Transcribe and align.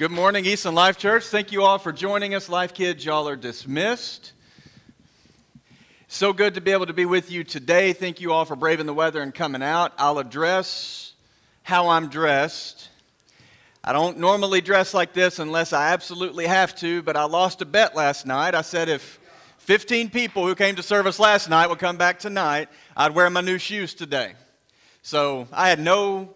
Good 0.00 0.10
morning, 0.10 0.46
Easton 0.46 0.74
Life 0.74 0.96
Church. 0.96 1.24
Thank 1.24 1.52
you 1.52 1.62
all 1.62 1.78
for 1.78 1.92
joining 1.92 2.34
us. 2.34 2.48
Life 2.48 2.72
Kids, 2.72 3.04
y'all 3.04 3.28
are 3.28 3.36
dismissed. 3.36 4.32
So 6.08 6.32
good 6.32 6.54
to 6.54 6.62
be 6.62 6.70
able 6.70 6.86
to 6.86 6.94
be 6.94 7.04
with 7.04 7.30
you 7.30 7.44
today. 7.44 7.92
Thank 7.92 8.18
you 8.18 8.32
all 8.32 8.46
for 8.46 8.56
braving 8.56 8.86
the 8.86 8.94
weather 8.94 9.20
and 9.20 9.34
coming 9.34 9.62
out. 9.62 9.92
I'll 9.98 10.18
address 10.18 11.12
how 11.64 11.90
I'm 11.90 12.08
dressed. 12.08 12.88
I 13.84 13.92
don't 13.92 14.16
normally 14.16 14.62
dress 14.62 14.94
like 14.94 15.12
this 15.12 15.38
unless 15.38 15.74
I 15.74 15.92
absolutely 15.92 16.46
have 16.46 16.74
to, 16.76 17.02
but 17.02 17.14
I 17.14 17.24
lost 17.24 17.60
a 17.60 17.66
bet 17.66 17.94
last 17.94 18.24
night. 18.24 18.54
I 18.54 18.62
said 18.62 18.88
if 18.88 19.20
15 19.58 20.08
people 20.08 20.46
who 20.46 20.54
came 20.54 20.76
to 20.76 20.82
service 20.82 21.18
last 21.18 21.50
night 21.50 21.68
would 21.68 21.78
come 21.78 21.98
back 21.98 22.18
tonight, 22.18 22.70
I'd 22.96 23.14
wear 23.14 23.28
my 23.28 23.42
new 23.42 23.58
shoes 23.58 23.92
today. 23.92 24.32
So 25.02 25.46
I 25.52 25.68
had 25.68 25.78
no 25.78 26.30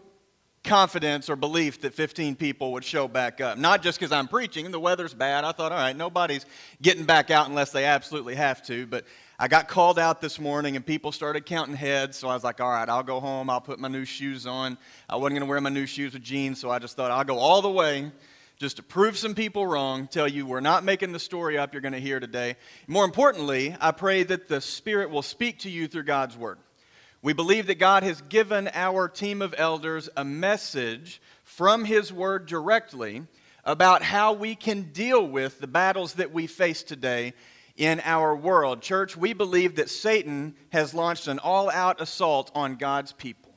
confidence 0.64 1.28
or 1.28 1.36
belief 1.36 1.82
that 1.82 1.94
15 1.94 2.34
people 2.34 2.72
would 2.72 2.84
show 2.84 3.06
back 3.06 3.40
up. 3.40 3.58
Not 3.58 3.82
just 3.82 3.98
because 3.98 4.10
I'm 4.10 4.26
preaching 4.26 4.64
and 4.64 4.74
the 4.74 4.80
weather's 4.80 5.14
bad. 5.14 5.44
I 5.44 5.52
thought, 5.52 5.70
all 5.70 5.78
right, 5.78 5.96
nobody's 5.96 6.46
getting 6.82 7.04
back 7.04 7.30
out 7.30 7.48
unless 7.48 7.70
they 7.70 7.84
absolutely 7.84 8.34
have 8.34 8.62
to. 8.66 8.86
But 8.86 9.04
I 9.38 9.48
got 9.48 9.68
called 9.68 9.98
out 9.98 10.20
this 10.20 10.40
morning 10.40 10.74
and 10.74 10.84
people 10.84 11.12
started 11.12 11.46
counting 11.46 11.76
heads. 11.76 12.16
So 12.16 12.28
I 12.28 12.34
was 12.34 12.42
like, 12.42 12.60
all 12.60 12.70
right, 12.70 12.88
I'll 12.88 13.02
go 13.02 13.20
home. 13.20 13.50
I'll 13.50 13.60
put 13.60 13.78
my 13.78 13.88
new 13.88 14.04
shoes 14.04 14.46
on. 14.46 14.78
I 15.08 15.16
wasn't 15.16 15.34
going 15.34 15.46
to 15.46 15.50
wear 15.50 15.60
my 15.60 15.70
new 15.70 15.86
shoes 15.86 16.14
with 16.14 16.22
jeans. 16.22 16.60
So 16.60 16.70
I 16.70 16.78
just 16.78 16.96
thought, 16.96 17.10
I'll 17.10 17.24
go 17.24 17.38
all 17.38 17.62
the 17.62 17.70
way 17.70 18.10
just 18.56 18.76
to 18.76 18.82
prove 18.82 19.18
some 19.18 19.34
people 19.34 19.66
wrong, 19.66 20.06
tell 20.06 20.28
you 20.28 20.46
we're 20.46 20.60
not 20.60 20.84
making 20.84 21.12
the 21.12 21.18
story 21.18 21.58
up 21.58 21.74
you're 21.74 21.82
going 21.82 21.92
to 21.92 22.00
hear 22.00 22.20
today. 22.20 22.56
More 22.86 23.04
importantly, 23.04 23.76
I 23.80 23.90
pray 23.90 24.22
that 24.22 24.48
the 24.48 24.60
Spirit 24.60 25.10
will 25.10 25.22
speak 25.22 25.60
to 25.60 25.70
you 25.70 25.88
through 25.88 26.04
God's 26.04 26.36
Word. 26.36 26.58
We 27.24 27.32
believe 27.32 27.68
that 27.68 27.78
God 27.78 28.02
has 28.02 28.20
given 28.20 28.68
our 28.74 29.08
team 29.08 29.40
of 29.40 29.54
elders 29.56 30.10
a 30.14 30.26
message 30.26 31.22
from 31.42 31.86
His 31.86 32.12
Word 32.12 32.44
directly 32.44 33.22
about 33.64 34.02
how 34.02 34.34
we 34.34 34.54
can 34.54 34.92
deal 34.92 35.26
with 35.26 35.58
the 35.58 35.66
battles 35.66 36.12
that 36.14 36.34
we 36.34 36.46
face 36.46 36.82
today 36.82 37.32
in 37.78 38.02
our 38.04 38.36
world. 38.36 38.82
Church, 38.82 39.16
we 39.16 39.32
believe 39.32 39.76
that 39.76 39.88
Satan 39.88 40.54
has 40.68 40.92
launched 40.92 41.26
an 41.26 41.38
all 41.38 41.70
out 41.70 41.98
assault 41.98 42.50
on 42.54 42.76
God's 42.76 43.12
people 43.12 43.54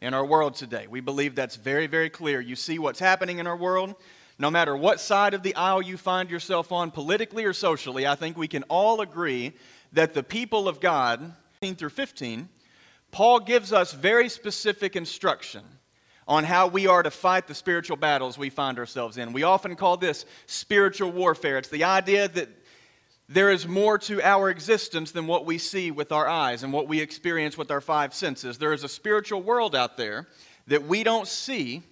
in 0.00 0.14
our 0.14 0.24
world 0.24 0.54
today. 0.54 0.86
We 0.86 1.00
believe 1.00 1.34
that's 1.34 1.56
very, 1.56 1.86
very 1.86 2.08
clear. 2.08 2.40
You 2.40 2.56
see 2.56 2.78
what's 2.78 3.00
happening 3.00 3.38
in 3.38 3.46
our 3.46 3.54
world. 3.58 3.96
No 4.38 4.50
matter 4.50 4.74
what 4.74 4.98
side 4.98 5.34
of 5.34 5.42
the 5.42 5.56
aisle 5.56 5.82
you 5.82 5.98
find 5.98 6.30
yourself 6.30 6.72
on, 6.72 6.90
politically 6.90 7.44
or 7.44 7.52
socially, 7.52 8.06
I 8.06 8.14
think 8.14 8.38
we 8.38 8.48
can 8.48 8.62
all 8.62 9.02
agree 9.02 9.52
that 9.92 10.14
the 10.14 10.22
people 10.22 10.68
of 10.68 10.80
God, 10.80 11.34
15 11.60 11.76
through 11.76 11.90
15, 11.90 12.48
Paul 13.14 13.38
gives 13.38 13.72
us 13.72 13.92
very 13.92 14.28
specific 14.28 14.96
instruction 14.96 15.62
on 16.26 16.42
how 16.42 16.66
we 16.66 16.88
are 16.88 17.00
to 17.00 17.12
fight 17.12 17.46
the 17.46 17.54
spiritual 17.54 17.96
battles 17.96 18.36
we 18.36 18.50
find 18.50 18.76
ourselves 18.76 19.18
in. 19.18 19.32
We 19.32 19.44
often 19.44 19.76
call 19.76 19.96
this 19.96 20.26
spiritual 20.46 21.12
warfare. 21.12 21.56
It's 21.58 21.68
the 21.68 21.84
idea 21.84 22.26
that 22.26 22.48
there 23.28 23.52
is 23.52 23.68
more 23.68 23.98
to 23.98 24.20
our 24.20 24.50
existence 24.50 25.12
than 25.12 25.28
what 25.28 25.46
we 25.46 25.58
see 25.58 25.92
with 25.92 26.10
our 26.10 26.26
eyes 26.26 26.64
and 26.64 26.72
what 26.72 26.88
we 26.88 26.98
experience 26.98 27.56
with 27.56 27.70
our 27.70 27.80
five 27.80 28.14
senses. 28.14 28.58
There 28.58 28.72
is 28.72 28.82
a 28.82 28.88
spiritual 28.88 29.42
world 29.42 29.76
out 29.76 29.96
there 29.96 30.26
that 30.66 30.84
we 30.84 31.04
don't 31.04 31.28
see, 31.28 31.84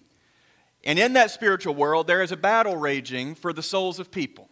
and 0.82 0.98
in 0.98 1.12
that 1.12 1.30
spiritual 1.30 1.76
world, 1.76 2.08
there 2.08 2.22
is 2.22 2.32
a 2.32 2.36
battle 2.36 2.76
raging 2.76 3.36
for 3.36 3.52
the 3.52 3.62
souls 3.62 4.00
of 4.00 4.10
people. 4.10 4.48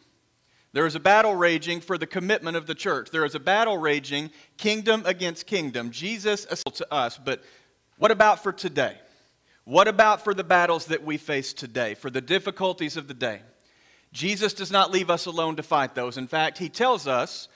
There 0.72 0.86
is 0.86 0.94
a 0.94 1.00
battle 1.00 1.34
raging 1.34 1.80
for 1.80 1.98
the 1.98 2.06
commitment 2.06 2.56
of 2.56 2.66
the 2.66 2.74
church. 2.74 3.10
There 3.10 3.24
is 3.24 3.34
a 3.34 3.40
battle 3.40 3.76
raging 3.76 4.30
kingdom 4.56 5.02
against 5.04 5.46
kingdom. 5.46 5.90
Jesus 5.90 6.46
to 6.46 6.92
us, 6.92 7.18
but 7.18 7.42
what 7.98 8.10
about 8.10 8.42
for 8.42 8.52
today? 8.52 8.96
What 9.64 9.88
about 9.88 10.22
for 10.22 10.32
the 10.32 10.44
battles 10.44 10.86
that 10.86 11.04
we 11.04 11.16
face 11.16 11.52
today, 11.52 11.94
for 11.94 12.08
the 12.08 12.20
difficulties 12.20 12.96
of 12.96 13.08
the 13.08 13.14
day? 13.14 13.40
Jesus 14.12 14.52
does 14.54 14.70
not 14.70 14.90
leave 14.90 15.10
us 15.10 15.26
alone 15.26 15.56
to 15.56 15.62
fight 15.62 15.94
those. 15.94 16.16
In 16.16 16.26
fact, 16.26 16.58
he 16.58 16.68
tells 16.68 17.06
us 17.06 17.48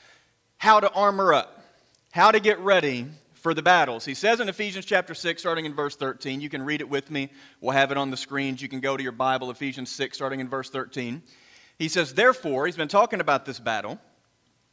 how 0.59 0.81
to 0.81 0.91
armor 0.93 1.33
up, 1.33 1.65
how 2.12 2.31
to 2.31 2.41
get 2.41 2.59
ready 2.61 3.06
for 3.33 3.55
the 3.55 3.62
battles. 3.62 4.05
He 4.05 4.15
says 4.15 4.41
in 4.41 4.49
Ephesians 4.49 4.84
chapter 4.84 5.15
6, 5.15 5.41
starting 5.41 5.67
in 5.67 5.75
verse 5.75 5.97
13, 5.97 6.41
you 6.41 6.49
can 6.49 6.62
read 6.62 6.81
it 6.81 6.88
with 6.88 7.11
me. 7.11 7.31
We'll 7.61 7.72
have 7.72 7.91
it 7.91 7.97
on 7.97 8.11
the 8.11 8.17
screens. 8.17 8.62
You 8.62 8.69
can 8.69 8.81
go 8.81 8.97
to 8.97 9.03
your 9.03 9.12
Bible, 9.12 9.50
Ephesians 9.50 9.91
6, 9.91 10.17
starting 10.17 10.41
in 10.41 10.49
verse 10.49 10.71
13. 10.71 11.22
He 11.79 11.89
says, 11.89 12.15
Therefore, 12.15 12.67
he's 12.67 12.77
been 12.77 12.89
talking 12.89 13.21
about 13.21 13.45
this 13.45 13.59
battle. 13.59 13.99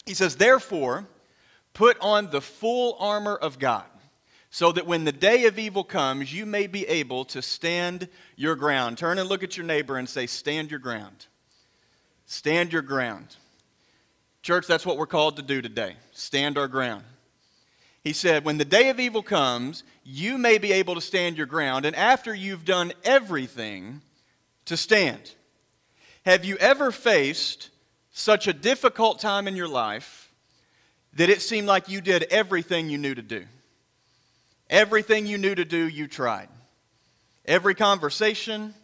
He 0.05 0.13
says, 0.13 0.35
Therefore, 0.35 1.07
put 1.73 1.97
on 1.99 2.29
the 2.29 2.41
full 2.41 2.95
armor 2.99 3.35
of 3.35 3.59
God, 3.59 3.85
so 4.49 4.71
that 4.71 4.85
when 4.85 5.05
the 5.05 5.11
day 5.11 5.45
of 5.45 5.57
evil 5.57 5.83
comes, 5.83 6.33
you 6.33 6.45
may 6.45 6.67
be 6.67 6.87
able 6.87 7.25
to 7.25 7.41
stand 7.41 8.07
your 8.35 8.55
ground. 8.55 8.97
Turn 8.97 9.17
and 9.17 9.29
look 9.29 9.43
at 9.43 9.57
your 9.57 9.65
neighbor 9.65 9.97
and 9.97 10.07
say, 10.07 10.27
Stand 10.27 10.69
your 10.69 10.79
ground. 10.79 11.27
Stand 12.25 12.71
your 12.71 12.81
ground. 12.81 13.35
Church, 14.41 14.65
that's 14.65 14.85
what 14.85 14.97
we're 14.97 15.05
called 15.05 15.35
to 15.37 15.43
do 15.43 15.61
today 15.61 15.95
stand 16.13 16.57
our 16.57 16.67
ground. 16.67 17.03
He 18.03 18.13
said, 18.13 18.43
When 18.43 18.57
the 18.57 18.65
day 18.65 18.89
of 18.89 18.99
evil 18.99 19.21
comes, 19.21 19.83
you 20.03 20.37
may 20.37 20.57
be 20.57 20.71
able 20.73 20.95
to 20.95 21.01
stand 21.01 21.37
your 21.37 21.45
ground, 21.45 21.85
and 21.85 21.95
after 21.95 22.33
you've 22.33 22.65
done 22.65 22.93
everything, 23.03 24.01
to 24.65 24.77
stand. 24.77 25.33
Have 26.25 26.45
you 26.45 26.55
ever 26.57 26.91
faced 26.91 27.69
such 28.11 28.47
a 28.47 28.53
difficult 28.53 29.19
time 29.19 29.47
in 29.47 29.55
your 29.55 29.67
life 29.67 30.31
that 31.13 31.29
it 31.29 31.41
seemed 31.41 31.67
like 31.67 31.89
you 31.89 31.99
did 31.99 32.23
everything 32.23 32.89
you 32.89 32.97
knew 32.97 33.15
to 33.15 33.21
do? 33.21 33.45
Everything 34.69 35.25
you 35.25 35.37
knew 35.37 35.55
to 35.55 35.65
do, 35.65 35.87
you 35.87 36.07
tried. 36.07 36.47
Every 37.43 37.73
conversation, 37.73 38.75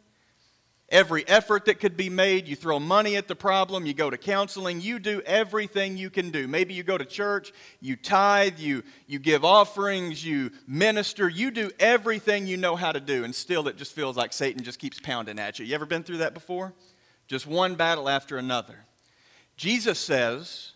every 0.89 1.27
effort 1.27 1.65
that 1.65 1.79
could 1.79 1.95
be 1.95 2.09
made, 2.09 2.47
you 2.47 2.55
throw 2.55 2.79
money 2.79 3.15
at 3.15 3.27
the 3.27 3.35
problem, 3.35 3.85
you 3.85 3.93
go 3.93 4.09
to 4.09 4.17
counseling, 4.17 4.81
you 4.81 4.97
do 4.97 5.21
everything 5.21 5.95
you 5.95 6.09
can 6.09 6.31
do. 6.31 6.47
Maybe 6.47 6.73
you 6.73 6.81
go 6.81 6.97
to 6.97 7.05
church, 7.05 7.53
you 7.79 7.95
tithe, 7.95 8.57
you, 8.57 8.81
you 9.05 9.19
give 9.19 9.45
offerings, 9.45 10.25
you 10.25 10.49
minister, 10.67 11.29
you 11.29 11.51
do 11.51 11.69
everything 11.79 12.47
you 12.47 12.57
know 12.57 12.75
how 12.75 12.91
to 12.91 12.99
do, 12.99 13.23
and 13.23 13.33
still 13.33 13.67
it 13.67 13.77
just 13.77 13.93
feels 13.93 14.17
like 14.17 14.33
Satan 14.33 14.63
just 14.63 14.79
keeps 14.79 14.99
pounding 14.99 15.37
at 15.37 15.59
you. 15.59 15.65
You 15.65 15.75
ever 15.75 15.85
been 15.85 16.03
through 16.03 16.17
that 16.17 16.33
before? 16.33 16.73
Just 17.27 17.45
one 17.45 17.75
battle 17.75 18.09
after 18.09 18.37
another. 18.37 18.85
Jesus 19.57 19.99
says 19.99 20.71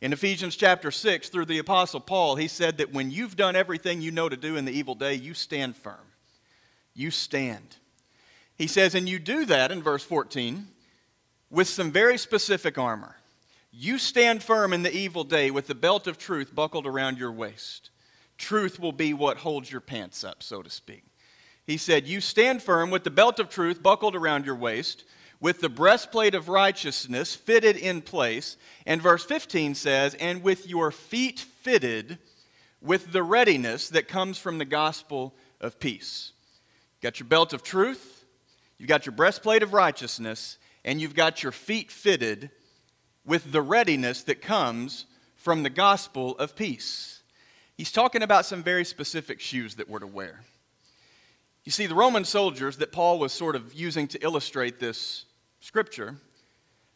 in 0.00 0.12
Ephesians 0.12 0.56
chapter 0.56 0.90
6 0.90 1.28
through 1.28 1.46
the 1.46 1.58
Apostle 1.58 2.00
Paul, 2.00 2.36
he 2.36 2.48
said 2.48 2.78
that 2.78 2.92
when 2.92 3.10
you've 3.10 3.36
done 3.36 3.56
everything 3.56 4.02
you 4.02 4.10
know 4.10 4.28
to 4.28 4.36
do 4.36 4.56
in 4.56 4.64
the 4.64 4.72
evil 4.72 4.94
day, 4.94 5.14
you 5.14 5.34
stand 5.34 5.76
firm. 5.76 5.96
You 6.94 7.10
stand. 7.10 7.76
He 8.56 8.66
says, 8.66 8.94
and 8.94 9.08
you 9.08 9.18
do 9.18 9.46
that 9.46 9.72
in 9.72 9.82
verse 9.82 10.04
14 10.04 10.66
with 11.50 11.68
some 11.68 11.90
very 11.90 12.18
specific 12.18 12.78
armor. 12.78 13.16
You 13.72 13.98
stand 13.98 14.42
firm 14.42 14.72
in 14.72 14.82
the 14.82 14.94
evil 14.94 15.24
day 15.24 15.50
with 15.50 15.66
the 15.66 15.74
belt 15.74 16.06
of 16.06 16.18
truth 16.18 16.54
buckled 16.54 16.86
around 16.86 17.18
your 17.18 17.32
waist. 17.32 17.90
Truth 18.38 18.78
will 18.78 18.92
be 18.92 19.14
what 19.14 19.38
holds 19.38 19.70
your 19.70 19.80
pants 19.80 20.22
up, 20.22 20.42
so 20.42 20.62
to 20.62 20.70
speak. 20.70 21.04
He 21.66 21.76
said, 21.76 22.06
You 22.06 22.20
stand 22.20 22.62
firm 22.62 22.90
with 22.90 23.04
the 23.04 23.10
belt 23.10 23.40
of 23.40 23.48
truth 23.48 23.82
buckled 23.82 24.14
around 24.14 24.44
your 24.44 24.56
waist 24.56 25.04
with 25.44 25.60
the 25.60 25.68
breastplate 25.68 26.34
of 26.34 26.48
righteousness 26.48 27.34
fitted 27.34 27.76
in 27.76 28.00
place. 28.00 28.56
And 28.86 29.02
verse 29.02 29.26
15 29.26 29.74
says, 29.74 30.14
and 30.14 30.42
with 30.42 30.66
your 30.66 30.90
feet 30.90 31.38
fitted 31.38 32.16
with 32.80 33.12
the 33.12 33.22
readiness 33.22 33.90
that 33.90 34.08
comes 34.08 34.38
from 34.38 34.56
the 34.56 34.64
gospel 34.64 35.34
of 35.60 35.78
peace. 35.78 36.32
Got 37.02 37.20
your 37.20 37.26
belt 37.26 37.52
of 37.52 37.62
truth, 37.62 38.24
you've 38.78 38.88
got 38.88 39.04
your 39.04 39.12
breastplate 39.12 39.62
of 39.62 39.74
righteousness, 39.74 40.56
and 40.82 40.98
you've 40.98 41.14
got 41.14 41.42
your 41.42 41.52
feet 41.52 41.90
fitted 41.90 42.50
with 43.26 43.52
the 43.52 43.60
readiness 43.60 44.22
that 44.22 44.40
comes 44.40 45.04
from 45.36 45.62
the 45.62 45.68
gospel 45.68 46.38
of 46.38 46.56
peace. 46.56 47.22
He's 47.76 47.92
talking 47.92 48.22
about 48.22 48.46
some 48.46 48.62
very 48.62 48.86
specific 48.86 49.40
shoes 49.40 49.74
that 49.74 49.90
we're 49.90 49.98
to 49.98 50.06
wear. 50.06 50.40
You 51.64 51.72
see, 51.72 51.84
the 51.84 51.94
Roman 51.94 52.24
soldiers 52.24 52.78
that 52.78 52.92
Paul 52.92 53.18
was 53.18 53.34
sort 53.34 53.56
of 53.56 53.74
using 53.74 54.08
to 54.08 54.24
illustrate 54.24 54.80
this 54.80 55.26
scripture, 55.64 56.14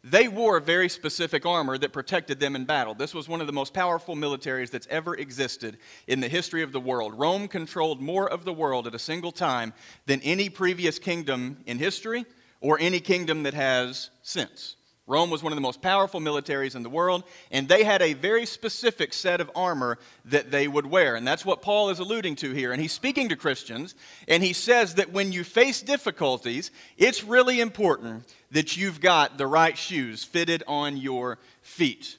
they 0.04 0.28
wore 0.28 0.60
very 0.60 0.90
specific 0.90 1.46
armor 1.46 1.78
that 1.78 1.92
protected 1.92 2.38
them 2.38 2.54
in 2.54 2.66
battle. 2.66 2.94
This 2.94 3.14
was 3.14 3.26
one 3.26 3.40
of 3.40 3.46
the 3.46 3.52
most 3.52 3.72
powerful 3.72 4.14
militaries 4.14 4.70
that's 4.70 4.86
ever 4.88 5.16
existed 5.16 5.78
in 6.06 6.20
the 6.20 6.28
history 6.28 6.62
of 6.62 6.70
the 6.72 6.80
world. 6.80 7.18
Rome 7.18 7.48
controlled 7.48 8.02
more 8.02 8.30
of 8.30 8.44
the 8.44 8.52
world 8.52 8.86
at 8.86 8.94
a 8.94 8.98
single 8.98 9.32
time 9.32 9.72
than 10.04 10.20
any 10.20 10.50
previous 10.50 10.98
kingdom 10.98 11.56
in 11.64 11.78
history 11.78 12.26
or 12.60 12.78
any 12.78 13.00
kingdom 13.00 13.42
that 13.44 13.54
has 13.54 14.10
since. 14.22 14.76
Rome 15.08 15.30
was 15.30 15.42
one 15.42 15.52
of 15.52 15.56
the 15.56 15.62
most 15.62 15.80
powerful 15.80 16.20
militaries 16.20 16.76
in 16.76 16.82
the 16.82 16.90
world, 16.90 17.24
and 17.50 17.66
they 17.66 17.82
had 17.82 18.02
a 18.02 18.12
very 18.12 18.44
specific 18.44 19.14
set 19.14 19.40
of 19.40 19.50
armor 19.56 19.98
that 20.26 20.50
they 20.50 20.68
would 20.68 20.84
wear. 20.84 21.16
And 21.16 21.26
that's 21.26 21.46
what 21.46 21.62
Paul 21.62 21.88
is 21.88 21.98
alluding 21.98 22.36
to 22.36 22.52
here. 22.52 22.72
And 22.72 22.80
he's 22.80 22.92
speaking 22.92 23.30
to 23.30 23.36
Christians, 23.36 23.94
and 24.28 24.42
he 24.42 24.52
says 24.52 24.96
that 24.96 25.10
when 25.10 25.32
you 25.32 25.44
face 25.44 25.80
difficulties, 25.80 26.70
it's 26.98 27.24
really 27.24 27.60
important 27.60 28.32
that 28.50 28.76
you've 28.76 29.00
got 29.00 29.38
the 29.38 29.46
right 29.46 29.78
shoes 29.78 30.24
fitted 30.24 30.62
on 30.68 30.98
your 30.98 31.38
feet. 31.62 32.18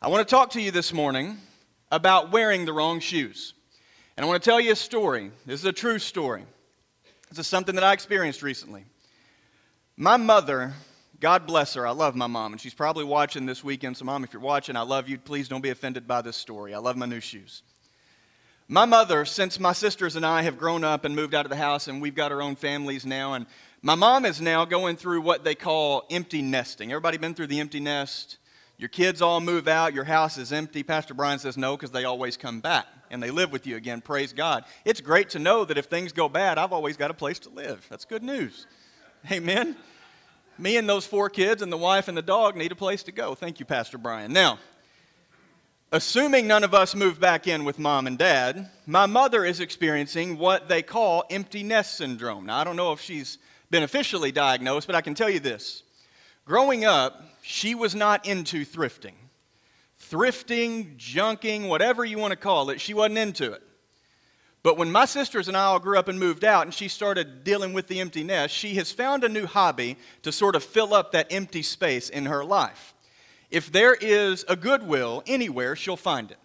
I 0.00 0.06
want 0.06 0.26
to 0.26 0.32
talk 0.32 0.50
to 0.50 0.60
you 0.60 0.70
this 0.70 0.92
morning 0.92 1.38
about 1.90 2.30
wearing 2.30 2.64
the 2.64 2.72
wrong 2.72 3.00
shoes. 3.00 3.54
And 4.16 4.24
I 4.24 4.28
want 4.28 4.40
to 4.40 4.48
tell 4.48 4.60
you 4.60 4.72
a 4.72 4.76
story. 4.76 5.32
This 5.46 5.60
is 5.60 5.66
a 5.66 5.72
true 5.72 5.98
story. 5.98 6.44
This 7.30 7.40
is 7.40 7.46
something 7.48 7.74
that 7.74 7.82
I 7.82 7.92
experienced 7.92 8.42
recently. 8.42 8.84
My 9.96 10.16
mother, 10.16 10.74
God 11.24 11.46
bless 11.46 11.72
her, 11.72 11.86
I 11.86 11.92
love 11.92 12.14
my 12.14 12.26
mom, 12.26 12.52
and 12.52 12.60
she's 12.60 12.74
probably 12.74 13.02
watching 13.02 13.46
this 13.46 13.64
weekend. 13.64 13.96
So, 13.96 14.04
mom, 14.04 14.24
if 14.24 14.34
you're 14.34 14.42
watching, 14.42 14.76
I 14.76 14.82
love 14.82 15.08
you. 15.08 15.16
Please 15.16 15.48
don't 15.48 15.62
be 15.62 15.70
offended 15.70 16.06
by 16.06 16.20
this 16.20 16.36
story. 16.36 16.74
I 16.74 16.78
love 16.80 16.98
my 16.98 17.06
new 17.06 17.20
shoes. 17.20 17.62
My 18.68 18.84
mother, 18.84 19.24
since 19.24 19.58
my 19.58 19.72
sisters 19.72 20.16
and 20.16 20.26
I 20.26 20.42
have 20.42 20.58
grown 20.58 20.84
up 20.84 21.06
and 21.06 21.16
moved 21.16 21.34
out 21.34 21.46
of 21.46 21.50
the 21.50 21.56
house 21.56 21.88
and 21.88 22.02
we've 22.02 22.14
got 22.14 22.30
our 22.30 22.42
own 22.42 22.56
families 22.56 23.06
now, 23.06 23.32
and 23.32 23.46
my 23.80 23.94
mom 23.94 24.26
is 24.26 24.38
now 24.42 24.66
going 24.66 24.96
through 24.96 25.22
what 25.22 25.44
they 25.44 25.54
call 25.54 26.04
empty 26.10 26.42
nesting. 26.42 26.92
Everybody 26.92 27.16
been 27.16 27.32
through 27.32 27.46
the 27.46 27.60
empty 27.60 27.80
nest? 27.80 28.36
Your 28.76 28.90
kids 28.90 29.22
all 29.22 29.40
move 29.40 29.66
out, 29.66 29.94
your 29.94 30.04
house 30.04 30.36
is 30.36 30.52
empty. 30.52 30.82
Pastor 30.82 31.14
Brian 31.14 31.38
says 31.38 31.56
no 31.56 31.74
because 31.74 31.90
they 31.90 32.04
always 32.04 32.36
come 32.36 32.60
back 32.60 32.84
and 33.10 33.22
they 33.22 33.30
live 33.30 33.50
with 33.50 33.66
you 33.66 33.76
again. 33.76 34.02
Praise 34.02 34.34
God. 34.34 34.66
It's 34.84 35.00
great 35.00 35.30
to 35.30 35.38
know 35.38 35.64
that 35.64 35.78
if 35.78 35.86
things 35.86 36.12
go 36.12 36.28
bad, 36.28 36.58
I've 36.58 36.74
always 36.74 36.98
got 36.98 37.10
a 37.10 37.14
place 37.14 37.38
to 37.38 37.48
live. 37.48 37.86
That's 37.88 38.04
good 38.04 38.22
news. 38.22 38.66
Amen. 39.32 39.74
Me 40.58 40.76
and 40.76 40.88
those 40.88 41.04
four 41.04 41.28
kids 41.28 41.62
and 41.62 41.72
the 41.72 41.76
wife 41.76 42.06
and 42.08 42.16
the 42.16 42.22
dog 42.22 42.56
need 42.56 42.70
a 42.70 42.76
place 42.76 43.02
to 43.04 43.12
go. 43.12 43.34
Thank 43.34 43.58
you, 43.58 43.66
Pastor 43.66 43.98
Brian. 43.98 44.32
Now, 44.32 44.58
assuming 45.90 46.46
none 46.46 46.62
of 46.62 46.74
us 46.74 46.94
move 46.94 47.18
back 47.18 47.48
in 47.48 47.64
with 47.64 47.78
mom 47.78 48.06
and 48.06 48.16
dad, 48.16 48.70
my 48.86 49.06
mother 49.06 49.44
is 49.44 49.58
experiencing 49.60 50.38
what 50.38 50.68
they 50.68 50.82
call 50.82 51.24
empty 51.28 51.64
nest 51.64 51.96
syndrome. 51.96 52.46
Now, 52.46 52.58
I 52.58 52.64
don't 52.64 52.76
know 52.76 52.92
if 52.92 53.00
she's 53.00 53.38
been 53.70 53.82
officially 53.82 54.30
diagnosed, 54.30 54.86
but 54.86 54.94
I 54.94 55.00
can 55.00 55.14
tell 55.14 55.30
you 55.30 55.40
this. 55.40 55.82
Growing 56.44 56.84
up, 56.84 57.24
she 57.42 57.74
was 57.74 57.94
not 57.94 58.26
into 58.26 58.64
thrifting. 58.64 59.14
Thrifting, 60.10 60.96
junking, 60.96 61.68
whatever 61.68 62.04
you 62.04 62.18
want 62.18 62.30
to 62.30 62.36
call 62.36 62.70
it, 62.70 62.80
she 62.80 62.94
wasn't 62.94 63.18
into 63.18 63.52
it. 63.52 63.62
But 64.64 64.78
when 64.78 64.90
my 64.90 65.04
sisters 65.04 65.46
and 65.46 65.58
I 65.58 65.64
all 65.64 65.78
grew 65.78 65.98
up 65.98 66.08
and 66.08 66.18
moved 66.18 66.42
out, 66.42 66.64
and 66.64 66.72
she 66.72 66.88
started 66.88 67.44
dealing 67.44 67.74
with 67.74 67.86
the 67.86 68.00
empty 68.00 68.24
nest, 68.24 68.54
she 68.54 68.76
has 68.76 68.90
found 68.90 69.22
a 69.22 69.28
new 69.28 69.44
hobby 69.44 69.98
to 70.22 70.32
sort 70.32 70.56
of 70.56 70.64
fill 70.64 70.94
up 70.94 71.12
that 71.12 71.30
empty 71.30 71.62
space 71.62 72.08
in 72.08 72.24
her 72.24 72.42
life. 72.42 72.94
If 73.50 73.70
there 73.70 73.94
is 73.94 74.42
a 74.48 74.56
Goodwill 74.56 75.22
anywhere, 75.26 75.76
she'll 75.76 75.98
find 75.98 76.30
it. 76.30 76.38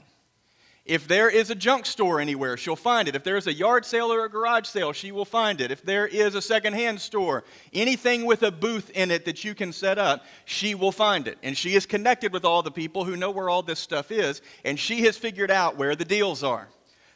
If 0.83 1.07
there 1.07 1.29
is 1.29 1.49
a 1.49 1.55
junk 1.55 1.85
store 1.85 2.19
anywhere, 2.19 2.57
she'll 2.57 2.75
find 2.75 3.07
it. 3.07 3.15
If 3.15 3.23
there's 3.23 3.47
a 3.47 3.53
yard 3.53 3.85
sale 3.85 4.11
or 4.11 4.25
a 4.25 4.29
garage 4.29 4.67
sale, 4.67 4.91
she 4.91 5.13
will 5.13 5.23
find 5.23 5.61
it. 5.61 5.71
If 5.71 5.83
there 5.83 6.05
is 6.05 6.35
a 6.35 6.41
secondhand 6.41 6.99
store, 6.99 7.45
anything 7.71 8.25
with 8.25 8.43
a 8.43 8.51
booth 8.51 8.89
in 8.89 9.11
it 9.11 9.23
that 9.25 9.45
you 9.45 9.55
can 9.55 9.71
set 9.71 9.97
up, 9.97 10.25
she 10.43 10.75
will 10.75 10.91
find 10.91 11.25
it. 11.25 11.37
And 11.41 11.55
she 11.55 11.73
is 11.73 11.85
connected 11.85 12.33
with 12.33 12.43
all 12.43 12.63
the 12.63 12.71
people 12.71 13.05
who 13.05 13.15
know 13.15 13.31
where 13.31 13.49
all 13.49 13.61
this 13.61 13.79
stuff 13.79 14.11
is, 14.11 14.41
and 14.65 14.77
she 14.77 15.03
has 15.03 15.15
figured 15.15 15.51
out 15.51 15.77
where 15.77 15.95
the 15.95 16.03
deals 16.03 16.43
are. 16.43 16.67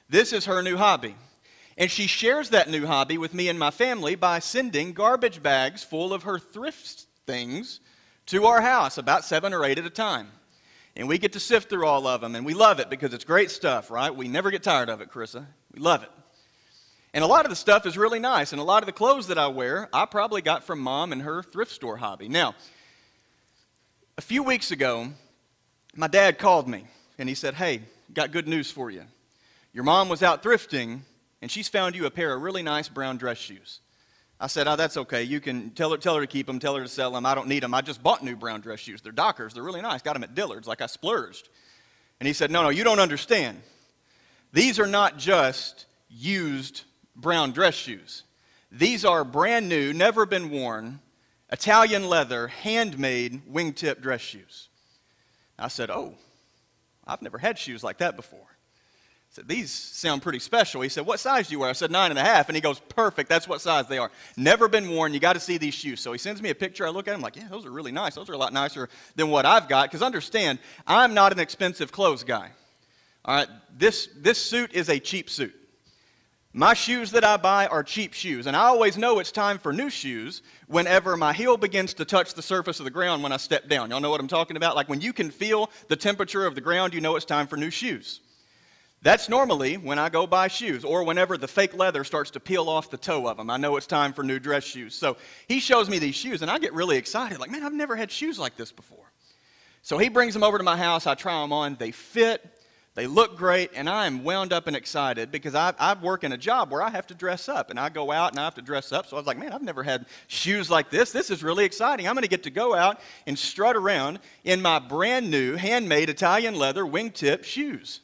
This 0.10 0.34
is 0.34 0.46
her 0.46 0.62
new 0.62 0.78
hobby. 0.78 1.16
And 1.78 1.90
she 1.90 2.08
shares 2.08 2.50
that 2.50 2.70
new 2.70 2.86
hobby 2.86 3.18
with 3.18 3.34
me 3.34 3.50
and 3.50 3.58
my 3.58 3.72
family 3.72 4.16
by 4.16 4.40
sending 4.40 4.94
garbage 4.94 5.42
bags 5.42 5.84
full 5.84 6.14
of 6.14 6.24
her 6.24 6.38
thrift 6.38 7.06
things 7.26 7.80
to 8.28 8.46
our 8.46 8.62
house, 8.62 8.98
about 8.98 9.26
seven 9.26 9.54
or 9.54 9.66
eight 9.66 9.80
at 9.80 9.86
a 9.86 9.90
time. 9.90 10.28
And 10.96 11.08
we 11.08 11.18
get 11.18 11.34
to 11.34 11.40
sift 11.40 11.70
through 11.70 11.88
all 11.88 12.06
of 12.06 12.22
them, 12.22 12.36
and 12.36 12.46
we 12.46 12.54
love 12.54 12.80
it 12.80 12.90
because 12.90 13.14
it's 13.14 13.24
great 13.24 13.50
stuff, 13.50 13.90
right? 13.90 14.16
We 14.16 14.28
never 14.28 14.52
get 14.52 14.62
tired 14.62 14.90
of 14.90 15.02
it, 15.02 15.10
Carissa. 15.10 15.48
We 15.74 15.80
love 15.80 16.04
it. 16.04 16.12
And 17.16 17.24
a 17.24 17.28
lot 17.28 17.46
of 17.46 17.50
the 17.50 17.56
stuff 17.56 17.86
is 17.86 17.98
really 17.98 18.20
nice, 18.20 18.54
and 18.54 18.62
a 18.62 18.64
lot 18.64 18.84
of 18.84 18.88
the 18.88 18.94
clothes 18.94 19.28
that 19.28 19.38
I 19.38 19.48
wear, 19.48 19.90
I 19.92 20.06
probably 20.06 20.42
got 20.42 20.64
from 20.64 20.80
mom 20.80 21.12
and 21.12 21.22
her 21.24 21.42
thrift 21.42 21.72
store 21.72 21.98
hobby. 21.98 22.28
Now, 22.28 22.56
a 24.18 24.22
few 24.22 24.44
weeks 24.44 24.70
ago, 24.72 25.10
my 25.96 26.08
dad 26.08 26.38
called 26.38 26.68
me, 26.68 26.86
and 27.18 27.28
he 27.28 27.36
said, 27.36 27.56
Hey, 27.56 27.82
got 28.14 28.32
good 28.32 28.48
news 28.48 28.70
for 28.70 28.92
you. 28.92 29.04
Your 29.74 29.84
mom 29.84 30.08
was 30.08 30.22
out 30.22 30.44
thrifting, 30.44 31.02
and 31.42 31.50
she's 31.50 31.68
found 31.68 31.96
you 31.96 32.06
a 32.06 32.12
pair 32.12 32.34
of 32.34 32.42
really 32.42 32.62
nice 32.62 32.88
brown 32.88 33.18
dress 33.18 33.40
shoes. 33.40 33.82
I 34.40 34.48
said, 34.48 34.68
Oh, 34.68 34.76
that's 34.76 34.98
okay. 34.98 35.24
You 35.24 35.40
can 35.40 35.72
tell 35.72 35.92
her, 35.92 35.98
tell 35.98 36.16
her 36.16 36.22
to 36.22 36.28
keep 36.28 36.46
them, 36.46 36.60
tell 36.60 36.76
her 36.76 36.84
to 36.84 36.88
sell 36.88 37.12
them. 37.12 37.26
I 37.26 37.34
don't 37.34 37.48
need 37.48 37.64
them. 37.64 37.74
I 37.74 37.82
just 37.82 38.04
bought 38.04 38.24
new 38.24 38.36
brown 38.36 38.62
dress 38.62 38.80
shoes. 38.80 39.02
They're 39.02 39.12
Dockers. 39.12 39.54
They're 39.54 39.64
really 39.64 39.82
nice. 39.82 40.02
Got 40.02 40.14
them 40.14 40.24
at 40.24 40.36
Dillard's, 40.36 40.68
like 40.68 40.82
I 40.82 40.86
splurged. 40.86 41.50
And 42.20 42.28
he 42.28 42.34
said, 42.34 42.52
No, 42.52 42.62
no, 42.62 42.70
you 42.70 42.84
don't 42.84 43.00
understand. 43.00 43.62
These 44.52 44.80
are 44.80 44.88
not 44.88 45.18
just 45.18 45.88
used 46.08 46.84
brown 47.16 47.52
dress 47.52 47.74
shoes. 47.74 48.24
These 48.72 49.06
are 49.06 49.24
brand 49.24 49.70
new, 49.70 49.92
never 49.94 50.26
been 50.26 50.52
worn, 50.52 51.00
Italian 51.52 52.08
leather, 52.08 52.48
handmade 52.48 53.42
wingtip 53.52 54.02
dress 54.02 54.22
shoes. 54.22 54.70
I 55.58 55.68
said, 55.68 55.90
Oh, 55.90 56.14
I've 57.08 57.24
never 57.24 57.40
had 57.40 57.58
shoes 57.58 57.84
like 57.84 57.98
that 57.98 58.16
before 58.16 58.53
said, 59.34 59.48
These 59.48 59.72
sound 59.72 60.22
pretty 60.22 60.40
special. 60.40 60.82
He 60.82 60.90
said, 60.90 61.06
What 61.06 61.20
size 61.20 61.48
do 61.48 61.54
you 61.54 61.60
wear? 61.60 61.70
I 61.70 61.74
said, 61.74 61.92
Nine 61.92 62.12
and 62.12 62.20
a 62.20 62.24
half. 62.24 62.50
And 62.50 62.56
he 62.56 62.62
goes, 62.62 62.80
Perfect. 62.80 63.30
That's 63.30 63.48
what 63.48 63.62
size 63.62 63.88
they 63.88 63.98
are. 63.98 64.12
Never 64.38 64.68
been 64.68 64.90
worn. 64.92 65.14
You 65.14 65.20
got 65.20 65.34
to 65.34 65.40
see 65.40 65.58
these 65.58 65.74
shoes. 65.74 66.00
So 66.00 66.12
he 66.12 66.20
sends 66.20 66.42
me 66.42 66.50
a 66.50 66.56
picture. 66.56 66.86
I 66.86 66.90
look 66.90 67.08
at 67.08 67.16
him 67.16 67.22
like, 67.22 67.36
Yeah, 67.36 67.48
those 67.50 67.66
are 67.66 67.72
really 67.72 67.92
nice. 67.92 68.16
Those 68.16 68.30
are 68.30 68.34
a 68.34 68.38
lot 68.38 68.54
nicer 68.54 68.90
than 69.16 69.30
what 69.30 69.46
I've 69.46 69.68
got. 69.68 69.90
Because 69.90 70.02
understand, 70.02 70.60
I'm 70.86 71.14
not 71.14 71.32
an 71.32 71.40
expensive 71.40 71.92
clothes 71.92 72.24
guy. 72.24 72.52
All 73.26 73.36
right, 73.36 73.48
this, 73.78 74.10
this 74.18 74.42
suit 74.42 74.74
is 74.74 74.90
a 74.90 75.00
cheap 75.00 75.30
suit. 75.30 75.56
My 76.56 76.76
shoes 76.76 77.12
that 77.12 77.24
I 77.24 77.38
buy 77.38 77.66
are 77.66 77.82
cheap 77.82 78.14
shoes, 78.14 78.46
and 78.46 78.56
I 78.56 78.66
always 78.66 78.96
know 78.96 79.18
it's 79.18 79.32
time 79.32 79.58
for 79.58 79.74
new 79.74 79.90
shoes 79.90 80.44
whenever 80.68 81.18
my 81.18 81.34
heel 81.34 81.58
begins 81.58 81.96
to 81.96 82.06
touch 82.06 82.36
the 82.36 82.44
surface 82.44 82.80
of 82.80 82.84
the 82.84 82.92
ground 82.92 83.24
when 83.24 83.32
I 83.32 83.38
step 83.38 83.68
down. 83.68 83.90
Y'all 83.90 84.02
know 84.02 84.12
what 84.12 84.20
I'm 84.20 84.28
talking 84.28 84.56
about? 84.56 84.76
Like 84.76 84.88
when 84.88 85.02
you 85.02 85.14
can 85.14 85.32
feel 85.32 85.72
the 85.88 85.96
temperature 85.96 86.46
of 86.46 86.54
the 86.54 86.62
ground, 86.62 86.94
you 86.94 87.02
know 87.02 87.16
it's 87.16 87.26
time 87.26 87.48
for 87.48 87.58
new 87.58 87.72
shoes. 87.72 88.20
That's 89.04 89.28
normally 89.28 89.76
when 89.76 90.00
I 90.00 90.08
go 90.08 90.26
buy 90.26 90.48
shoes 90.48 90.86
or 90.86 91.04
whenever 91.04 91.38
the 91.38 91.48
fake 91.48 91.74
leather 91.74 92.06
starts 92.06 92.32
to 92.32 92.40
peel 92.40 92.70
off 92.70 92.90
the 92.90 92.96
toe 92.96 93.28
of 93.28 93.36
them. 93.36 93.50
I 93.50 93.58
know 93.58 93.76
it's 93.76 93.86
time 93.86 94.14
for 94.14 94.24
new 94.24 94.40
dress 94.40 94.64
shoes. 94.64 94.96
So 94.96 95.18
he 95.50 95.60
shows 95.60 95.90
me 95.90 96.00
these 96.00 96.16
shoes 96.16 96.42
and 96.42 96.50
I 96.50 96.58
get 96.58 96.74
really 96.74 96.96
excited. 96.96 97.38
Like, 97.38 97.52
man, 97.52 97.64
I've 97.64 97.74
never 97.74 97.98
had 97.98 98.10
shoes 98.10 98.40
like 98.40 98.56
this 98.56 98.72
before. 98.72 99.12
So 99.82 99.98
he 99.98 100.08
brings 100.08 100.34
them 100.34 100.42
over 100.42 100.58
to 100.58 100.64
my 100.64 100.78
house. 100.78 101.06
I 101.06 101.16
try 101.16 101.42
them 101.42 101.52
on. 101.52 101.76
They 101.76 101.92
fit, 101.92 102.50
they 102.96 103.06
look 103.06 103.36
great, 103.36 103.72
and 103.76 103.90
I 103.90 104.08
am 104.08 104.24
wound 104.24 104.54
up 104.54 104.68
and 104.68 104.76
excited 104.76 105.34
because 105.34 105.54
I, 105.54 105.74
I 105.78 105.96
work 105.96 106.24
in 106.24 106.32
a 106.32 106.38
job 106.38 106.72
where 106.72 106.82
I 106.82 106.90
have 106.90 107.08
to 107.08 107.14
dress 107.14 107.50
up 107.50 107.72
and 107.72 107.78
I 107.78 107.90
go 107.90 108.10
out 108.10 108.32
and 108.32 108.40
I 108.40 108.46
have 108.46 108.56
to 108.56 108.62
dress 108.62 108.94
up. 108.94 109.08
So 109.08 109.18
I 109.18 109.20
was 109.20 109.28
like, 109.28 109.38
man, 109.38 109.52
I've 109.52 109.62
never 109.62 109.84
had 109.84 110.06
shoes 110.28 110.70
like 110.70 110.90
this. 110.90 111.12
This 111.12 111.30
is 111.30 111.44
really 111.44 111.66
exciting. 111.66 112.08
I'm 112.08 112.16
going 112.16 112.22
to 112.24 112.30
get 112.30 112.44
to 112.44 112.50
go 112.50 112.74
out 112.74 113.02
and 113.28 113.38
strut 113.38 113.76
around 113.76 114.20
in 114.46 114.62
my 114.62 114.80
brand 114.80 115.30
new 115.30 115.58
handmade 115.58 116.08
Italian 116.08 116.56
leather 116.56 116.86
wingtip 116.86 117.44
shoes. 117.44 118.00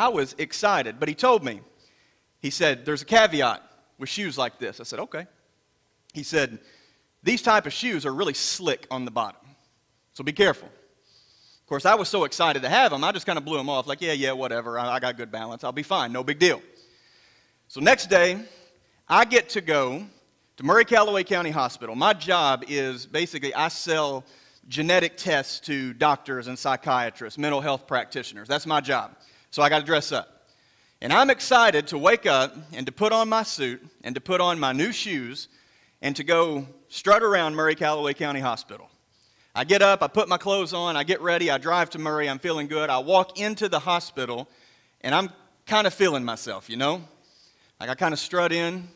I 0.00 0.08
was 0.08 0.34
excited, 0.38 0.98
but 0.98 1.10
he 1.10 1.14
told 1.14 1.44
me, 1.44 1.60
he 2.38 2.48
said, 2.48 2.86
there's 2.86 3.02
a 3.02 3.04
caveat 3.04 3.62
with 3.98 4.08
shoes 4.08 4.38
like 4.38 4.58
this. 4.58 4.80
I 4.80 4.84
said, 4.84 4.98
okay. 5.00 5.26
He 6.14 6.22
said, 6.22 6.58
these 7.22 7.42
type 7.42 7.66
of 7.66 7.74
shoes 7.74 8.06
are 8.06 8.14
really 8.14 8.32
slick 8.32 8.86
on 8.90 9.04
the 9.04 9.10
bottom, 9.10 9.46
so 10.14 10.24
be 10.24 10.32
careful. 10.32 10.68
Of 10.68 11.66
course, 11.66 11.84
I 11.84 11.96
was 11.96 12.08
so 12.08 12.24
excited 12.24 12.62
to 12.62 12.70
have 12.70 12.92
them, 12.92 13.04
I 13.04 13.12
just 13.12 13.26
kind 13.26 13.36
of 13.38 13.44
blew 13.44 13.58
them 13.58 13.68
off, 13.68 13.86
like, 13.86 14.00
yeah, 14.00 14.14
yeah, 14.14 14.32
whatever. 14.32 14.78
I, 14.78 14.94
I 14.94 15.00
got 15.00 15.18
good 15.18 15.30
balance. 15.30 15.64
I'll 15.64 15.70
be 15.70 15.82
fine. 15.82 16.12
No 16.12 16.24
big 16.24 16.38
deal. 16.38 16.62
So 17.68 17.80
next 17.80 18.08
day, 18.08 18.40
I 19.06 19.26
get 19.26 19.50
to 19.50 19.60
go 19.60 20.06
to 20.56 20.64
Murray 20.64 20.86
Calloway 20.86 21.24
County 21.24 21.50
Hospital. 21.50 21.94
My 21.94 22.14
job 22.14 22.64
is 22.68 23.04
basically 23.04 23.54
I 23.54 23.68
sell 23.68 24.24
genetic 24.66 25.18
tests 25.18 25.60
to 25.66 25.92
doctors 25.92 26.46
and 26.46 26.58
psychiatrists, 26.58 27.38
mental 27.38 27.60
health 27.60 27.86
practitioners. 27.86 28.48
That's 28.48 28.66
my 28.66 28.80
job. 28.80 29.14
So 29.50 29.62
I 29.62 29.68
got 29.68 29.80
to 29.80 29.84
dress 29.84 30.12
up. 30.12 30.48
And 31.02 31.12
I'm 31.12 31.30
excited 31.30 31.86
to 31.88 31.98
wake 31.98 32.26
up 32.26 32.54
and 32.72 32.86
to 32.86 32.92
put 32.92 33.12
on 33.12 33.28
my 33.28 33.42
suit 33.42 33.84
and 34.04 34.14
to 34.14 34.20
put 34.20 34.40
on 34.40 34.60
my 34.60 34.72
new 34.72 34.92
shoes 34.92 35.48
and 36.02 36.14
to 36.16 36.24
go 36.24 36.66
strut 36.88 37.22
around 37.22 37.54
Murray 37.54 37.74
Calloway 37.74 38.14
County 38.14 38.40
Hospital. 38.40 38.88
I 39.54 39.64
get 39.64 39.82
up, 39.82 40.02
I 40.02 40.06
put 40.06 40.28
my 40.28 40.36
clothes 40.36 40.72
on, 40.72 40.96
I 40.96 41.02
get 41.02 41.20
ready, 41.20 41.50
I 41.50 41.58
drive 41.58 41.90
to 41.90 41.98
Murray, 41.98 42.28
I'm 42.28 42.38
feeling 42.38 42.68
good. 42.68 42.90
I 42.90 42.98
walk 42.98 43.40
into 43.40 43.68
the 43.68 43.80
hospital 43.80 44.48
and 45.00 45.14
I'm 45.14 45.30
kind 45.66 45.86
of 45.86 45.94
feeling 45.94 46.24
myself, 46.24 46.70
you 46.70 46.76
know? 46.76 47.02
Like 47.80 47.88
I 47.88 47.94
kind 47.94 48.12
of 48.12 48.20
strut 48.20 48.52
in. 48.52 48.88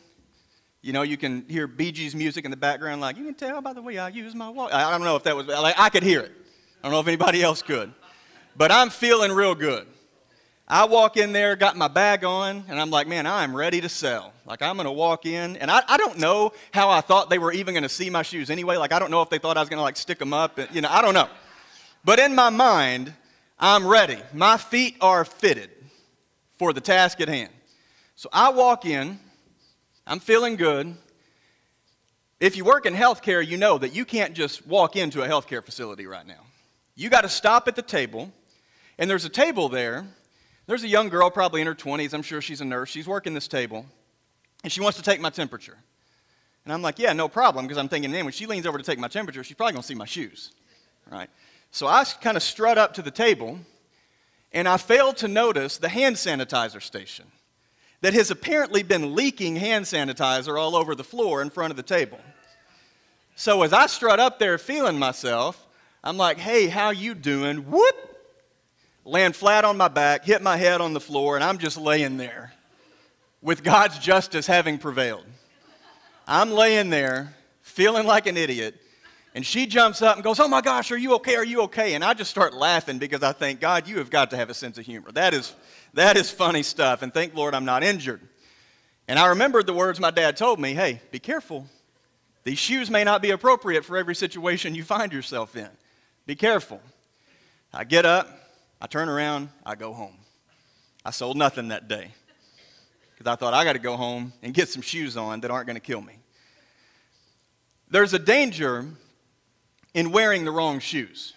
You 0.81 0.93
know, 0.93 1.01
you 1.01 1.17
can 1.17 1.43
hear 1.49 1.65
Bee 1.65 1.91
Gees 1.91 2.13
music 2.13 2.45
in 2.45 2.51
the 2.51 2.57
background, 2.57 3.01
like, 3.01 3.17
you 3.17 3.25
can 3.25 3.33
tell 3.33 3.59
by 3.59 3.73
the 3.73 3.81
way 3.81 3.97
I 3.97 4.09
use 4.09 4.35
my 4.35 4.49
walk. 4.49 4.71
I 4.71 4.91
don't 4.91 5.03
know 5.03 5.15
if 5.15 5.23
that 5.23 5.35
was, 5.35 5.47
like, 5.47 5.73
I 5.79 5.89
could 5.89 6.03
hear 6.03 6.21
it. 6.21 6.31
I 6.79 6.83
don't 6.83 6.91
know 6.91 6.99
if 6.99 7.07
anybody 7.07 7.41
else 7.41 7.63
could. 7.63 7.91
But 8.55 8.71
I'm 8.71 8.91
feeling 8.91 9.31
real 9.31 9.55
good. 9.55 9.87
I 10.67 10.85
walk 10.85 11.15
in 11.15 11.31
there, 11.31 11.55
got 11.55 11.77
my 11.77 11.87
bag 11.87 12.23
on, 12.23 12.63
and 12.67 12.79
I'm 12.81 12.89
like, 12.89 13.07
man, 13.07 13.27
I'm 13.27 13.55
ready 13.55 13.81
to 13.81 13.89
sell. 13.89 14.33
Like, 14.47 14.63
I'm 14.63 14.77
going 14.77 14.85
to 14.85 14.91
walk 14.91 15.27
in, 15.27 15.57
and 15.57 15.69
I, 15.69 15.83
I 15.87 15.97
don't 15.97 16.17
know 16.17 16.53
how 16.73 16.89
I 16.89 17.01
thought 17.01 17.29
they 17.29 17.37
were 17.37 17.51
even 17.51 17.75
going 17.75 17.83
to 17.83 17.89
see 17.89 18.09
my 18.09 18.23
shoes 18.23 18.49
anyway. 18.49 18.77
Like, 18.77 18.91
I 18.91 18.97
don't 18.97 19.11
know 19.11 19.21
if 19.21 19.29
they 19.29 19.37
thought 19.37 19.57
I 19.57 19.59
was 19.59 19.69
going 19.69 19.77
to, 19.77 19.83
like, 19.83 19.95
stick 19.95 20.17
them 20.17 20.33
up. 20.33 20.57
And, 20.57 20.67
you 20.73 20.81
know, 20.81 20.89
I 20.89 21.03
don't 21.03 21.13
know. 21.13 21.29
But 22.03 22.17
in 22.17 22.33
my 22.33 22.49
mind, 22.49 23.13
I'm 23.59 23.85
ready. 23.85 24.17
My 24.33 24.57
feet 24.57 24.97
are 25.01 25.23
fitted 25.23 25.69
for 26.57 26.73
the 26.73 26.81
task 26.81 27.21
at 27.21 27.27
hand. 27.27 27.51
So 28.15 28.27
I 28.33 28.49
walk 28.49 28.85
in, 28.85 29.19
I'm 30.07 30.19
feeling 30.19 30.55
good. 30.55 30.95
If 32.39 32.57
you 32.57 32.65
work 32.65 32.87
in 32.87 32.95
healthcare, 32.95 33.45
you 33.45 33.57
know 33.57 33.77
that 33.77 33.93
you 33.93 34.03
can't 34.03 34.33
just 34.33 34.65
walk 34.65 34.95
into 34.95 35.21
a 35.21 35.27
healthcare 35.27 35.63
facility 35.63 36.07
right 36.07 36.25
now. 36.25 36.41
You 36.95 37.09
got 37.09 37.21
to 37.21 37.29
stop 37.29 37.67
at 37.67 37.75
the 37.75 37.81
table, 37.83 38.31
and 38.97 39.07
there's 39.07 39.25
a 39.25 39.29
table 39.29 39.69
there 39.69 40.07
there's 40.67 40.83
a 40.83 40.87
young 40.87 41.09
girl, 41.09 41.29
probably 41.29 41.61
in 41.61 41.67
her 41.67 41.75
20s. 41.75 42.13
I'm 42.13 42.21
sure 42.21 42.41
she's 42.41 42.61
a 42.61 42.65
nurse. 42.65 42.89
She's 42.89 43.07
working 43.07 43.33
this 43.33 43.47
table, 43.47 43.85
and 44.63 44.71
she 44.71 44.81
wants 44.81 44.97
to 44.97 45.03
take 45.03 45.21
my 45.21 45.29
temperature. 45.29 45.77
And 46.63 46.73
I'm 46.73 46.81
like, 46.81 46.97
Yeah, 46.99 47.13
no 47.13 47.27
problem, 47.27 47.65
because 47.65 47.77
I'm 47.77 47.89
thinking, 47.89 48.11
man, 48.11 48.25
when 48.25 48.33
she 48.33 48.45
leans 48.45 48.65
over 48.65 48.77
to 48.77 48.83
take 48.83 48.99
my 48.99 49.07
temperature, 49.07 49.43
she's 49.43 49.55
probably 49.55 49.73
going 49.73 49.83
to 49.83 49.87
see 49.87 49.95
my 49.95 50.05
shoes. 50.05 50.51
Right? 51.11 51.29
So 51.71 51.87
I 51.87 52.03
kind 52.21 52.37
of 52.37 52.43
strut 52.43 52.77
up 52.77 52.93
to 52.95 53.01
the 53.01 53.11
table, 53.11 53.59
and 54.51 54.67
I 54.67 54.77
fail 54.77 55.13
to 55.13 55.27
notice 55.27 55.77
the 55.77 55.89
hand 55.89 56.15
sanitizer 56.15 56.81
station 56.81 57.25
that 58.01 58.13
has 58.13 58.31
apparently 58.31 58.83
been 58.83 59.15
leaking 59.15 59.55
hand 59.55 59.85
sanitizer 59.85 60.59
all 60.59 60.75
over 60.75 60.95
the 60.95 61.03
floor 61.03 61.41
in 61.41 61.49
front 61.49 61.71
of 61.71 61.77
the 61.77 61.83
table. 61.83 62.19
So 63.35 63.63
as 63.63 63.73
I 63.73 63.87
strut 63.87 64.19
up 64.19 64.39
there 64.39 64.57
feeling 64.57 64.97
myself, 64.97 65.67
I'm 66.03 66.17
like, 66.17 66.37
hey, 66.37 66.67
how 66.67 66.91
you 66.91 67.13
doing? 67.13 67.69
Whoop! 67.69 68.14
Land 69.07 69.35
flat 69.35 69.63
on 69.63 69.77
my 69.77 69.87
back, 69.87 70.25
hit 70.25 70.41
my 70.41 70.57
head 70.57 70.81
on 70.81 70.93
the 70.93 70.99
floor, 70.99 71.35
and 71.35 71.43
I'm 71.43 71.59
just 71.59 71.77
laying 71.77 72.17
there 72.17 72.53
with 73.39 73.63
God's 73.63 73.99
justice 73.99 74.47
having 74.47 74.79
prevailed. 74.79 75.25
I'm 76.27 76.49
laying 76.49 76.89
there 76.89 77.35
feeling 77.61 78.07
like 78.07 78.25
an 78.25 78.35
idiot, 78.35 78.81
and 79.35 79.45
she 79.45 79.67
jumps 79.67 80.01
up 80.01 80.15
and 80.15 80.23
goes, 80.23 80.39
Oh 80.39 80.47
my 80.47 80.61
gosh, 80.61 80.91
are 80.91 80.97
you 80.97 81.13
okay? 81.15 81.35
Are 81.35 81.45
you 81.45 81.61
okay? 81.63 81.93
And 81.93 82.03
I 82.03 82.15
just 82.15 82.31
start 82.31 82.55
laughing 82.55 82.97
because 82.97 83.21
I 83.21 83.31
think, 83.31 83.59
God, 83.59 83.87
you 83.87 83.99
have 83.99 84.09
got 84.09 84.31
to 84.31 84.37
have 84.37 84.49
a 84.49 84.55
sense 84.55 84.79
of 84.79 84.85
humor. 84.87 85.11
That 85.11 85.35
is, 85.35 85.53
that 85.93 86.17
is 86.17 86.31
funny 86.31 86.63
stuff. 86.63 87.03
And 87.03 87.13
thank 87.13 87.35
Lord 87.35 87.53
I'm 87.53 87.65
not 87.65 87.83
injured. 87.83 88.21
And 89.07 89.19
I 89.19 89.27
remembered 89.27 89.67
the 89.67 89.73
words 89.73 89.99
my 89.99 90.09
dad 90.09 90.35
told 90.35 90.59
me 90.59 90.73
hey, 90.73 90.99
be 91.11 91.19
careful. 91.19 91.67
These 92.43 92.57
shoes 92.59 92.89
may 92.89 93.03
not 93.03 93.21
be 93.21 93.29
appropriate 93.29 93.85
for 93.85 93.97
every 93.97 94.15
situation 94.15 94.73
you 94.73 94.83
find 94.83 95.13
yourself 95.13 95.55
in. 95.55 95.69
Be 96.25 96.35
careful. 96.35 96.81
I 97.73 97.83
get 97.83 98.05
up, 98.05 98.44
I 98.85 98.87
turn 98.87 99.09
around, 99.09 99.49
I 99.65 99.73
go 99.73 99.93
home. 99.93 100.15
I 101.03 101.09
sold 101.09 101.37
nothing 101.37 101.69
that 101.69 101.87
day 101.87 102.11
because 103.09 103.25
I 103.25 103.35
thought 103.35 103.51
I 103.51 103.63
got 103.63 103.73
to 103.73 103.79
go 103.79 103.97
home 103.97 104.31
and 104.43 104.53
get 104.53 104.69
some 104.69 104.83
shoes 104.83 105.17
on 105.17 105.41
that 105.41 105.49
aren't 105.49 105.65
going 105.65 105.75
to 105.75 105.79
kill 105.79 106.01
me. 106.01 106.13
There's 107.89 108.13
a 108.13 108.19
danger 108.19 108.85
in 109.95 110.11
wearing 110.11 110.45
the 110.45 110.51
wrong 110.51 110.77
shoes. 110.77 111.33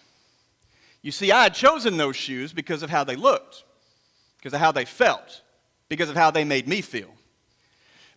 You 1.00 1.10
see, 1.10 1.32
I 1.32 1.44
had 1.44 1.54
chosen 1.54 1.96
those 1.96 2.16
shoes 2.16 2.52
because 2.52 2.82
of 2.82 2.90
how 2.90 3.02
they 3.02 3.16
looked, 3.16 3.64
because 4.36 4.52
of 4.52 4.60
how 4.60 4.70
they 4.72 4.84
felt, 4.84 5.40
because 5.88 6.10
of 6.10 6.16
how 6.16 6.30
they 6.30 6.44
made 6.44 6.68
me 6.68 6.82
feel. 6.82 7.14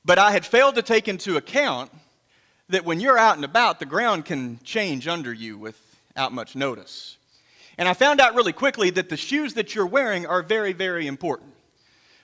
But 0.04 0.20
I 0.20 0.34
had 0.34 0.46
failed 0.46 0.76
to 0.76 0.82
take 0.82 1.08
into 1.08 1.38
account 1.38 1.90
that 2.68 2.84
when 2.84 3.00
you're 3.00 3.18
out 3.18 3.38
and 3.38 3.46
about, 3.46 3.80
the 3.80 3.86
ground 3.86 4.26
can 4.26 4.60
change 4.66 5.08
under 5.08 5.32
you 5.32 5.58
without 5.58 6.34
much 6.34 6.54
notice. 6.54 7.16
And 7.78 7.88
I 7.88 7.94
found 7.94 8.20
out 8.20 8.36
really 8.36 8.54
quickly 8.54 8.90
that 8.92 9.10
the 9.10 9.18
shoes 9.18 9.54
that 9.56 9.74
you're 9.74 9.86
wearing 9.86 10.26
are 10.26 10.44
very, 10.44 10.74
very 10.74 11.08
important. 11.08 11.54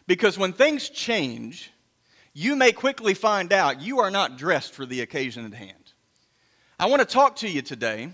Because 0.05 0.37
when 0.37 0.53
things 0.53 0.89
change, 0.89 1.71
you 2.33 2.55
may 2.55 2.71
quickly 2.71 3.13
find 3.13 3.51
out 3.51 3.81
you 3.81 3.99
are 3.99 4.11
not 4.11 4.37
dressed 4.37 4.73
for 4.73 4.85
the 4.85 5.01
occasion 5.01 5.45
at 5.45 5.53
hand. 5.53 5.93
I 6.79 6.85
want 6.85 7.01
to 7.01 7.05
talk 7.05 7.37
to 7.37 7.49
you 7.49 7.61
today 7.61 8.09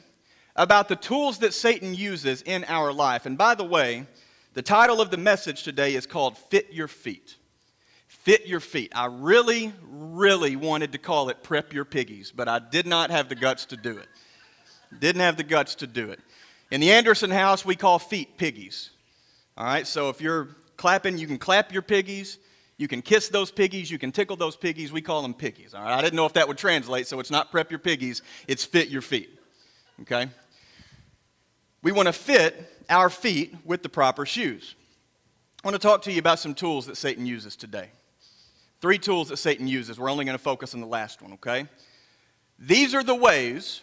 about 0.55 0.87
the 0.87 0.95
tools 0.95 1.39
that 1.39 1.53
Satan 1.53 1.93
uses 1.93 2.41
in 2.41 2.63
our 2.65 2.93
life. 2.93 3.25
And 3.25 3.37
by 3.37 3.55
the 3.55 3.63
way, 3.63 4.05
the 4.53 4.61
title 4.61 5.01
of 5.01 5.11
the 5.11 5.17
message 5.17 5.63
today 5.63 5.95
is 5.95 6.05
called 6.05 6.37
Fit 6.37 6.71
Your 6.71 6.87
Feet. 6.87 7.35
Fit 8.07 8.47
Your 8.47 8.59
Feet. 8.59 8.91
I 8.95 9.07
really, 9.07 9.73
really 9.81 10.55
wanted 10.55 10.91
to 10.93 10.97
call 10.97 11.29
it 11.29 11.43
Prep 11.43 11.73
Your 11.73 11.85
Piggies, 11.85 12.31
but 12.31 12.47
I 12.47 12.59
did 12.59 12.87
not 12.87 13.11
have 13.11 13.29
the 13.29 13.35
guts 13.35 13.65
to 13.65 13.77
do 13.77 13.97
it. 13.97 14.07
Didn't 14.97 15.21
have 15.21 15.37
the 15.37 15.43
guts 15.43 15.75
to 15.75 15.87
do 15.87 16.11
it. 16.11 16.19
In 16.73 16.81
the 16.81 16.91
Anderson 16.91 17.29
house, 17.29 17.63
we 17.63 17.75
call 17.75 17.99
feet 17.99 18.35
piggies. 18.35 18.89
All 19.55 19.63
right, 19.63 19.85
so 19.85 20.09
if 20.09 20.19
you're 20.19 20.55
clapping, 20.75 21.19
you 21.19 21.27
can 21.27 21.37
clap 21.37 21.71
your 21.71 21.83
piggies. 21.83 22.39
You 22.77 22.87
can 22.87 23.03
kiss 23.03 23.29
those 23.29 23.51
piggies, 23.51 23.91
you 23.91 23.99
can 23.99 24.11
tickle 24.11 24.35
those 24.35 24.55
piggies. 24.55 24.91
We 24.91 24.99
call 24.99 25.21
them 25.21 25.35
piggies. 25.35 25.75
All 25.75 25.83
right, 25.83 25.93
I 25.93 26.01
didn't 26.01 26.15
know 26.15 26.25
if 26.25 26.33
that 26.33 26.47
would 26.47 26.57
translate, 26.57 27.05
so 27.05 27.19
it's 27.19 27.29
not 27.29 27.51
prep 27.51 27.69
your 27.69 27.77
piggies, 27.77 28.23
it's 28.47 28.65
fit 28.65 28.87
your 28.87 29.03
feet. 29.03 29.39
Okay? 30.01 30.27
We 31.83 31.91
want 31.91 32.07
to 32.07 32.11
fit 32.11 32.83
our 32.89 33.11
feet 33.11 33.53
with 33.63 33.83
the 33.83 33.89
proper 33.89 34.25
shoes. 34.25 34.73
I 35.63 35.67
want 35.67 35.79
to 35.79 35.87
talk 35.87 36.01
to 36.01 36.11
you 36.11 36.17
about 36.17 36.39
some 36.39 36.55
tools 36.55 36.87
that 36.87 36.97
Satan 36.97 37.27
uses 37.27 37.55
today. 37.55 37.89
Three 38.81 38.97
tools 38.97 39.29
that 39.29 39.37
Satan 39.37 39.67
uses. 39.67 39.99
We're 39.99 40.09
only 40.09 40.25
going 40.25 40.39
to 40.39 40.43
focus 40.43 40.73
on 40.73 40.81
the 40.81 40.87
last 40.87 41.21
one, 41.21 41.33
okay? 41.33 41.67
These 42.57 42.95
are 42.95 43.03
the 43.03 43.13
ways 43.13 43.81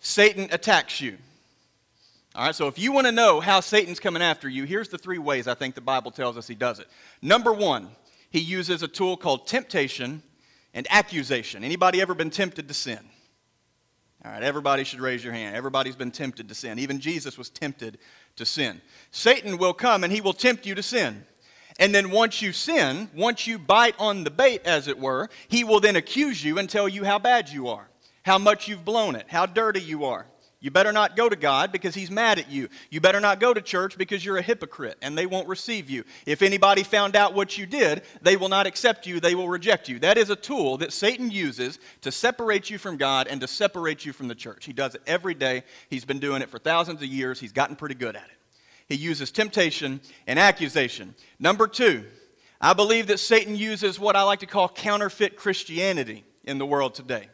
Satan 0.00 0.48
attacks 0.50 1.00
you. 1.00 1.16
All 2.36 2.46
right, 2.46 2.54
so 2.54 2.66
if 2.66 2.80
you 2.80 2.90
want 2.90 3.06
to 3.06 3.12
know 3.12 3.38
how 3.38 3.60
Satan's 3.60 4.00
coming 4.00 4.20
after 4.20 4.48
you, 4.48 4.64
here's 4.64 4.88
the 4.88 4.98
three 4.98 5.18
ways 5.18 5.46
I 5.46 5.54
think 5.54 5.76
the 5.76 5.80
Bible 5.80 6.10
tells 6.10 6.36
us 6.36 6.48
he 6.48 6.56
does 6.56 6.80
it. 6.80 6.88
Number 7.22 7.52
one, 7.52 7.88
he 8.30 8.40
uses 8.40 8.82
a 8.82 8.88
tool 8.88 9.16
called 9.16 9.46
temptation 9.46 10.20
and 10.72 10.84
accusation. 10.90 11.62
Anybody 11.62 12.00
ever 12.00 12.12
been 12.12 12.30
tempted 12.30 12.66
to 12.66 12.74
sin? 12.74 12.98
All 14.24 14.32
right, 14.32 14.42
everybody 14.42 14.82
should 14.82 15.00
raise 15.00 15.22
your 15.22 15.32
hand. 15.32 15.54
Everybody's 15.54 15.94
been 15.94 16.10
tempted 16.10 16.48
to 16.48 16.54
sin. 16.56 16.80
Even 16.80 16.98
Jesus 16.98 17.38
was 17.38 17.50
tempted 17.50 17.98
to 18.34 18.44
sin. 18.44 18.80
Satan 19.12 19.56
will 19.56 19.74
come 19.74 20.02
and 20.02 20.12
he 20.12 20.20
will 20.20 20.32
tempt 20.32 20.66
you 20.66 20.74
to 20.74 20.82
sin. 20.82 21.24
And 21.78 21.94
then 21.94 22.10
once 22.10 22.42
you 22.42 22.52
sin, 22.52 23.10
once 23.14 23.46
you 23.46 23.60
bite 23.60 23.94
on 24.00 24.24
the 24.24 24.30
bait, 24.30 24.62
as 24.64 24.88
it 24.88 24.98
were, 24.98 25.28
he 25.46 25.62
will 25.62 25.78
then 25.78 25.94
accuse 25.94 26.42
you 26.42 26.58
and 26.58 26.68
tell 26.68 26.88
you 26.88 27.04
how 27.04 27.20
bad 27.20 27.48
you 27.48 27.68
are, 27.68 27.88
how 28.24 28.38
much 28.38 28.66
you've 28.66 28.84
blown 28.84 29.14
it, 29.14 29.26
how 29.28 29.46
dirty 29.46 29.80
you 29.80 30.04
are. 30.04 30.26
You 30.64 30.70
better 30.70 30.92
not 30.92 31.14
go 31.14 31.28
to 31.28 31.36
God 31.36 31.72
because 31.72 31.94
He's 31.94 32.10
mad 32.10 32.38
at 32.38 32.50
you. 32.50 32.70
You 32.88 32.98
better 32.98 33.20
not 33.20 33.38
go 33.38 33.52
to 33.52 33.60
church 33.60 33.98
because 33.98 34.24
you're 34.24 34.38
a 34.38 34.42
hypocrite 34.42 34.96
and 35.02 35.16
they 35.16 35.26
won't 35.26 35.46
receive 35.46 35.90
you. 35.90 36.04
If 36.24 36.40
anybody 36.40 36.82
found 36.82 37.16
out 37.16 37.34
what 37.34 37.58
you 37.58 37.66
did, 37.66 38.00
they 38.22 38.38
will 38.38 38.48
not 38.48 38.66
accept 38.66 39.06
you, 39.06 39.20
they 39.20 39.34
will 39.34 39.50
reject 39.50 39.90
you. 39.90 39.98
That 39.98 40.16
is 40.16 40.30
a 40.30 40.36
tool 40.36 40.78
that 40.78 40.94
Satan 40.94 41.30
uses 41.30 41.78
to 42.00 42.10
separate 42.10 42.70
you 42.70 42.78
from 42.78 42.96
God 42.96 43.26
and 43.26 43.42
to 43.42 43.46
separate 43.46 44.06
you 44.06 44.14
from 44.14 44.26
the 44.26 44.34
church. 44.34 44.64
He 44.64 44.72
does 44.72 44.94
it 44.94 45.02
every 45.06 45.34
day. 45.34 45.64
He's 45.90 46.06
been 46.06 46.18
doing 46.18 46.40
it 46.40 46.48
for 46.48 46.58
thousands 46.58 47.02
of 47.02 47.08
years. 47.08 47.38
He's 47.38 47.52
gotten 47.52 47.76
pretty 47.76 47.96
good 47.96 48.16
at 48.16 48.24
it. 48.24 48.38
He 48.88 48.94
uses 48.94 49.30
temptation 49.30 50.00
and 50.26 50.38
accusation. 50.38 51.14
Number 51.38 51.66
two, 51.66 52.06
I 52.58 52.72
believe 52.72 53.08
that 53.08 53.20
Satan 53.20 53.54
uses 53.54 54.00
what 54.00 54.16
I 54.16 54.22
like 54.22 54.40
to 54.40 54.46
call 54.46 54.70
counterfeit 54.70 55.36
Christianity 55.36 56.24
in 56.42 56.56
the 56.56 56.64
world 56.64 56.94
today. 56.94 57.28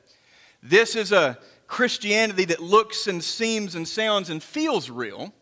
This 0.63 0.97
is 0.97 1.13
a 1.13 1.39
Christianity 1.71 2.45
that 2.47 2.61
looks 2.61 3.07
and 3.07 3.23
seems 3.23 3.77
and 3.77 3.87
sounds 3.87 4.29
and 4.29 4.43
feels 4.43 4.91
real, 4.91 5.33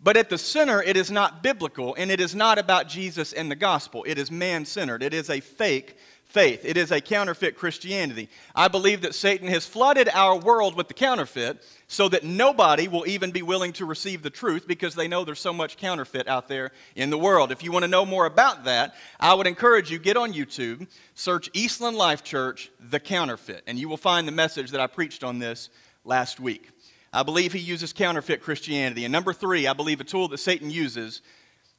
but 0.00 0.16
at 0.16 0.30
the 0.30 0.38
center, 0.38 0.80
it 0.80 0.96
is 0.96 1.10
not 1.10 1.42
biblical 1.42 1.94
and 1.98 2.10
it 2.10 2.20
is 2.20 2.36
not 2.36 2.56
about 2.56 2.88
Jesus 2.88 3.32
and 3.32 3.50
the 3.50 3.56
gospel. 3.56 4.04
It 4.06 4.16
is 4.16 4.30
man 4.30 4.64
centered. 4.64 5.02
It 5.02 5.12
is 5.12 5.28
a 5.28 5.40
fake 5.40 5.96
faith. 6.34 6.64
It 6.64 6.76
is 6.76 6.90
a 6.90 7.00
counterfeit 7.00 7.56
Christianity. 7.56 8.28
I 8.56 8.66
believe 8.66 9.02
that 9.02 9.14
Satan 9.14 9.46
has 9.46 9.68
flooded 9.68 10.08
our 10.08 10.36
world 10.36 10.76
with 10.76 10.88
the 10.88 10.94
counterfeit 10.94 11.62
so 11.86 12.08
that 12.08 12.24
nobody 12.24 12.88
will 12.88 13.06
even 13.06 13.30
be 13.30 13.42
willing 13.42 13.72
to 13.74 13.86
receive 13.86 14.20
the 14.20 14.30
truth 14.30 14.66
because 14.66 14.96
they 14.96 15.06
know 15.06 15.24
there's 15.24 15.38
so 15.38 15.52
much 15.52 15.76
counterfeit 15.76 16.26
out 16.26 16.48
there 16.48 16.72
in 16.96 17.10
the 17.10 17.16
world. 17.16 17.52
If 17.52 17.62
you 17.62 17.70
want 17.70 17.84
to 17.84 17.88
know 17.88 18.04
more 18.04 18.26
about 18.26 18.64
that, 18.64 18.96
I 19.20 19.32
would 19.32 19.46
encourage 19.46 19.92
you 19.92 20.00
get 20.00 20.16
on 20.16 20.32
YouTube, 20.32 20.88
search 21.14 21.50
Eastland 21.52 21.96
Life 21.96 22.24
Church 22.24 22.68
the 22.80 22.98
counterfeit, 22.98 23.62
and 23.68 23.78
you 23.78 23.88
will 23.88 23.96
find 23.96 24.26
the 24.26 24.32
message 24.32 24.72
that 24.72 24.80
I 24.80 24.88
preached 24.88 25.22
on 25.22 25.38
this 25.38 25.70
last 26.02 26.40
week. 26.40 26.68
I 27.12 27.22
believe 27.22 27.52
he 27.52 27.60
uses 27.60 27.92
counterfeit 27.92 28.42
Christianity. 28.42 29.04
And 29.04 29.12
number 29.12 29.32
3, 29.32 29.68
I 29.68 29.72
believe 29.72 30.00
a 30.00 30.04
tool 30.04 30.26
that 30.28 30.38
Satan 30.38 30.68
uses 30.68 31.22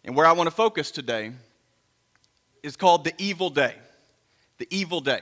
and 0.05 0.15
where 0.15 0.25
I 0.25 0.31
want 0.31 0.47
to 0.47 0.55
focus 0.55 0.91
today 0.91 1.33
is 2.63 2.77
called 2.77 3.03
the 3.03 3.13
evil 3.17 3.49
day 3.49 3.75
the 4.57 4.67
evil 4.69 5.01
day. 5.01 5.21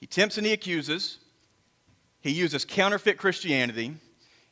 He 0.00 0.06
tempts 0.06 0.36
and 0.36 0.46
he 0.46 0.52
accuses. 0.52 1.18
He 2.20 2.30
uses 2.30 2.64
counterfeit 2.64 3.18
Christianity. 3.18 3.94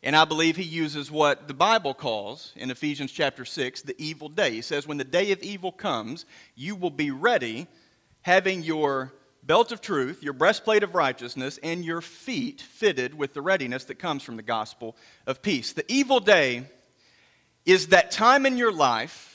And 0.02 0.14
I 0.14 0.26
believe 0.26 0.56
he 0.56 0.64
uses 0.64 1.10
what 1.10 1.48
the 1.48 1.54
Bible 1.54 1.94
calls 1.94 2.52
in 2.56 2.70
Ephesians 2.70 3.10
chapter 3.10 3.44
6 3.44 3.82
the 3.82 3.94
evil 3.98 4.28
day. 4.28 4.50
He 4.50 4.62
says, 4.62 4.86
When 4.86 4.98
the 4.98 5.04
day 5.04 5.32
of 5.32 5.42
evil 5.42 5.72
comes, 5.72 6.26
you 6.54 6.76
will 6.76 6.90
be 6.90 7.10
ready, 7.10 7.66
having 8.20 8.62
your 8.62 9.14
belt 9.42 9.72
of 9.72 9.80
truth, 9.80 10.22
your 10.22 10.34
breastplate 10.34 10.82
of 10.82 10.94
righteousness, 10.94 11.58
and 11.62 11.84
your 11.84 12.02
feet 12.02 12.60
fitted 12.60 13.14
with 13.14 13.32
the 13.32 13.42
readiness 13.42 13.84
that 13.84 13.98
comes 13.98 14.22
from 14.22 14.36
the 14.36 14.42
gospel 14.42 14.94
of 15.26 15.40
peace. 15.40 15.72
The 15.72 15.90
evil 15.90 16.20
day 16.20 16.64
is 17.64 17.88
that 17.88 18.10
time 18.10 18.44
in 18.44 18.58
your 18.58 18.72
life 18.72 19.33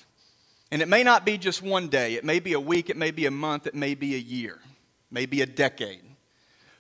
and 0.72 0.82
it 0.82 0.88
may 0.88 1.04
not 1.04 1.26
be 1.26 1.38
just 1.38 1.62
one 1.62 1.88
day, 1.88 2.16
it 2.16 2.24
may 2.24 2.40
be 2.40 2.54
a 2.54 2.60
week, 2.60 2.90
it 2.90 2.98
may 2.98 3.12
be 3.12 3.26
a 3.26 3.32
month, 3.32 3.68
it 3.68 3.76
may 3.76 3.96
be 3.96 4.16
a 4.16 4.20
year, 4.20 4.60
maybe 5.10 5.42
a 5.42 5.46
decade. 5.46 6.04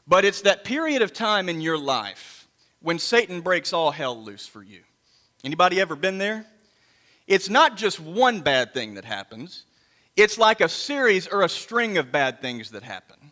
But 0.08 0.25
it's 0.25 0.41
that 0.41 0.63
period 0.63 1.01
of 1.01 1.13
time 1.13 1.50
in 1.50 1.62
your 1.62 1.77
life 1.77 2.48
when 2.81 3.00
Satan 3.00 3.41
breaks 3.41 3.74
all 3.74 3.91
hell 3.91 4.22
loose 4.22 4.48
for 4.48 4.63
you. 4.63 4.81
Anybody 5.43 5.79
ever 5.79 5.96
been 5.96 6.17
there? 6.17 6.46
It's 7.27 7.50
not 7.50 7.77
just 7.77 8.00
one 8.00 8.41
bad 8.41 8.74
thing 8.74 8.96
that 8.96 9.05
happens. 9.05 9.65
It's 10.15 10.38
like 10.38 10.62
a 10.62 10.69
series 10.69 11.27
or 11.27 11.43
a 11.43 11.50
string 11.50 11.98
of 11.98 12.12
bad 12.12 12.41
things 12.41 12.72
that 12.72 12.84
happen. 12.84 13.31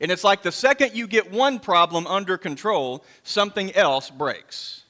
And 0.00 0.10
it's 0.10 0.24
like 0.24 0.42
the 0.42 0.52
second 0.52 0.94
you 0.94 1.06
get 1.06 1.30
one 1.32 1.58
problem 1.58 2.06
under 2.06 2.36
control, 2.36 3.04
something 3.22 3.74
else 3.74 4.10
breaks. 4.10 4.82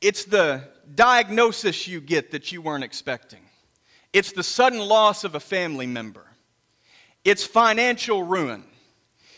It's 0.00 0.24
the 0.24 0.64
diagnosis 0.94 1.86
you 1.86 2.00
get 2.00 2.30
that 2.32 2.52
you 2.52 2.62
weren't 2.62 2.84
expecting. 2.84 3.40
It's 4.12 4.32
the 4.32 4.42
sudden 4.42 4.80
loss 4.80 5.24
of 5.24 5.34
a 5.34 5.40
family 5.40 5.86
member. 5.86 6.26
It's 7.24 7.44
financial 7.44 8.22
ruin. 8.22 8.64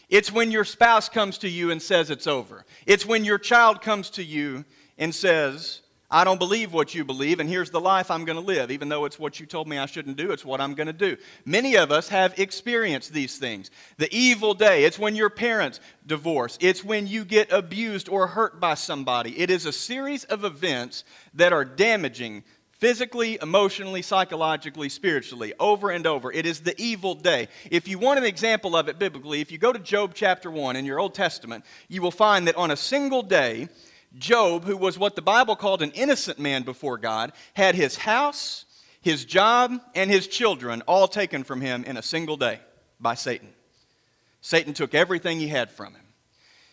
It's 0.08 0.30
when 0.30 0.50
your 0.50 0.64
spouse 0.64 1.08
comes 1.08 1.38
to 1.38 1.48
you 1.48 1.70
and 1.70 1.80
says 1.80 2.10
it's 2.10 2.26
over. 2.26 2.64
It's 2.86 3.06
when 3.06 3.24
your 3.24 3.38
child 3.38 3.80
comes 3.80 4.10
to 4.10 4.22
you 4.22 4.64
and 4.98 5.14
says, 5.14 5.80
I 6.12 6.24
don't 6.24 6.38
believe 6.38 6.74
what 6.74 6.94
you 6.94 7.06
believe, 7.06 7.40
and 7.40 7.48
here's 7.48 7.70
the 7.70 7.80
life 7.80 8.10
I'm 8.10 8.26
going 8.26 8.36
to 8.36 8.44
live. 8.44 8.70
Even 8.70 8.90
though 8.90 9.06
it's 9.06 9.18
what 9.18 9.40
you 9.40 9.46
told 9.46 9.66
me 9.66 9.78
I 9.78 9.86
shouldn't 9.86 10.18
do, 10.18 10.30
it's 10.30 10.44
what 10.44 10.60
I'm 10.60 10.74
going 10.74 10.86
to 10.88 10.92
do. 10.92 11.16
Many 11.46 11.76
of 11.76 11.90
us 11.90 12.10
have 12.10 12.38
experienced 12.38 13.14
these 13.14 13.38
things. 13.38 13.70
The 13.96 14.14
evil 14.14 14.52
day, 14.52 14.84
it's 14.84 14.98
when 14.98 15.16
your 15.16 15.30
parents 15.30 15.80
divorce, 16.06 16.58
it's 16.60 16.84
when 16.84 17.06
you 17.06 17.24
get 17.24 17.50
abused 17.50 18.10
or 18.10 18.26
hurt 18.26 18.60
by 18.60 18.74
somebody. 18.74 19.38
It 19.40 19.48
is 19.48 19.64
a 19.64 19.72
series 19.72 20.24
of 20.24 20.44
events 20.44 21.04
that 21.32 21.54
are 21.54 21.64
damaging 21.64 22.44
physically, 22.72 23.38
emotionally, 23.40 24.02
psychologically, 24.02 24.90
spiritually, 24.90 25.54
over 25.58 25.90
and 25.90 26.06
over. 26.06 26.30
It 26.30 26.44
is 26.44 26.60
the 26.60 26.78
evil 26.78 27.14
day. 27.14 27.48
If 27.70 27.88
you 27.88 27.98
want 27.98 28.18
an 28.18 28.26
example 28.26 28.76
of 28.76 28.88
it 28.88 28.98
biblically, 28.98 29.40
if 29.40 29.50
you 29.50 29.56
go 29.56 29.72
to 29.72 29.78
Job 29.78 30.12
chapter 30.14 30.50
1 30.50 30.76
in 30.76 30.84
your 30.84 30.98
Old 30.98 31.14
Testament, 31.14 31.64
you 31.88 32.02
will 32.02 32.10
find 32.10 32.48
that 32.48 32.56
on 32.56 32.70
a 32.70 32.76
single 32.76 33.22
day, 33.22 33.68
Job, 34.18 34.64
who 34.64 34.76
was 34.76 34.98
what 34.98 35.16
the 35.16 35.22
Bible 35.22 35.56
called 35.56 35.82
an 35.82 35.92
innocent 35.92 36.38
man 36.38 36.62
before 36.62 36.98
God, 36.98 37.32
had 37.54 37.74
his 37.74 37.96
house, 37.96 38.64
his 39.00 39.24
job, 39.24 39.80
and 39.94 40.10
his 40.10 40.26
children 40.26 40.82
all 40.82 41.08
taken 41.08 41.44
from 41.44 41.60
him 41.60 41.84
in 41.84 41.96
a 41.96 42.02
single 42.02 42.36
day 42.36 42.60
by 43.00 43.14
Satan. 43.14 43.48
Satan 44.40 44.74
took 44.74 44.94
everything 44.94 45.38
he 45.38 45.48
had 45.48 45.70
from 45.70 45.94
him. 45.94 46.02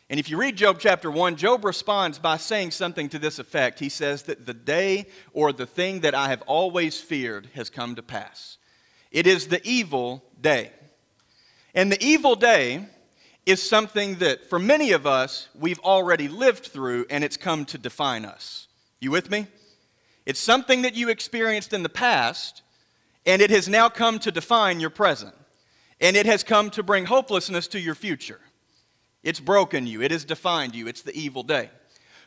And 0.09 0.19
if 0.19 0.29
you 0.29 0.37
read 0.37 0.55
Job 0.55 0.77
chapter 0.79 1.11
1, 1.11 1.35
Job 1.35 1.63
responds 1.63 2.17
by 2.17 2.37
saying 2.37 2.71
something 2.71 3.09
to 3.09 3.19
this 3.19 3.37
effect. 3.37 3.79
He 3.79 3.89
says 3.89 4.23
that 4.23 4.47
the 4.47 4.55
day 4.55 5.05
or 5.33 5.53
the 5.53 5.67
thing 5.67 5.99
that 5.99 6.15
I 6.15 6.29
have 6.29 6.41
always 6.43 6.99
feared 6.99 7.49
has 7.53 7.69
come 7.69 7.95
to 7.95 8.01
pass. 8.01 8.57
It 9.11 9.27
is 9.27 9.47
the 9.47 9.61
evil 9.63 10.23
day. 10.41 10.71
And 11.75 11.91
the 11.91 12.03
evil 12.03 12.35
day 12.35 12.87
is 13.49 13.63
something 13.63 14.15
that, 14.15 14.47
for 14.47 14.59
many 14.59 14.91
of 14.91 15.07
us, 15.07 15.47
we've 15.57 15.79
already 15.79 16.27
lived 16.27 16.67
through 16.67 17.07
and 17.09 17.23
it's 17.23 17.35
come 17.35 17.65
to 17.65 17.79
define 17.79 18.23
us. 18.23 18.67
You 18.99 19.09
with 19.09 19.31
me? 19.31 19.47
It's 20.25 20.39
something 20.39 20.83
that 20.83 20.95
you 20.95 21.09
experienced 21.09 21.73
in 21.73 21.81
the 21.81 21.89
past 21.89 22.61
and 23.25 23.41
it 23.41 23.49
has 23.49 23.67
now 23.67 23.89
come 23.89 24.19
to 24.19 24.31
define 24.31 24.79
your 24.79 24.91
present. 24.91 25.33
And 25.99 26.15
it 26.15 26.27
has 26.27 26.43
come 26.43 26.69
to 26.71 26.83
bring 26.83 27.05
hopelessness 27.05 27.67
to 27.69 27.79
your 27.79 27.95
future. 27.95 28.39
It's 29.23 29.39
broken 29.39 29.87
you, 29.87 30.01
it 30.01 30.11
has 30.11 30.25
defined 30.25 30.75
you, 30.75 30.87
it's 30.87 31.01
the 31.01 31.17
evil 31.19 31.43
day. 31.43 31.69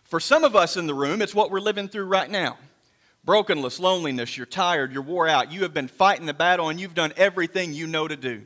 For 0.02 0.18
some 0.18 0.42
of 0.42 0.56
us 0.56 0.76
in 0.76 0.86
the 0.86 0.94
room, 0.94 1.22
it's 1.22 1.34
what 1.34 1.50
we're 1.50 1.60
living 1.60 1.88
through 1.88 2.06
right 2.06 2.30
now 2.30 2.58
brokenness, 3.24 3.78
loneliness, 3.78 4.36
you're 4.36 4.44
tired, 4.44 4.92
you're 4.92 5.02
wore 5.02 5.28
out, 5.28 5.52
you 5.52 5.62
have 5.62 5.72
been 5.72 5.86
fighting 5.86 6.26
the 6.26 6.34
battle, 6.34 6.68
and 6.68 6.80
you've 6.80 6.94
done 6.94 7.12
everything 7.16 7.72
you 7.72 7.86
know 7.86 8.08
to 8.08 8.16
do 8.16 8.42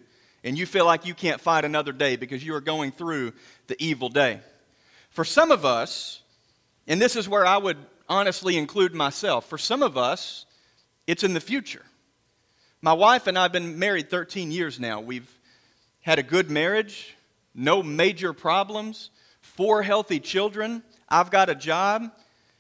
and 0.47 0.57
you 0.57 0.65
feel 0.65 0.87
like 0.87 1.05
you 1.05 1.13
can't 1.13 1.41
fight 1.41 1.65
another 1.65 1.91
day 1.91 2.15
because 2.15 2.43
you 2.43 2.55
are 2.55 2.61
going 2.61 2.93
through 2.93 3.33
the 3.67 3.77
evil 3.83 4.09
day. 4.09 4.39
For 5.11 5.25
some 5.25 5.51
of 5.51 5.65
us, 5.65 6.21
and 6.87 7.03
this 7.03 7.17
is 7.17 7.29
where 7.29 7.45
I 7.45 7.57
would 7.57 7.79
honestly 8.09 8.57
include 8.57 8.95
myself, 8.95 9.49
for 9.49 9.59
some 9.59 9.83
of 9.83 9.99
us, 9.99 10.47
it's 11.09 11.25
in 11.25 11.35
the 11.35 11.41
future. 11.41 11.85
My 12.81 12.93
wife 12.93 13.27
and 13.27 13.37
I 13.37 13.43
have 13.43 13.53
been 13.53 13.81
married 13.81 14.09
13 14.09 14.53
years 14.53 14.79
now. 14.79 15.01
We've 15.01 15.29
had 16.03 16.21
a 16.21 16.23
good 16.23 16.49
marriage, 16.49 17.17
no 17.53 17.83
major 17.83 18.33
problems, 18.33 19.11
four 19.41 19.83
healthy 19.83 20.21
children. 20.21 20.85
I've 21.09 21.33
got 21.33 21.51
a 21.51 21.57
job. 21.57 22.13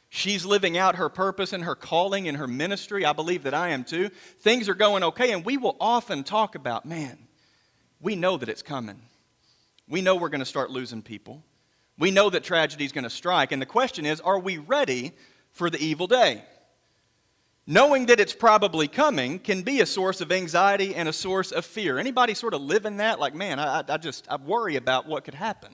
She's 0.09 0.45
living 0.45 0.77
out 0.77 0.97
her 0.97 1.09
purpose 1.09 1.53
and 1.53 1.63
her 1.63 1.77
calling 1.77 2.27
in 2.27 2.35
her 2.35 2.49
ministry. 2.49 3.05
I 3.05 3.13
believe 3.13 3.45
that 3.45 3.55
I 3.55 3.69
am 3.69 3.85
too. 3.85 4.09
Things 4.41 4.69
are 4.69 4.75
going 4.75 5.05
okay, 5.05 5.31
and 5.31 5.45
we 5.45 5.57
will 5.57 5.77
often 5.79 6.25
talk 6.25 6.57
about, 6.57 6.85
man, 6.85 7.26
we 8.01 8.17
know 8.17 8.37
that 8.37 8.49
it's 8.49 8.63
coming. 8.63 9.01
We 9.89 10.03
know 10.03 10.17
we're 10.17 10.29
going 10.29 10.41
to 10.41 10.45
start 10.47 10.71
losing 10.71 11.03
people. 11.03 11.43
We 11.99 12.11
know 12.11 12.29
that 12.31 12.45
tragedy 12.45 12.85
is 12.85 12.93
going 12.93 13.05
to 13.05 13.11
strike. 13.11 13.53
And 13.53 13.63
the 13.63 13.67
question 13.67 14.05
is 14.07 14.21
are 14.21 14.39
we 14.39 14.59
ready 14.59 15.13
for 15.53 15.71
the 15.71 15.83
evil 15.83 16.07
day? 16.07 16.43
Knowing 17.67 18.07
that 18.07 18.21
it's 18.21 18.35
probably 18.35 18.87
coming 18.87 19.41
can 19.41 19.63
be 19.63 19.81
a 19.81 19.87
source 19.87 20.21
of 20.21 20.31
anxiety 20.31 20.95
and 20.95 21.09
a 21.09 21.13
source 21.13 21.51
of 21.51 21.65
fear. 21.65 21.99
Anybody 21.99 22.33
sort 22.33 22.55
of 22.55 22.61
live 22.61 22.87
in 22.87 22.99
that? 22.99 23.19
Like, 23.19 23.35
man, 23.35 23.59
I, 23.59 23.83
I 23.89 23.97
just 23.97 24.27
I 24.31 24.37
worry 24.37 24.77
about 24.77 25.09
what 25.09 25.25
could 25.25 25.35
happen. 25.35 25.73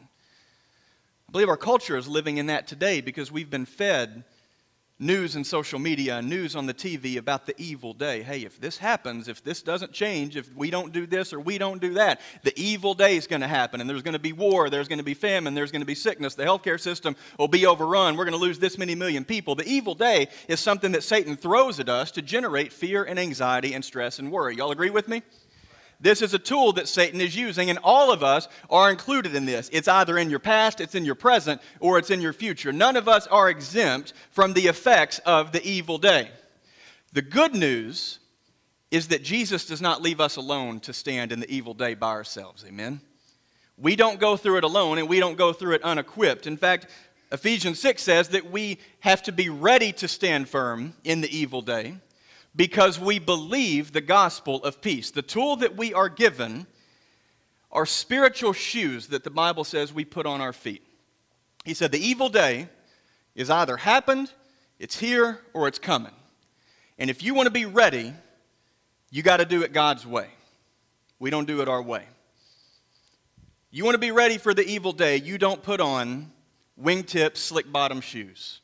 I 1.29 1.33
believe 1.33 1.51
our 1.51 1.57
culture 1.57 1.97
is 1.97 2.09
living 2.09 2.39
in 2.39 2.47
that 2.47 2.67
today 2.67 3.03
because 3.03 3.31
we've 3.31 3.51
been 3.51 3.67
fed 3.67 4.25
news 5.03 5.35
and 5.35 5.47
social 5.47 5.79
media 5.79 6.19
and 6.19 6.29
news 6.29 6.55
on 6.55 6.67
the 6.67 6.75
TV 6.75 7.17
about 7.17 7.45
the 7.45 7.55
evil 7.61 7.93
day. 7.93 8.23
Hey, 8.23 8.45
if 8.45 8.61
this 8.61 8.79
happens, 8.79 9.27
if 9.27 9.43
this 9.43 9.61
doesn't 9.61 9.93
change, 9.93 10.37
if 10.37 10.55
we 10.55 10.71
don't 10.71 10.93
do 10.93 11.07
this 11.07 11.33
or 11.33 11.41
we 11.41 11.59
don't 11.59 11.81
do 11.81 11.95
that, 11.95 12.21
the 12.45 12.59
evil 12.59 12.95
day 12.95 13.17
is 13.17 13.27
going 13.27 13.41
to 13.41 13.49
happen 13.49 13.81
and 13.81 13.91
there's 13.91 14.03
going 14.03 14.13
to 14.13 14.21
be 14.21 14.33
war, 14.33 14.71
there's 14.71 14.89
going 14.89 14.99
to 14.99 15.05
be 15.05 15.15
famine, 15.15 15.55
there's 15.55 15.73
going 15.73 15.83
to 15.83 15.87
be 15.87 15.95
sickness, 15.95 16.35
the 16.35 16.45
healthcare 16.45 16.81
system 16.81 17.17
will 17.39 17.49
be 17.49 17.67
overrun, 17.67 18.17
we're 18.17 18.25
going 18.25 18.33
to 18.33 18.39
lose 18.39 18.59
this 18.59 18.79
many 18.79 18.95
million 18.95 19.25
people. 19.25 19.55
The 19.55 19.69
evil 19.69 19.95
day 19.95 20.29
is 20.47 20.61
something 20.61 20.93
that 20.93 21.03
Satan 21.03 21.37
throws 21.37 21.81
at 21.81 21.89
us 21.89 22.13
to 22.13 22.23
generate 22.23 22.73
fear 22.73 23.03
and 23.03 23.19
anxiety 23.19 23.75
and 23.75 23.85
stress 23.85 24.21
and 24.21 24.31
worry. 24.31 24.57
Y'all 24.57 24.71
agree 24.71 24.91
with 24.91 25.09
me? 25.09 25.23
This 26.03 26.21
is 26.21 26.35
a 26.35 26.39
tool 26.39 26.73
that 26.73 26.89
Satan 26.89 27.21
is 27.21 27.37
using, 27.37 27.71
and 27.71 27.79
all 27.85 28.11
of 28.11 28.25
us 28.25 28.49
are 28.69 28.91
included 28.91 29.37
in 29.37 29.47
this. 29.47 29.71
It's 29.73 29.87
either 29.87 30.19
in 30.19 30.31
your 30.31 30.41
past, 30.41 30.81
it's 30.81 30.97
in 30.97 31.05
your 31.05 31.15
present, 31.15 31.63
or 31.79 31.97
it's 31.97 32.11
in 32.11 32.21
your 32.21 32.33
future. 32.33 32.73
None 32.73 32.97
of 32.97 33.07
us 33.07 33.29
are 33.29 33.49
exempt 33.49 34.13
from 34.33 34.53
the 34.53 34.67
effects 34.67 35.21
of 35.21 35.53
the 35.53 35.65
evil 35.65 35.99
day. 35.99 36.29
The 37.13 37.23
good 37.23 37.55
news 37.55 38.19
is 38.91 39.09
that 39.09 39.23
Jesus 39.23 39.65
does 39.65 39.81
not 39.81 40.03
leave 40.03 40.21
us 40.21 40.35
alone 40.35 40.81
to 40.81 40.93
stand 40.93 41.31
in 41.31 41.39
the 41.39 41.51
evil 41.51 41.73
day 41.73 41.95
by 41.95 42.11
ourselves. 42.11 42.65
Amen? 42.67 43.01
We 43.79 43.95
don't 43.95 44.19
go 44.19 44.37
through 44.37 44.59
it 44.59 44.65
alone, 44.65 44.99
and 44.99 45.09
we 45.09 45.21
don't 45.21 45.39
go 45.39 45.53
through 45.53 45.75
it 45.75 45.85
unequipped. 45.85 46.49
In 46.49 46.57
fact, 46.57 46.89
Ephesians 47.31 47.79
6 47.79 48.03
says 48.03 48.31
that 48.31 48.51
we 48.51 48.79
have 49.01 49.23
to 49.23 49.33
be 49.33 49.51
ready 49.51 49.93
to 49.93 50.09
stand 50.09 50.49
firm 50.49 50.95
in 51.05 51.21
the 51.21 51.35
evil 51.35 51.63
day 51.63 51.95
because 52.55 52.99
we 52.99 53.19
believe 53.19 53.93
the 53.93 54.01
gospel 54.01 54.63
of 54.65 54.81
peace. 54.81 55.11
The 55.11 55.23
tool 55.23 55.57
that 55.57 55.77
we 55.77 55.95
are 55.95 56.09
given 56.09 56.67
are 57.71 57.87
spiritual 57.87 58.53
shoes 58.53 59.09
that 59.09 59.25
the 59.25 59.31
Bible 59.31 59.65
says 59.65 59.93
we 59.93 60.05
put 60.05 60.27
on 60.27 60.41
our 60.41 60.53
feet. 60.53 60.83
He 61.65 61.75
said, 61.75 61.93
The 61.93 62.07
evil 62.07 62.29
day 62.29 62.69
is 63.35 63.49
either 63.49 63.77
happened, 63.77 64.33
it's 64.79 64.99
here, 64.99 65.41
or 65.55 65.69
it's 65.69 65.79
coming. 65.79 66.13
And 66.99 67.09
if 67.09 67.23
you 67.23 67.35
want 67.35 67.47
to 67.47 67.53
be 67.53 67.67
ready, 67.67 68.13
you 69.11 69.23
got 69.23 69.39
to 69.39 69.45
do 69.45 69.63
it 69.63 69.73
God's 69.73 70.07
way. 70.07 70.29
We 71.19 71.31
don't 71.31 71.47
do 71.47 71.61
it 71.63 71.69
our 71.69 71.83
way. 71.83 72.05
You 73.71 73.85
want 73.85 73.95
to 73.95 73.99
be 73.99 74.11
ready 74.11 74.39
for 74.39 74.53
the 74.53 74.67
evil 74.67 74.93
day, 74.93 75.17
you 75.17 75.39
don't 75.39 75.63
put 75.63 75.81
on 75.81 76.31
wingtip, 76.81 77.37
slick 77.37 77.71
bottom 77.71 78.01
shoes. 78.01 78.62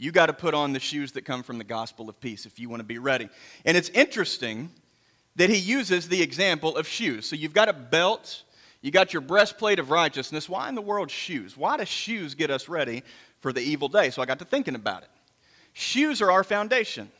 You 0.00 0.12
got 0.12 0.26
to 0.26 0.32
put 0.32 0.54
on 0.54 0.72
the 0.72 0.80
shoes 0.80 1.12
that 1.12 1.26
come 1.26 1.42
from 1.42 1.58
the 1.58 1.64
gospel 1.64 2.08
of 2.08 2.18
peace 2.22 2.46
if 2.46 2.58
you 2.58 2.70
want 2.70 2.80
to 2.80 2.84
be 2.84 2.96
ready. 2.96 3.28
And 3.66 3.76
it's 3.76 3.90
interesting 3.90 4.70
that 5.36 5.50
he 5.50 5.58
uses 5.58 6.08
the 6.08 6.22
example 6.22 6.74
of 6.74 6.88
shoes. 6.88 7.26
So 7.28 7.36
you've 7.36 7.52
got 7.52 7.68
a 7.68 7.74
belt, 7.74 8.44
you 8.80 8.90
got 8.90 9.12
your 9.12 9.20
breastplate 9.20 9.78
of 9.78 9.90
righteousness. 9.90 10.48
Why 10.48 10.70
in 10.70 10.74
the 10.74 10.80
world 10.80 11.10
shoes? 11.10 11.54
Why 11.54 11.76
do 11.76 11.84
shoes 11.84 12.34
get 12.34 12.50
us 12.50 12.66
ready 12.66 13.02
for 13.40 13.52
the 13.52 13.60
evil 13.60 13.90
day? 13.90 14.08
So 14.08 14.22
I 14.22 14.24
got 14.24 14.38
to 14.38 14.46
thinking 14.46 14.74
about 14.74 15.02
it. 15.02 15.10
Shoes 15.74 16.22
are 16.22 16.30
our 16.30 16.44
foundation. 16.44 17.10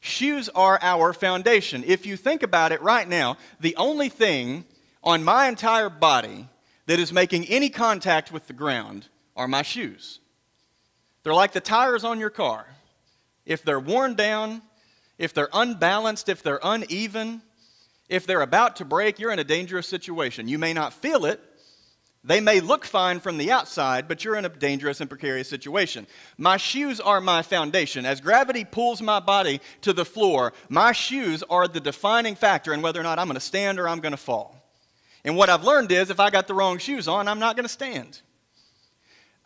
Shoes 0.00 0.48
are 0.48 0.78
our 0.80 1.12
foundation. 1.12 1.84
If 1.86 2.06
you 2.06 2.16
think 2.16 2.42
about 2.42 2.72
it 2.72 2.80
right 2.80 3.06
now, 3.06 3.36
the 3.60 3.76
only 3.76 4.08
thing 4.08 4.64
on 5.04 5.22
my 5.22 5.46
entire 5.46 5.90
body 5.90 6.48
that 6.86 6.98
is 6.98 7.12
making 7.12 7.44
any 7.48 7.68
contact 7.68 8.32
with 8.32 8.46
the 8.46 8.54
ground 8.54 9.08
are 9.36 9.46
my 9.46 9.60
shoes. 9.60 10.20
They're 11.22 11.34
like 11.34 11.52
the 11.52 11.60
tires 11.60 12.04
on 12.04 12.18
your 12.18 12.30
car. 12.30 12.66
If 13.46 13.62
they're 13.62 13.80
worn 13.80 14.14
down, 14.14 14.62
if 15.18 15.34
they're 15.34 15.48
unbalanced, 15.52 16.28
if 16.28 16.42
they're 16.42 16.60
uneven, 16.62 17.42
if 18.08 18.26
they're 18.26 18.42
about 18.42 18.76
to 18.76 18.84
break, 18.84 19.18
you're 19.18 19.32
in 19.32 19.38
a 19.38 19.44
dangerous 19.44 19.88
situation. 19.88 20.48
You 20.48 20.58
may 20.58 20.72
not 20.72 20.92
feel 20.92 21.24
it. 21.24 21.40
They 22.24 22.40
may 22.40 22.60
look 22.60 22.84
fine 22.84 23.18
from 23.18 23.36
the 23.36 23.50
outside, 23.50 24.06
but 24.06 24.24
you're 24.24 24.36
in 24.36 24.44
a 24.44 24.48
dangerous 24.48 25.00
and 25.00 25.10
precarious 25.10 25.48
situation. 25.48 26.06
My 26.38 26.56
shoes 26.56 27.00
are 27.00 27.20
my 27.20 27.42
foundation. 27.42 28.06
As 28.06 28.20
gravity 28.20 28.64
pulls 28.64 29.02
my 29.02 29.18
body 29.18 29.60
to 29.80 29.92
the 29.92 30.04
floor, 30.04 30.52
my 30.68 30.92
shoes 30.92 31.42
are 31.50 31.66
the 31.66 31.80
defining 31.80 32.36
factor 32.36 32.72
in 32.72 32.80
whether 32.80 33.00
or 33.00 33.02
not 33.02 33.18
I'm 33.18 33.26
going 33.26 33.34
to 33.34 33.40
stand 33.40 33.80
or 33.80 33.88
I'm 33.88 34.00
going 34.00 34.12
to 34.12 34.16
fall. 34.16 34.56
And 35.24 35.36
what 35.36 35.50
I've 35.50 35.64
learned 35.64 35.90
is 35.90 36.10
if 36.10 36.20
I 36.20 36.30
got 36.30 36.46
the 36.46 36.54
wrong 36.54 36.78
shoes 36.78 37.08
on, 37.08 37.26
I'm 37.26 37.40
not 37.40 37.56
going 37.56 37.64
to 37.64 37.72
stand. 37.72 38.20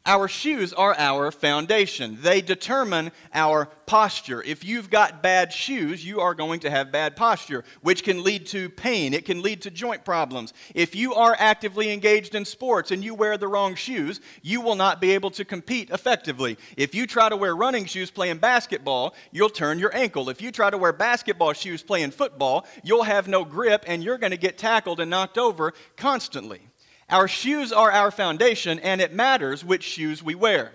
Our 0.06 0.28
shoes 0.28 0.72
are 0.72 0.94
our 0.96 1.32
foundation. 1.32 2.18
They 2.20 2.40
determine 2.40 3.10
our 3.34 3.66
posture. 3.86 4.40
If 4.40 4.64
you've 4.64 4.88
got 4.88 5.20
bad 5.20 5.52
shoes, 5.52 6.04
you 6.04 6.20
are 6.20 6.32
going 6.32 6.60
to 6.60 6.70
have 6.70 6.92
bad 6.92 7.16
posture, 7.16 7.64
which 7.82 8.04
can 8.04 8.22
lead 8.22 8.46
to 8.46 8.68
pain. 8.68 9.12
It 9.12 9.24
can 9.24 9.42
lead 9.42 9.62
to 9.62 9.70
joint 9.70 10.04
problems. 10.04 10.54
If 10.76 10.94
you 10.94 11.14
are 11.14 11.34
actively 11.36 11.92
engaged 11.92 12.36
in 12.36 12.44
sports 12.44 12.92
and 12.92 13.02
you 13.02 13.16
wear 13.16 13.36
the 13.36 13.48
wrong 13.48 13.74
shoes, 13.74 14.20
you 14.42 14.60
will 14.60 14.76
not 14.76 15.00
be 15.00 15.10
able 15.10 15.32
to 15.32 15.44
compete 15.44 15.90
effectively. 15.90 16.56
If 16.76 16.94
you 16.94 17.08
try 17.08 17.28
to 17.28 17.36
wear 17.36 17.56
running 17.56 17.84
shoes 17.84 18.12
playing 18.12 18.38
basketball, 18.38 19.12
you'll 19.32 19.50
turn 19.50 19.80
your 19.80 19.94
ankle. 19.94 20.30
If 20.30 20.40
you 20.40 20.52
try 20.52 20.70
to 20.70 20.78
wear 20.78 20.92
basketball 20.92 21.52
shoes 21.52 21.82
playing 21.82 22.12
football, 22.12 22.64
you'll 22.84 23.02
have 23.02 23.26
no 23.26 23.44
grip 23.44 23.82
and 23.88 24.04
you're 24.04 24.18
going 24.18 24.30
to 24.30 24.36
get 24.36 24.56
tackled 24.56 25.00
and 25.00 25.10
knocked 25.10 25.36
over 25.36 25.74
constantly. 25.96 26.60
Our 27.08 27.28
shoes 27.28 27.72
are 27.72 27.90
our 27.90 28.10
foundation, 28.10 28.78
and 28.80 29.00
it 29.00 29.12
matters 29.12 29.64
which 29.64 29.84
shoes 29.84 30.22
we 30.22 30.34
wear. 30.34 30.72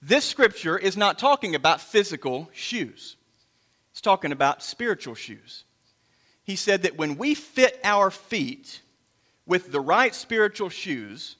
This 0.00 0.24
scripture 0.24 0.78
is 0.78 0.96
not 0.96 1.18
talking 1.18 1.54
about 1.54 1.80
physical 1.80 2.48
shoes, 2.52 3.16
it's 3.90 4.00
talking 4.00 4.32
about 4.32 4.62
spiritual 4.62 5.14
shoes. 5.14 5.64
He 6.44 6.56
said 6.56 6.82
that 6.82 6.98
when 6.98 7.16
we 7.16 7.34
fit 7.34 7.80
our 7.82 8.10
feet 8.10 8.82
with 9.46 9.72
the 9.72 9.80
right 9.80 10.14
spiritual 10.14 10.68
shoes, 10.68 11.36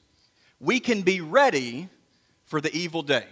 we 0.59 0.79
can 0.79 1.03
be 1.03 1.21
ready 1.21 1.89
for 2.45 2.59
the 2.59 2.75
evil 2.75 3.03
day. 3.03 3.25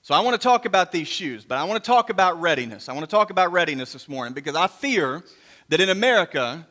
So 0.00 0.14
I 0.14 0.20
want 0.20 0.40
to 0.40 0.42
talk 0.42 0.64
about 0.64 0.90
these 0.90 1.08
shoes, 1.08 1.44
but 1.44 1.58
I 1.58 1.64
want 1.64 1.82
to 1.82 1.86
talk 1.86 2.10
about 2.10 2.40
readiness. 2.40 2.88
I 2.88 2.92
want 2.92 3.08
to 3.08 3.10
talk 3.10 3.30
about 3.30 3.52
readiness 3.52 3.92
this 3.92 4.08
morning 4.08 4.32
because 4.32 4.54
I 4.54 4.66
fear 4.66 5.22
that 5.68 5.80
in 5.80 5.90
America, 5.90 6.66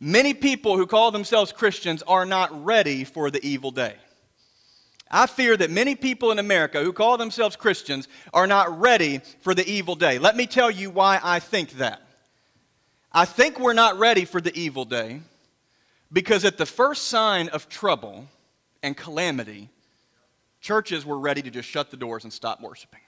Many 0.00 0.32
people 0.32 0.78
who 0.78 0.86
call 0.86 1.10
themselves 1.10 1.52
Christians 1.52 2.02
are 2.06 2.24
not 2.24 2.64
ready 2.64 3.04
for 3.04 3.30
the 3.30 3.44
evil 3.46 3.70
day. 3.70 3.94
I 5.10 5.26
fear 5.26 5.56
that 5.56 5.70
many 5.70 5.94
people 5.94 6.30
in 6.30 6.38
America 6.38 6.82
who 6.82 6.92
call 6.92 7.18
themselves 7.18 7.56
Christians 7.56 8.08
are 8.32 8.46
not 8.46 8.80
ready 8.80 9.20
for 9.40 9.54
the 9.54 9.68
evil 9.68 9.96
day. 9.96 10.18
Let 10.18 10.36
me 10.36 10.46
tell 10.46 10.70
you 10.70 10.88
why 10.88 11.20
I 11.22 11.40
think 11.40 11.72
that. 11.72 12.00
I 13.12 13.24
think 13.24 13.58
we're 13.58 13.72
not 13.72 13.98
ready 13.98 14.24
for 14.24 14.40
the 14.40 14.56
evil 14.56 14.84
day 14.84 15.20
because 16.12 16.44
at 16.44 16.58
the 16.58 16.66
first 16.66 17.08
sign 17.08 17.48
of 17.48 17.68
trouble 17.68 18.26
and 18.82 18.96
calamity, 18.96 19.68
churches 20.60 21.04
were 21.04 21.18
ready 21.18 21.42
to 21.42 21.50
just 21.50 21.68
shut 21.68 21.90
the 21.90 21.96
doors 21.96 22.24
and 22.24 22.32
stop 22.32 22.60
worshiping. 22.60 23.00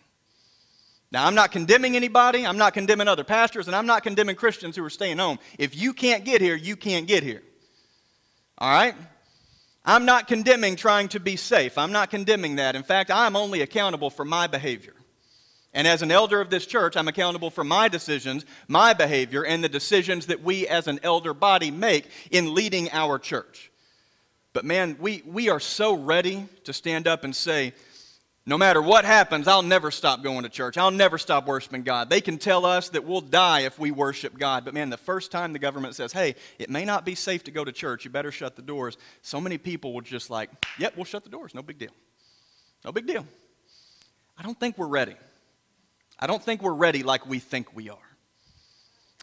Now, 1.13 1.27
I'm 1.27 1.35
not 1.35 1.53
condemning 1.53 1.95
anybody, 1.95 2.47
I'm 2.47 2.57
not 2.57 2.73
condemning 2.73 3.07
other 3.07 3.23
pastors, 3.23 3.67
and 3.67 3.77
I'm 3.77 3.87
not 3.87 4.03
condemning 4.03 4.35
Christians 4.35 4.77
who 4.77 4.85
are 4.85 4.91
staying 4.91 5.19
home. 5.19 5.39
If 5.59 5.77
you 5.77 5.93
can't 5.93 6.25
get 6.25 6.41
here, 6.41 6.57
you 6.57 6.75
can't 6.75 7.07
get 7.07 7.23
here. 7.23 7.43
All 8.57 8.73
right? 8.73 8.95
I'm 9.85 10.07
not 10.07 10.27
condemning 10.27 10.75
trying 10.75 11.09
to 11.09 11.21
be 11.21 11.37
safe. 11.37 11.77
I'm 11.77 11.93
not 11.93 12.09
condemning 12.09 12.57
that. 12.57 12.77
In 12.77 12.83
fact, 12.83 13.11
I'm 13.11 13.37
only 13.37 13.61
accountable 13.61 14.09
for 14.09 14.25
my 14.25 14.47
behavior. 14.47 14.95
And 15.75 15.87
as 15.87 16.01
an 16.01 16.11
elder 16.11 16.41
of 16.41 16.49
this 16.49 16.65
church, 16.65 16.97
I'm 16.97 17.09
accountable 17.09 17.51
for 17.51 17.65
my 17.65 17.89
decisions, 17.89 18.47
my 18.67 18.95
behavior, 18.95 19.45
and 19.45 19.63
the 19.63 19.69
decisions 19.69 20.27
that 20.27 20.43
we 20.43 20.67
as 20.67 20.87
an 20.87 21.01
elder 21.03 21.35
body 21.35 21.71
make 21.71 22.09
in 22.31 22.55
leading 22.55 22.91
our 22.91 23.19
church. 23.19 23.71
But 24.55 24.65
man, 24.65 24.97
we, 24.99 25.23
we 25.27 25.49
are 25.51 25.61
so 25.61 25.95
ready 25.95 26.47
to 26.65 26.73
stand 26.73 27.07
up 27.07 27.25
and 27.25 27.35
say, 27.35 27.73
no 28.45 28.59
matter 28.59 28.83
what 28.83 29.05
happens, 29.05 29.47
I'll 29.47 29.63
never 29.63 29.93
stop 29.93 30.23
going 30.23 30.43
to 30.43 30.49
church. 30.49 30.77
I'll 30.77 30.91
never 30.91 31.17
stop 31.17 31.47
worshiping 31.47 31.83
God. 31.83 32.11
They 32.11 32.21
can 32.21 32.39
tell 32.39 32.67
us 32.67 32.89
that 32.89 33.05
we'll 33.05 33.21
die 33.21 33.61
if 33.61 33.79
we 33.79 33.93
worship 33.93 34.37
God. 34.37 34.65
But 34.65 34.75
man, 34.75 34.91
the 34.91 34.97
first 34.97 35.31
time 35.31 35.53
the 35.53 35.61
government 35.61 35.95
says, 35.95 36.13
hey, 36.13 36.35
it 36.59 36.69
may 36.69 36.85
not 36.85 37.05
be 37.05 37.15
safe 37.15 37.45
to 37.45 37.53
go 37.53 37.65
to 37.65 37.71
church, 37.71 38.05
you 38.05 38.11
better 38.11 38.33
shut 38.33 38.57
the 38.57 38.63
doors, 38.63 38.97
so 39.23 39.41
many 39.41 39.59
people 39.59 39.93
will 39.93 40.01
just 40.01 40.29
like, 40.29 40.51
yep, 40.77 40.97
we'll 40.97 41.05
shut 41.05 41.23
the 41.23 41.31
doors. 41.31 41.55
No 41.55 41.63
big 41.63 41.79
deal. 41.79 41.93
No 42.85 42.91
big 42.91 43.07
deal. 43.07 43.25
I 44.37 44.43
don't 44.43 44.59
think 44.59 44.77
we're 44.77 44.89
ready. 44.89 45.15
I 46.19 46.27
don't 46.27 46.43
think 46.43 46.63
we're 46.63 46.73
ready 46.73 47.05
like 47.05 47.27
we 47.27 47.39
think 47.39 47.75
we 47.77 47.91
are. 47.91 47.99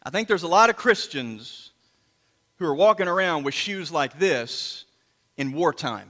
I 0.02 0.12
think 0.12 0.30
there's 0.30 0.44
a 0.44 0.48
lot 0.48 0.70
of 0.70 0.78
Christians 0.78 1.72
who 2.58 2.66
are 2.66 2.76
walking 2.76 3.10
around 3.10 3.44
with 3.44 3.54
shoes 3.54 3.92
like 3.92 4.18
this 4.18 4.86
in 5.36 5.52
wartime. 5.52 6.10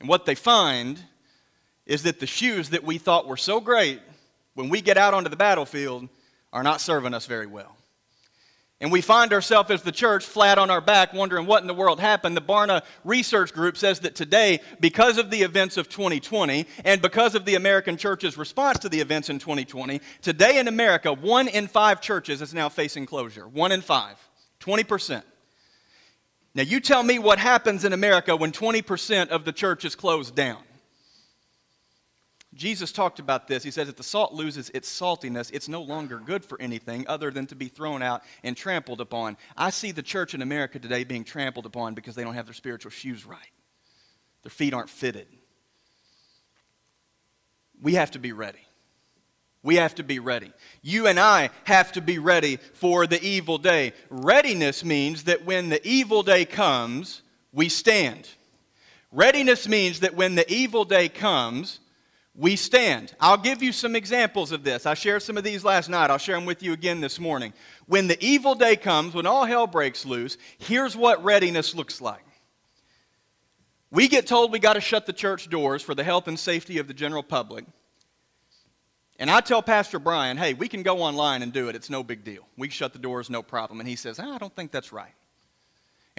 And 0.00 0.08
what 0.08 0.24
they 0.24 0.34
find 0.34 0.98
is 1.90 2.04
that 2.04 2.20
the 2.20 2.26
shoes 2.26 2.70
that 2.70 2.84
we 2.84 2.98
thought 2.98 3.26
were 3.26 3.36
so 3.36 3.60
great 3.60 4.00
when 4.54 4.68
we 4.68 4.80
get 4.80 4.96
out 4.96 5.12
onto 5.12 5.28
the 5.28 5.34
battlefield 5.34 6.08
are 6.52 6.62
not 6.62 6.80
serving 6.80 7.12
us 7.12 7.26
very 7.26 7.46
well. 7.46 7.76
And 8.80 8.92
we 8.92 9.00
find 9.00 9.32
ourselves 9.32 9.72
as 9.72 9.82
the 9.82 9.90
church 9.90 10.24
flat 10.24 10.56
on 10.56 10.70
our 10.70 10.80
back 10.80 11.12
wondering 11.12 11.46
what 11.46 11.62
in 11.62 11.66
the 11.66 11.74
world 11.74 11.98
happened. 11.98 12.36
The 12.36 12.42
Barna 12.42 12.82
Research 13.04 13.52
Group 13.52 13.76
says 13.76 13.98
that 14.00 14.14
today, 14.14 14.60
because 14.78 15.18
of 15.18 15.32
the 15.32 15.42
events 15.42 15.76
of 15.76 15.88
2020 15.88 16.64
and 16.84 17.02
because 17.02 17.34
of 17.34 17.44
the 17.44 17.56
American 17.56 17.96
church's 17.96 18.38
response 18.38 18.78
to 18.78 18.88
the 18.88 19.00
events 19.00 19.28
in 19.28 19.40
2020, 19.40 20.00
today 20.22 20.60
in 20.60 20.68
America, 20.68 21.12
one 21.12 21.48
in 21.48 21.66
five 21.66 22.00
churches 22.00 22.40
is 22.40 22.54
now 22.54 22.68
facing 22.68 23.04
closure. 23.04 23.48
One 23.48 23.72
in 23.72 23.80
five, 23.80 24.16
20%. 24.60 25.24
Now, 26.54 26.62
you 26.62 26.78
tell 26.78 27.02
me 27.02 27.18
what 27.18 27.40
happens 27.40 27.84
in 27.84 27.92
America 27.92 28.36
when 28.36 28.52
20% 28.52 29.30
of 29.30 29.44
the 29.44 29.52
church 29.52 29.84
is 29.84 29.96
closed 29.96 30.36
down. 30.36 30.62
Jesus 32.52 32.90
talked 32.90 33.20
about 33.20 33.46
this. 33.46 33.62
He 33.62 33.70
says, 33.70 33.88
if 33.88 33.96
the 33.96 34.02
salt 34.02 34.32
loses 34.32 34.70
its 34.70 34.90
saltiness, 34.90 35.50
it's 35.52 35.68
no 35.68 35.82
longer 35.82 36.18
good 36.18 36.44
for 36.44 36.60
anything 36.60 37.06
other 37.06 37.30
than 37.30 37.46
to 37.46 37.54
be 37.54 37.68
thrown 37.68 38.02
out 38.02 38.22
and 38.42 38.56
trampled 38.56 39.00
upon. 39.00 39.36
I 39.56 39.70
see 39.70 39.92
the 39.92 40.02
church 40.02 40.34
in 40.34 40.42
America 40.42 40.80
today 40.80 41.04
being 41.04 41.22
trampled 41.22 41.66
upon 41.66 41.94
because 41.94 42.16
they 42.16 42.24
don't 42.24 42.34
have 42.34 42.46
their 42.46 42.54
spiritual 42.54 42.90
shoes 42.90 43.24
right. 43.24 43.38
Their 44.42 44.50
feet 44.50 44.74
aren't 44.74 44.90
fitted. 44.90 45.28
We 47.80 47.94
have 47.94 48.10
to 48.12 48.18
be 48.18 48.32
ready. 48.32 48.66
We 49.62 49.76
have 49.76 49.94
to 49.96 50.02
be 50.02 50.18
ready. 50.18 50.52
You 50.82 51.06
and 51.06 51.20
I 51.20 51.50
have 51.64 51.92
to 51.92 52.00
be 52.00 52.18
ready 52.18 52.56
for 52.56 53.06
the 53.06 53.22
evil 53.22 53.58
day. 53.58 53.92
Readiness 54.08 54.84
means 54.84 55.24
that 55.24 55.44
when 55.44 55.68
the 55.68 55.86
evil 55.86 56.22
day 56.22 56.46
comes, 56.46 57.22
we 57.52 57.68
stand. 57.68 58.28
Readiness 59.12 59.68
means 59.68 60.00
that 60.00 60.14
when 60.14 60.34
the 60.34 60.50
evil 60.50 60.84
day 60.84 61.08
comes, 61.08 61.80
we 62.34 62.56
stand. 62.56 63.14
I'll 63.20 63.36
give 63.36 63.62
you 63.62 63.72
some 63.72 63.96
examples 63.96 64.52
of 64.52 64.62
this. 64.62 64.86
I 64.86 64.94
shared 64.94 65.22
some 65.22 65.36
of 65.36 65.44
these 65.44 65.64
last 65.64 65.88
night. 65.88 66.10
I'll 66.10 66.18
share 66.18 66.36
them 66.36 66.46
with 66.46 66.62
you 66.62 66.72
again 66.72 67.00
this 67.00 67.18
morning. 67.18 67.52
When 67.86 68.06
the 68.06 68.22
evil 68.24 68.54
day 68.54 68.76
comes, 68.76 69.14
when 69.14 69.26
all 69.26 69.44
hell 69.44 69.66
breaks 69.66 70.06
loose, 70.06 70.38
here's 70.58 70.96
what 70.96 71.22
readiness 71.24 71.74
looks 71.74 72.00
like. 72.00 72.24
We 73.90 74.06
get 74.06 74.26
told 74.28 74.52
we 74.52 74.60
got 74.60 74.74
to 74.74 74.80
shut 74.80 75.06
the 75.06 75.12
church 75.12 75.50
doors 75.50 75.82
for 75.82 75.96
the 75.96 76.04
health 76.04 76.28
and 76.28 76.38
safety 76.38 76.78
of 76.78 76.86
the 76.86 76.94
general 76.94 77.24
public. 77.24 77.64
And 79.18 79.30
I 79.30 79.40
tell 79.40 79.60
Pastor 79.60 79.98
Brian, 79.98 80.38
hey, 80.38 80.54
we 80.54 80.68
can 80.68 80.82
go 80.82 81.02
online 81.02 81.42
and 81.42 81.52
do 81.52 81.68
it. 81.68 81.74
It's 81.74 81.90
no 81.90 82.02
big 82.02 82.24
deal. 82.24 82.46
We 82.56 82.70
shut 82.70 82.92
the 82.92 82.98
doors, 82.98 83.28
no 83.28 83.42
problem. 83.42 83.80
And 83.80 83.88
he 83.88 83.96
says, 83.96 84.18
ah, 84.18 84.34
I 84.34 84.38
don't 84.38 84.54
think 84.54 84.70
that's 84.70 84.92
right. 84.92 85.12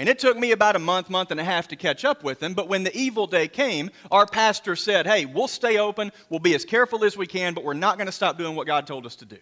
And 0.01 0.09
it 0.09 0.17
took 0.17 0.35
me 0.35 0.51
about 0.51 0.75
a 0.75 0.79
month, 0.79 1.11
month 1.11 1.29
and 1.29 1.39
a 1.39 1.43
half 1.43 1.67
to 1.67 1.75
catch 1.75 2.05
up 2.05 2.23
with 2.23 2.41
him. 2.41 2.55
But 2.55 2.67
when 2.67 2.83
the 2.83 2.97
evil 2.97 3.27
day 3.27 3.47
came, 3.47 3.91
our 4.09 4.25
pastor 4.25 4.75
said, 4.75 5.05
Hey, 5.05 5.27
we'll 5.27 5.47
stay 5.47 5.77
open. 5.77 6.11
We'll 6.27 6.39
be 6.39 6.55
as 6.55 6.65
careful 6.65 7.05
as 7.05 7.15
we 7.15 7.27
can, 7.27 7.53
but 7.53 7.63
we're 7.63 7.75
not 7.75 7.97
going 7.97 8.07
to 8.07 8.11
stop 8.11 8.35
doing 8.35 8.55
what 8.55 8.65
God 8.65 8.87
told 8.87 9.05
us 9.05 9.15
to 9.17 9.25
do. 9.25 9.37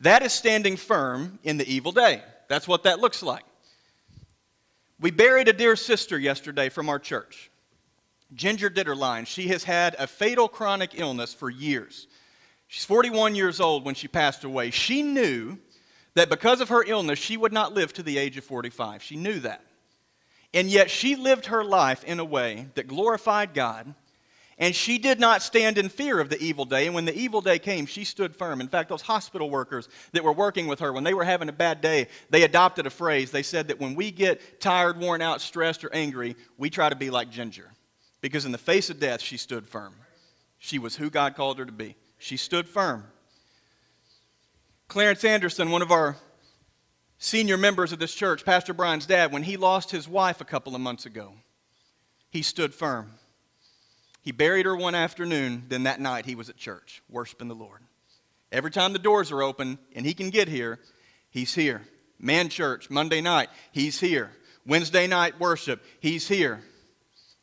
That 0.00 0.22
is 0.22 0.34
standing 0.34 0.76
firm 0.76 1.38
in 1.42 1.56
the 1.56 1.66
evil 1.66 1.90
day. 1.90 2.22
That's 2.48 2.68
what 2.68 2.82
that 2.82 3.00
looks 3.00 3.22
like. 3.22 3.44
We 5.00 5.10
buried 5.10 5.48
a 5.48 5.54
dear 5.54 5.74
sister 5.74 6.18
yesterday 6.18 6.68
from 6.68 6.90
our 6.90 6.98
church, 6.98 7.50
Ginger 8.34 8.68
Ditterline. 8.68 9.26
She 9.26 9.48
has 9.48 9.64
had 9.64 9.96
a 9.98 10.06
fatal 10.06 10.48
chronic 10.48 11.00
illness 11.00 11.32
for 11.32 11.48
years. 11.48 12.08
She's 12.66 12.84
41 12.84 13.34
years 13.34 13.58
old 13.58 13.86
when 13.86 13.94
she 13.94 14.06
passed 14.06 14.44
away. 14.44 14.70
She 14.70 15.00
knew 15.00 15.56
that 16.12 16.28
because 16.28 16.60
of 16.60 16.68
her 16.68 16.84
illness, 16.86 17.18
she 17.18 17.38
would 17.38 17.54
not 17.54 17.72
live 17.72 17.94
to 17.94 18.02
the 18.02 18.18
age 18.18 18.36
of 18.36 18.44
45. 18.44 19.02
She 19.02 19.16
knew 19.16 19.40
that. 19.40 19.62
And 20.54 20.68
yet 20.68 20.90
she 20.90 21.14
lived 21.14 21.46
her 21.46 21.62
life 21.62 22.04
in 22.04 22.20
a 22.20 22.24
way 22.24 22.68
that 22.74 22.88
glorified 22.88 23.54
God. 23.54 23.94
And 24.60 24.74
she 24.74 24.98
did 24.98 25.20
not 25.20 25.42
stand 25.42 25.78
in 25.78 25.88
fear 25.88 26.18
of 26.18 26.30
the 26.30 26.42
evil 26.42 26.64
day. 26.64 26.86
And 26.86 26.94
when 26.94 27.04
the 27.04 27.16
evil 27.16 27.40
day 27.40 27.60
came, 27.60 27.86
she 27.86 28.02
stood 28.02 28.34
firm. 28.34 28.60
In 28.60 28.66
fact, 28.66 28.88
those 28.88 29.02
hospital 29.02 29.48
workers 29.50 29.88
that 30.12 30.24
were 30.24 30.32
working 30.32 30.66
with 30.66 30.80
her, 30.80 30.92
when 30.92 31.04
they 31.04 31.14
were 31.14 31.24
having 31.24 31.48
a 31.48 31.52
bad 31.52 31.80
day, 31.80 32.08
they 32.30 32.42
adopted 32.42 32.84
a 32.84 32.90
phrase. 32.90 33.30
They 33.30 33.44
said 33.44 33.68
that 33.68 33.78
when 33.78 33.94
we 33.94 34.10
get 34.10 34.60
tired, 34.60 34.98
worn 34.98 35.22
out, 35.22 35.40
stressed, 35.40 35.84
or 35.84 35.94
angry, 35.94 36.34
we 36.56 36.70
try 36.70 36.88
to 36.88 36.96
be 36.96 37.08
like 37.08 37.30
Ginger. 37.30 37.70
Because 38.20 38.46
in 38.46 38.52
the 38.52 38.58
face 38.58 38.90
of 38.90 38.98
death, 38.98 39.20
she 39.20 39.36
stood 39.36 39.68
firm. 39.68 39.94
She 40.58 40.80
was 40.80 40.96
who 40.96 41.08
God 41.08 41.36
called 41.36 41.58
her 41.58 41.66
to 41.66 41.70
be. 41.70 41.94
She 42.18 42.36
stood 42.36 42.68
firm. 42.68 43.04
Clarence 44.88 45.22
Anderson, 45.22 45.70
one 45.70 45.82
of 45.82 45.92
our 45.92 46.16
senior 47.18 47.56
members 47.56 47.92
of 47.92 47.98
this 47.98 48.14
church, 48.14 48.44
Pastor 48.44 48.72
Brian's 48.72 49.06
dad, 49.06 49.32
when 49.32 49.42
he 49.42 49.56
lost 49.56 49.90
his 49.90 50.08
wife 50.08 50.40
a 50.40 50.44
couple 50.44 50.74
of 50.74 50.80
months 50.80 51.04
ago, 51.04 51.34
he 52.30 52.42
stood 52.42 52.74
firm. 52.74 53.12
He 54.22 54.32
buried 54.32 54.66
her 54.66 54.76
one 54.76 54.94
afternoon, 54.94 55.64
then 55.68 55.84
that 55.84 56.00
night 56.00 56.26
he 56.26 56.34
was 56.34 56.48
at 56.48 56.56
church, 56.56 57.02
worshiping 57.08 57.48
the 57.48 57.54
Lord. 57.54 57.80
Every 58.50 58.70
time 58.70 58.92
the 58.92 58.98
doors 58.98 59.30
are 59.30 59.42
open 59.42 59.78
and 59.94 60.06
he 60.06 60.14
can 60.14 60.30
get 60.30 60.48
here, 60.48 60.80
he's 61.30 61.54
here. 61.54 61.82
Man 62.18 62.48
church, 62.48 62.90
Monday 62.90 63.20
night, 63.20 63.48
he's 63.72 64.00
here. 64.00 64.32
Wednesday 64.66 65.06
night 65.06 65.38
worship, 65.40 65.82
he's 66.00 66.28
here. 66.28 66.62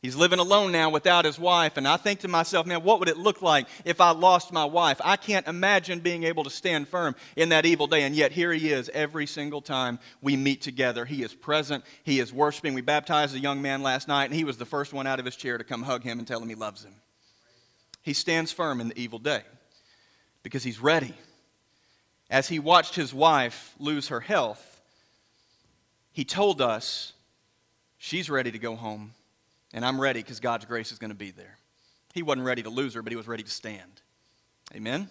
He's 0.01 0.15
living 0.15 0.38
alone 0.38 0.71
now 0.71 0.91
without 0.91 1.25
his 1.25 1.39
wife. 1.39 1.77
And 1.77 1.88
I 1.88 1.97
think 1.97 2.19
to 2.19 2.27
myself, 2.27 2.67
man, 2.67 2.84
what 2.84 2.99
would 2.99 3.10
it 3.10 3.17
look 3.17 3.41
like 3.41 3.65
if 3.86 3.99
I 3.99 4.12
lost 4.12 4.53
my 4.53 4.65
wife? 4.65 5.01
I 5.03 5.17
can't 5.17 5.47
imagine 5.47 5.99
being 5.99 6.23
able 6.25 6.43
to 6.43 6.51
stand 6.51 6.88
firm 6.88 7.15
in 7.36 7.49
that 7.49 7.65
evil 7.65 7.88
day. 7.88 8.03
And 8.03 8.15
yet 8.15 8.31
here 8.31 8.53
he 8.53 8.69
is 8.69 8.89
every 8.93 9.25
single 9.25 9.62
time 9.62 9.97
we 10.21 10.36
meet 10.38 10.62
together. 10.62 11.05
He 11.05 11.23
is 11.23 11.34
present, 11.34 11.84
he 12.03 12.19
is 12.19 12.31
worshiping. 12.31 12.75
We 12.75 12.81
baptized 12.81 13.36
a 13.36 13.39
young 13.39 13.63
man 13.63 13.81
last 13.81 14.08
night, 14.08 14.25
and 14.25 14.34
he 14.36 14.43
was 14.43 14.58
the 14.58 14.65
first 14.65 14.93
one 14.93 15.08
out 15.08 15.19
of 15.19 15.25
his 15.25 15.36
chair 15.36 15.58
to 15.58 15.63
come 15.63 15.81
hug 15.81 16.03
him 16.03 16.19
and 16.19 16.27
tell 16.27 16.39
him 16.39 16.49
he 16.49 16.55
loves 16.55 16.84
him. 16.84 16.93
He 18.03 18.13
stands 18.13 18.51
firm 18.51 18.79
in 18.81 18.89
the 18.89 18.99
evil 18.99 19.17
day 19.17 19.41
because 20.43 20.63
he's 20.63 20.79
ready. 20.79 21.15
As 22.29 22.47
he 22.47 22.60
watched 22.60 22.93
his 22.93 23.12
wife 23.12 23.73
lose 23.79 24.10
her 24.10 24.19
health, 24.19 24.81
he 26.12 26.23
told 26.23 26.62
us 26.62 27.13
she's 27.97 28.29
ready 28.29 28.51
to 28.51 28.60
go 28.60 28.75
home 28.75 29.13
and 29.75 29.85
I'm 29.85 29.99
ready 29.99 30.21
because 30.21 30.39
God's 30.39 30.65
grace 30.65 30.91
is 30.91 30.97
going 30.97 31.11
to 31.11 31.15
be 31.15 31.29
there. 31.29 31.59
He 32.13 32.23
wasn't 32.23 32.45
ready 32.45 32.63
to 32.63 32.69
lose 32.69 32.93
her, 32.95 33.03
but 33.03 33.11
he 33.11 33.17
was 33.17 33.27
ready 33.27 33.43
to 33.43 33.51
stand. 33.51 34.01
Amen? 34.73 35.09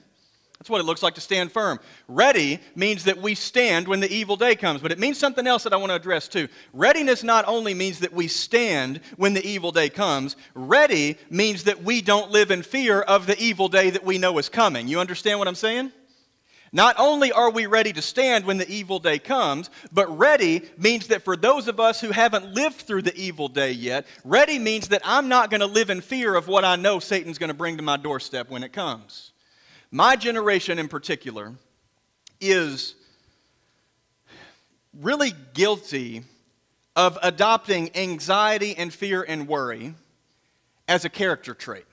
That's 0.59 0.71
what 0.71 0.81
it 0.81 0.85
looks 0.85 1.03
like 1.03 1.17
to 1.17 1.21
stand 1.21 1.53
firm. 1.53 1.79
Ready 2.09 2.61
means 2.75 3.05
that 3.05 3.19
we 3.19 3.35
stand 3.35 3.87
when 3.87 4.01
the 4.01 4.11
evil 4.11 4.37
day 4.37 4.55
comes, 4.55 4.81
but 4.81 4.91
it 4.91 4.99
means 4.99 5.19
something 5.19 5.47
else 5.47 5.65
that 5.65 5.75
I 5.75 5.77
want 5.77 5.91
to 5.91 5.97
address 5.97 6.29
too. 6.29 6.49
Readiness 6.73 7.23
not 7.23 7.47
only 7.47 7.75
means 7.75 7.99
that 7.99 8.15
we 8.15 8.27
stand 8.27 9.01
when 9.17 9.35
the 9.35 9.47
evil 9.47 9.71
day 9.71 9.91
comes, 9.91 10.35
ready 10.55 11.19
means 11.29 11.65
that 11.65 11.83
we 11.83 12.01
don't 12.01 12.31
live 12.31 12.51
in 12.51 12.63
fear 12.63 13.03
of 13.03 13.27
the 13.27 13.39
evil 13.39 13.69
day 13.69 13.91
that 13.91 14.05
we 14.05 14.17
know 14.17 14.39
is 14.39 14.49
coming. 14.49 14.89
You 14.89 14.99
understand 14.99 15.39
what 15.39 15.49
I'm 15.49 15.55
saying? 15.55 15.93
Not 16.75 16.97
only 16.99 17.31
are 17.31 17.53
we 17.53 17.67
ready 17.67 17.93
to 17.93 18.03
stand 18.03 18.45
when 18.45 18.59
the 18.59 18.69
evil 18.69 18.99
day 18.99 19.21
comes, 19.21 19.71
but 19.93 20.19
ready 20.19 20.61
means 20.77 21.07
that 21.07 21.23
for 21.23 21.37
those 21.37 21.69
of 21.69 21.79
us 21.79 22.01
who 22.01 22.11
haven't 22.11 22.53
lived 22.53 22.79
through 22.79 23.03
the 23.03 23.17
evil 23.17 23.47
day 23.47 23.71
yet, 23.71 24.07
ready 24.25 24.59
means 24.59 24.89
that 24.89 25.01
I'm 25.05 25.29
not 25.29 25.51
going 25.51 25.61
to 25.61 25.67
live 25.67 25.89
in 25.89 26.01
fear 26.01 26.35
of 26.35 26.49
what 26.49 26.65
I 26.65 26.75
know 26.75 26.99
Satan's 26.99 27.39
going 27.39 27.49
to 27.49 27.55
bring 27.55 27.77
to 27.77 27.85
my 27.85 27.97
doorstep 27.97 28.51
when 28.51 28.65
it 28.65 28.73
comes. 28.73 29.31
My 29.93 30.17
generation 30.17 30.81
in 30.81 30.89
particular 30.89 31.55
is 32.41 32.97
really 35.01 35.33
guilty 35.55 36.25
of 36.97 37.17
adopting 37.23 37.97
anxiety 37.97 38.75
and 38.77 38.93
fear 38.93 39.23
and 39.23 39.47
worry 39.47 39.95
as 40.89 41.05
a 41.05 41.09
character 41.09 41.55
trait. 41.55 41.85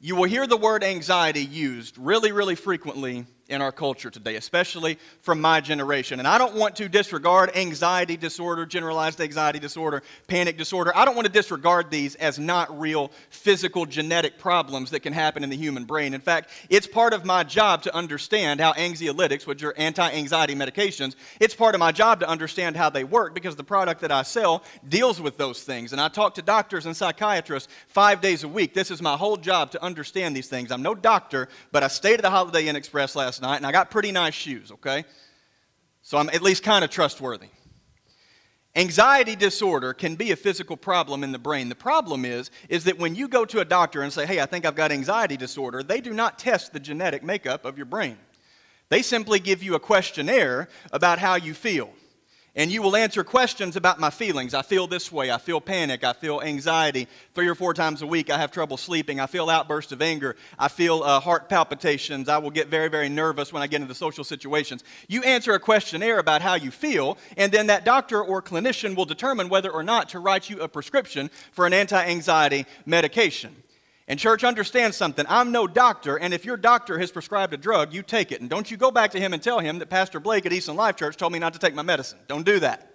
You 0.00 0.14
will 0.14 0.28
hear 0.28 0.46
the 0.46 0.56
word 0.56 0.84
anxiety 0.84 1.44
used 1.44 1.98
really, 1.98 2.30
really 2.30 2.54
frequently 2.54 3.26
in 3.48 3.62
our 3.62 3.72
culture 3.72 4.10
today, 4.10 4.36
especially 4.36 4.98
from 5.22 5.40
my 5.40 5.60
generation. 5.60 6.18
And 6.18 6.28
I 6.28 6.36
don't 6.36 6.54
want 6.54 6.76
to 6.76 6.88
disregard 6.88 7.56
anxiety 7.56 8.16
disorder, 8.16 8.66
generalized 8.66 9.20
anxiety 9.20 9.58
disorder, 9.58 10.02
panic 10.26 10.58
disorder. 10.58 10.92
I 10.94 11.04
don't 11.04 11.14
want 11.14 11.26
to 11.26 11.32
disregard 11.32 11.90
these 11.90 12.14
as 12.16 12.38
not 12.38 12.78
real 12.78 13.10
physical 13.30 13.86
genetic 13.86 14.38
problems 14.38 14.90
that 14.90 15.00
can 15.00 15.14
happen 15.14 15.42
in 15.42 15.50
the 15.50 15.56
human 15.56 15.84
brain. 15.84 16.12
In 16.12 16.20
fact, 16.20 16.50
it's 16.68 16.86
part 16.86 17.14
of 17.14 17.24
my 17.24 17.42
job 17.42 17.82
to 17.82 17.94
understand 17.94 18.60
how 18.60 18.74
anxiolytics, 18.74 19.46
which 19.46 19.62
are 19.62 19.74
anti 19.78 20.10
anxiety 20.10 20.54
medications, 20.54 21.14
it's 21.40 21.54
part 21.54 21.74
of 21.74 21.78
my 21.78 21.92
job 21.92 22.20
to 22.20 22.28
understand 22.28 22.76
how 22.76 22.90
they 22.90 23.04
work 23.04 23.34
because 23.34 23.56
the 23.56 23.64
product 23.64 24.02
that 24.02 24.12
I 24.12 24.22
sell 24.22 24.62
deals 24.88 25.20
with 25.20 25.38
those 25.38 25.62
things. 25.62 25.92
And 25.92 26.00
I 26.00 26.08
talk 26.08 26.34
to 26.34 26.42
doctors 26.42 26.84
and 26.84 26.94
psychiatrists 26.94 27.72
five 27.86 28.20
days 28.20 28.44
a 28.44 28.48
week. 28.48 28.74
This 28.74 28.90
is 28.90 29.00
my 29.00 29.16
whole 29.16 29.38
job 29.38 29.70
to 29.70 29.82
understand 29.82 30.36
these 30.36 30.48
things. 30.48 30.70
I'm 30.70 30.82
no 30.82 30.94
doctor, 30.94 31.48
but 31.72 31.82
I 31.82 31.88
stayed 31.88 32.14
at 32.14 32.22
the 32.22 32.30
Holiday 32.30 32.68
Inn 32.68 32.76
Express 32.76 33.16
last 33.16 33.37
last 33.40 33.50
night, 33.50 33.56
and 33.56 33.66
I 33.66 33.72
got 33.72 33.90
pretty 33.90 34.12
nice 34.12 34.34
shoes, 34.34 34.72
okay? 34.72 35.04
So 36.02 36.18
I'm 36.18 36.28
at 36.30 36.42
least 36.42 36.62
kind 36.62 36.84
of 36.84 36.90
trustworthy. 36.90 37.48
Anxiety 38.74 39.34
disorder 39.34 39.92
can 39.92 40.14
be 40.14 40.30
a 40.30 40.36
physical 40.36 40.76
problem 40.76 41.24
in 41.24 41.32
the 41.32 41.38
brain. 41.38 41.68
The 41.68 41.74
problem 41.74 42.24
is 42.24 42.50
is 42.68 42.84
that 42.84 42.98
when 42.98 43.14
you 43.14 43.28
go 43.28 43.44
to 43.44 43.60
a 43.60 43.64
doctor 43.64 44.02
and 44.02 44.12
say, 44.12 44.26
"Hey, 44.26 44.40
I 44.40 44.46
think 44.46 44.64
I've 44.64 44.76
got 44.76 44.92
anxiety 44.92 45.36
disorder," 45.36 45.82
they 45.82 46.00
do 46.00 46.12
not 46.12 46.38
test 46.38 46.72
the 46.72 46.80
genetic 46.80 47.22
makeup 47.22 47.64
of 47.64 47.76
your 47.76 47.86
brain. 47.86 48.18
They 48.88 49.02
simply 49.02 49.40
give 49.40 49.62
you 49.62 49.74
a 49.74 49.80
questionnaire 49.80 50.68
about 50.92 51.18
how 51.18 51.34
you 51.36 51.54
feel 51.54 51.92
and 52.58 52.72
you 52.72 52.82
will 52.82 52.96
answer 52.96 53.22
questions 53.22 53.76
about 53.76 54.00
my 54.00 54.10
feelings. 54.10 54.52
I 54.52 54.62
feel 54.62 54.88
this 54.88 55.12
way. 55.12 55.30
I 55.30 55.38
feel 55.38 55.60
panic. 55.60 56.02
I 56.02 56.12
feel 56.12 56.40
anxiety. 56.42 57.06
Three 57.32 57.46
or 57.46 57.54
four 57.54 57.72
times 57.72 58.02
a 58.02 58.06
week, 58.06 58.30
I 58.30 58.36
have 58.36 58.50
trouble 58.50 58.76
sleeping. 58.76 59.20
I 59.20 59.26
feel 59.26 59.48
outbursts 59.48 59.92
of 59.92 60.02
anger. 60.02 60.34
I 60.58 60.66
feel 60.66 61.04
uh, 61.04 61.20
heart 61.20 61.48
palpitations. 61.48 62.28
I 62.28 62.38
will 62.38 62.50
get 62.50 62.66
very, 62.66 62.88
very 62.88 63.08
nervous 63.08 63.52
when 63.52 63.62
I 63.62 63.68
get 63.68 63.80
into 63.80 63.94
social 63.94 64.24
situations. 64.24 64.82
You 65.06 65.22
answer 65.22 65.52
a 65.52 65.60
questionnaire 65.60 66.18
about 66.18 66.42
how 66.42 66.54
you 66.54 66.72
feel, 66.72 67.16
and 67.36 67.52
then 67.52 67.68
that 67.68 67.84
doctor 67.84 68.20
or 68.20 68.42
clinician 68.42 68.96
will 68.96 69.04
determine 69.04 69.48
whether 69.48 69.70
or 69.70 69.84
not 69.84 70.08
to 70.08 70.18
write 70.18 70.50
you 70.50 70.58
a 70.60 70.66
prescription 70.66 71.30
for 71.52 71.64
an 71.64 71.72
anti 71.72 72.04
anxiety 72.04 72.66
medication. 72.84 73.54
And, 74.08 74.18
church, 74.18 74.42
understand 74.42 74.94
something. 74.94 75.26
I'm 75.28 75.52
no 75.52 75.66
doctor, 75.66 76.16
and 76.16 76.32
if 76.32 76.46
your 76.46 76.56
doctor 76.56 76.98
has 76.98 77.12
prescribed 77.12 77.52
a 77.52 77.58
drug, 77.58 77.92
you 77.92 78.02
take 78.02 78.32
it. 78.32 78.40
And 78.40 78.48
don't 78.48 78.70
you 78.70 78.78
go 78.78 78.90
back 78.90 79.10
to 79.10 79.20
him 79.20 79.34
and 79.34 79.42
tell 79.42 79.58
him 79.58 79.78
that 79.80 79.90
Pastor 79.90 80.18
Blake 80.18 80.46
at 80.46 80.52
Easton 80.52 80.76
Life 80.76 80.96
Church 80.96 81.18
told 81.18 81.30
me 81.30 81.38
not 81.38 81.52
to 81.52 81.58
take 81.58 81.74
my 81.74 81.82
medicine. 81.82 82.18
Don't 82.26 82.46
do 82.46 82.58
that. 82.60 82.90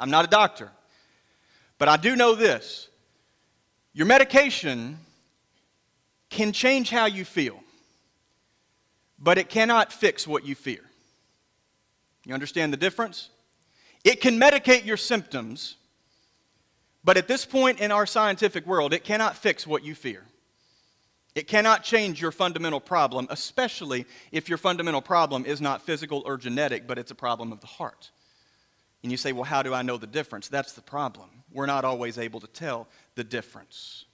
I'm 0.00 0.08
not 0.08 0.24
a 0.24 0.28
doctor. 0.28 0.72
But 1.76 1.88
I 1.88 1.98
do 1.98 2.16
know 2.16 2.34
this 2.34 2.88
your 3.92 4.06
medication 4.06 4.98
can 6.30 6.52
change 6.52 6.88
how 6.88 7.04
you 7.04 7.26
feel, 7.26 7.60
but 9.18 9.36
it 9.36 9.50
cannot 9.50 9.92
fix 9.92 10.26
what 10.26 10.46
you 10.46 10.54
fear. 10.54 10.80
You 12.24 12.32
understand 12.32 12.72
the 12.72 12.78
difference? 12.78 13.28
It 14.04 14.22
can 14.22 14.40
medicate 14.40 14.86
your 14.86 14.96
symptoms, 14.96 15.76
but 17.04 17.18
at 17.18 17.28
this 17.28 17.44
point 17.44 17.80
in 17.80 17.92
our 17.92 18.06
scientific 18.06 18.66
world, 18.66 18.94
it 18.94 19.04
cannot 19.04 19.36
fix 19.36 19.66
what 19.66 19.84
you 19.84 19.94
fear. 19.94 20.22
It 21.34 21.46
cannot 21.46 21.84
change 21.84 22.20
your 22.20 22.32
fundamental 22.32 22.80
problem, 22.80 23.28
especially 23.30 24.04
if 24.32 24.48
your 24.48 24.58
fundamental 24.58 25.00
problem 25.00 25.44
is 25.44 25.60
not 25.60 25.82
physical 25.82 26.22
or 26.26 26.36
genetic, 26.36 26.86
but 26.86 26.98
it's 26.98 27.12
a 27.12 27.14
problem 27.14 27.52
of 27.52 27.60
the 27.60 27.68
heart. 27.68 28.10
And 29.02 29.12
you 29.12 29.16
say, 29.16 29.32
well, 29.32 29.44
how 29.44 29.62
do 29.62 29.72
I 29.72 29.82
know 29.82 29.96
the 29.96 30.06
difference? 30.06 30.48
That's 30.48 30.72
the 30.72 30.82
problem. 30.82 31.30
We're 31.52 31.66
not 31.66 31.84
always 31.84 32.18
able 32.18 32.40
to 32.40 32.46
tell 32.48 32.88
the 33.14 33.24
difference. 33.24 34.04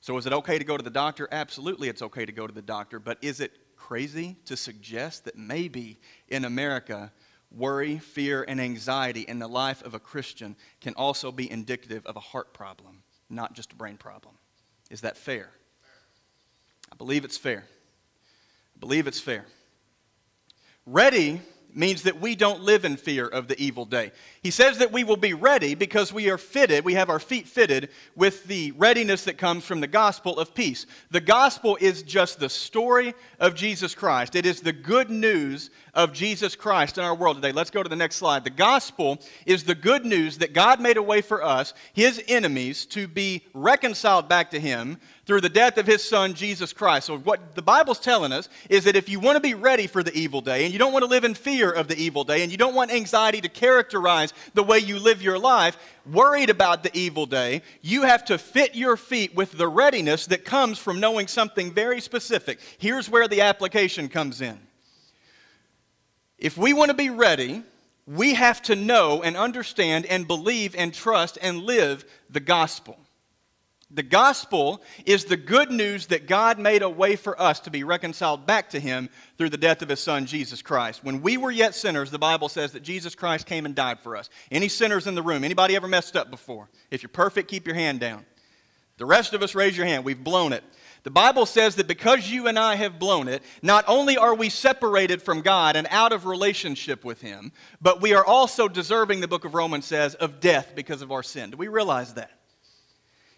So, 0.00 0.16
is 0.18 0.26
it 0.26 0.32
okay 0.32 0.58
to 0.58 0.64
go 0.64 0.76
to 0.76 0.82
the 0.84 0.90
doctor? 0.90 1.28
Absolutely, 1.32 1.88
it's 1.88 2.02
okay 2.02 2.24
to 2.24 2.32
go 2.32 2.46
to 2.46 2.52
the 2.52 2.62
doctor. 2.62 3.00
But 3.00 3.18
is 3.22 3.40
it 3.40 3.52
crazy 3.76 4.36
to 4.46 4.56
suggest 4.56 5.24
that 5.24 5.36
maybe 5.36 5.98
in 6.28 6.44
America, 6.44 7.12
worry, 7.50 7.98
fear, 7.98 8.44
and 8.46 8.60
anxiety 8.60 9.22
in 9.22 9.38
the 9.38 9.48
life 9.48 9.82
of 9.82 9.94
a 9.94 9.98
Christian 9.98 10.56
can 10.80 10.94
also 10.94 11.32
be 11.32 11.50
indicative 11.50 12.06
of 12.06 12.16
a 12.16 12.20
heart 12.20 12.54
problem, 12.54 13.02
not 13.28 13.54
just 13.54 13.72
a 13.72 13.76
brain 13.76 13.96
problem? 13.96 14.36
Is 14.90 15.00
that 15.00 15.16
fair? 15.16 15.50
I 16.92 16.96
believe 16.96 17.24
it's 17.24 17.36
fair. 17.36 17.64
I 18.76 18.78
believe 18.80 19.06
it's 19.06 19.20
fair. 19.20 19.44
Ready 20.84 21.40
means 21.76 22.02
that 22.02 22.20
we 22.20 22.34
don't 22.34 22.62
live 22.62 22.84
in 22.84 22.96
fear 22.96 23.26
of 23.26 23.48
the 23.48 23.60
evil 23.60 23.84
day. 23.84 24.10
He 24.42 24.50
says 24.50 24.78
that 24.78 24.92
we 24.92 25.04
will 25.04 25.16
be 25.16 25.34
ready 25.34 25.74
because 25.74 26.12
we 26.12 26.30
are 26.30 26.38
fitted, 26.38 26.84
we 26.84 26.94
have 26.94 27.10
our 27.10 27.20
feet 27.20 27.46
fitted 27.46 27.90
with 28.14 28.44
the 28.44 28.72
readiness 28.72 29.24
that 29.24 29.38
comes 29.38 29.64
from 29.64 29.80
the 29.80 29.86
gospel 29.86 30.38
of 30.38 30.54
peace. 30.54 30.86
The 31.10 31.20
gospel 31.20 31.76
is 31.80 32.02
just 32.02 32.40
the 32.40 32.48
story 32.48 33.14
of 33.38 33.54
Jesus 33.54 33.94
Christ, 33.94 34.34
it 34.34 34.46
is 34.46 34.60
the 34.60 34.72
good 34.72 35.10
news 35.10 35.70
of 35.94 36.12
Jesus 36.12 36.54
Christ 36.54 36.98
in 36.98 37.04
our 37.04 37.14
world 37.14 37.36
today. 37.36 37.52
Let's 37.52 37.70
go 37.70 37.82
to 37.82 37.88
the 37.88 37.96
next 37.96 38.16
slide. 38.16 38.44
The 38.44 38.50
gospel 38.50 39.18
is 39.46 39.64
the 39.64 39.74
good 39.74 40.04
news 40.04 40.38
that 40.38 40.52
God 40.52 40.78
made 40.78 40.98
a 40.98 41.02
way 41.02 41.22
for 41.22 41.42
us, 41.42 41.72
his 41.94 42.22
enemies, 42.28 42.84
to 42.86 43.08
be 43.08 43.44
reconciled 43.54 44.28
back 44.28 44.50
to 44.50 44.60
him 44.60 44.98
through 45.24 45.40
the 45.40 45.48
death 45.48 45.78
of 45.78 45.86
his 45.86 46.06
son, 46.06 46.34
Jesus 46.34 46.72
Christ. 46.72 47.06
So, 47.06 47.18
what 47.18 47.54
the 47.54 47.62
Bible's 47.62 47.98
telling 47.98 48.30
us 48.30 48.48
is 48.68 48.84
that 48.84 48.94
if 48.94 49.08
you 49.08 49.18
want 49.18 49.36
to 49.36 49.40
be 49.40 49.54
ready 49.54 49.86
for 49.86 50.02
the 50.02 50.16
evil 50.16 50.40
day, 50.40 50.64
and 50.64 50.72
you 50.72 50.78
don't 50.78 50.92
want 50.92 51.02
to 51.02 51.10
live 51.10 51.24
in 51.24 51.34
fear 51.34 51.65
of 51.70 51.88
the 51.88 51.96
evil 51.96 52.24
day, 52.24 52.42
and 52.42 52.52
you 52.52 52.58
don't 52.58 52.74
want 52.74 52.90
anxiety 52.90 53.40
to 53.40 53.48
characterize 53.48 54.32
the 54.54 54.62
way 54.62 54.78
you 54.78 54.98
live 54.98 55.22
your 55.22 55.38
life, 55.38 55.76
worried 56.10 56.50
about 56.50 56.82
the 56.82 56.96
evil 56.96 57.26
day, 57.26 57.62
you 57.82 58.02
have 58.02 58.24
to 58.26 58.38
fit 58.38 58.74
your 58.74 58.96
feet 58.96 59.34
with 59.34 59.52
the 59.52 59.68
readiness 59.68 60.26
that 60.26 60.44
comes 60.44 60.78
from 60.78 61.00
knowing 61.00 61.26
something 61.26 61.72
very 61.72 62.00
specific. 62.00 62.58
Here's 62.78 63.08
where 63.08 63.28
the 63.28 63.40
application 63.42 64.08
comes 64.08 64.40
in. 64.40 64.58
If 66.38 66.58
we 66.58 66.72
want 66.72 66.90
to 66.90 66.96
be 66.96 67.10
ready, 67.10 67.62
we 68.06 68.34
have 68.34 68.62
to 68.62 68.76
know 68.76 69.22
and 69.22 69.36
understand 69.36 70.06
and 70.06 70.26
believe 70.26 70.74
and 70.76 70.92
trust 70.92 71.38
and 71.40 71.62
live 71.62 72.04
the 72.30 72.40
gospel. 72.40 72.98
The 73.90 74.02
gospel 74.02 74.82
is 75.04 75.26
the 75.26 75.36
good 75.36 75.70
news 75.70 76.08
that 76.08 76.26
God 76.26 76.58
made 76.58 76.82
a 76.82 76.90
way 76.90 77.14
for 77.14 77.40
us 77.40 77.60
to 77.60 77.70
be 77.70 77.84
reconciled 77.84 78.44
back 78.44 78.70
to 78.70 78.80
Him 78.80 79.08
through 79.38 79.50
the 79.50 79.56
death 79.56 79.80
of 79.80 79.88
His 79.88 80.00
Son, 80.00 80.26
Jesus 80.26 80.60
Christ. 80.60 81.04
When 81.04 81.22
we 81.22 81.36
were 81.36 81.52
yet 81.52 81.72
sinners, 81.72 82.10
the 82.10 82.18
Bible 82.18 82.48
says 82.48 82.72
that 82.72 82.82
Jesus 82.82 83.14
Christ 83.14 83.46
came 83.46 83.64
and 83.64 83.76
died 83.76 84.00
for 84.00 84.16
us. 84.16 84.28
Any 84.50 84.68
sinners 84.68 85.06
in 85.06 85.14
the 85.14 85.22
room? 85.22 85.44
Anybody 85.44 85.76
ever 85.76 85.86
messed 85.86 86.16
up 86.16 86.32
before? 86.32 86.68
If 86.90 87.02
you're 87.02 87.10
perfect, 87.10 87.48
keep 87.48 87.64
your 87.64 87.76
hand 87.76 88.00
down. 88.00 88.26
The 88.98 89.06
rest 89.06 89.34
of 89.34 89.42
us, 89.42 89.54
raise 89.54 89.76
your 89.76 89.86
hand. 89.86 90.04
We've 90.04 90.22
blown 90.22 90.52
it. 90.52 90.64
The 91.04 91.10
Bible 91.10 91.46
says 91.46 91.76
that 91.76 91.86
because 91.86 92.28
you 92.28 92.48
and 92.48 92.58
I 92.58 92.74
have 92.74 92.98
blown 92.98 93.28
it, 93.28 93.44
not 93.62 93.84
only 93.86 94.16
are 94.16 94.34
we 94.34 94.48
separated 94.48 95.22
from 95.22 95.42
God 95.42 95.76
and 95.76 95.86
out 95.92 96.12
of 96.12 96.26
relationship 96.26 97.04
with 97.04 97.20
Him, 97.20 97.52
but 97.80 98.02
we 98.02 98.14
are 98.14 98.24
also 98.24 98.66
deserving, 98.66 99.20
the 99.20 99.28
book 99.28 99.44
of 99.44 99.54
Romans 99.54 99.84
says, 99.84 100.16
of 100.16 100.40
death 100.40 100.72
because 100.74 101.02
of 101.02 101.12
our 101.12 101.22
sin. 101.22 101.50
Do 101.50 101.56
we 101.56 101.68
realize 101.68 102.14
that? 102.14 102.32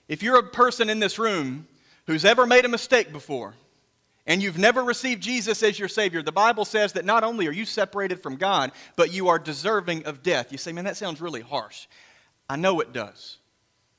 If 0.09 0.23
you're 0.23 0.39
a 0.39 0.43
person 0.43 0.89
in 0.89 0.99
this 0.99 1.19
room 1.19 1.69
who's 2.07 2.25
ever 2.25 2.47
made 2.47 2.65
a 2.65 2.69
mistake 2.69 3.13
before, 3.13 3.55
and 4.27 4.43
you've 4.43 4.59
never 4.59 4.83
received 4.85 5.23
Jesus 5.23 5.63
as 5.63 5.79
your 5.79 5.89
Savior, 5.89 6.23
the 6.23 6.33
Bible 6.33 6.65
says 6.65 6.93
that 6.95 7.05
not 7.05 7.25
only 7.25 7.47
are 7.47 7.53
you 7.53 7.65
separated 7.65 8.23
from 8.23 8.37
God, 8.37 8.73
but 8.95 9.13
you 9.13 9.29
are 9.29 9.39
deserving 9.39 10.05
of 10.05 10.23
death. 10.23 10.53
You 10.53 10.59
say, 10.59 10.73
man, 10.73 10.85
that 10.85 10.99
sounds 10.99 11.21
really 11.21 11.41
harsh. 11.41 11.87
I 12.49 12.57
know 12.57 12.81
it 12.81 12.93
does. 12.93 13.39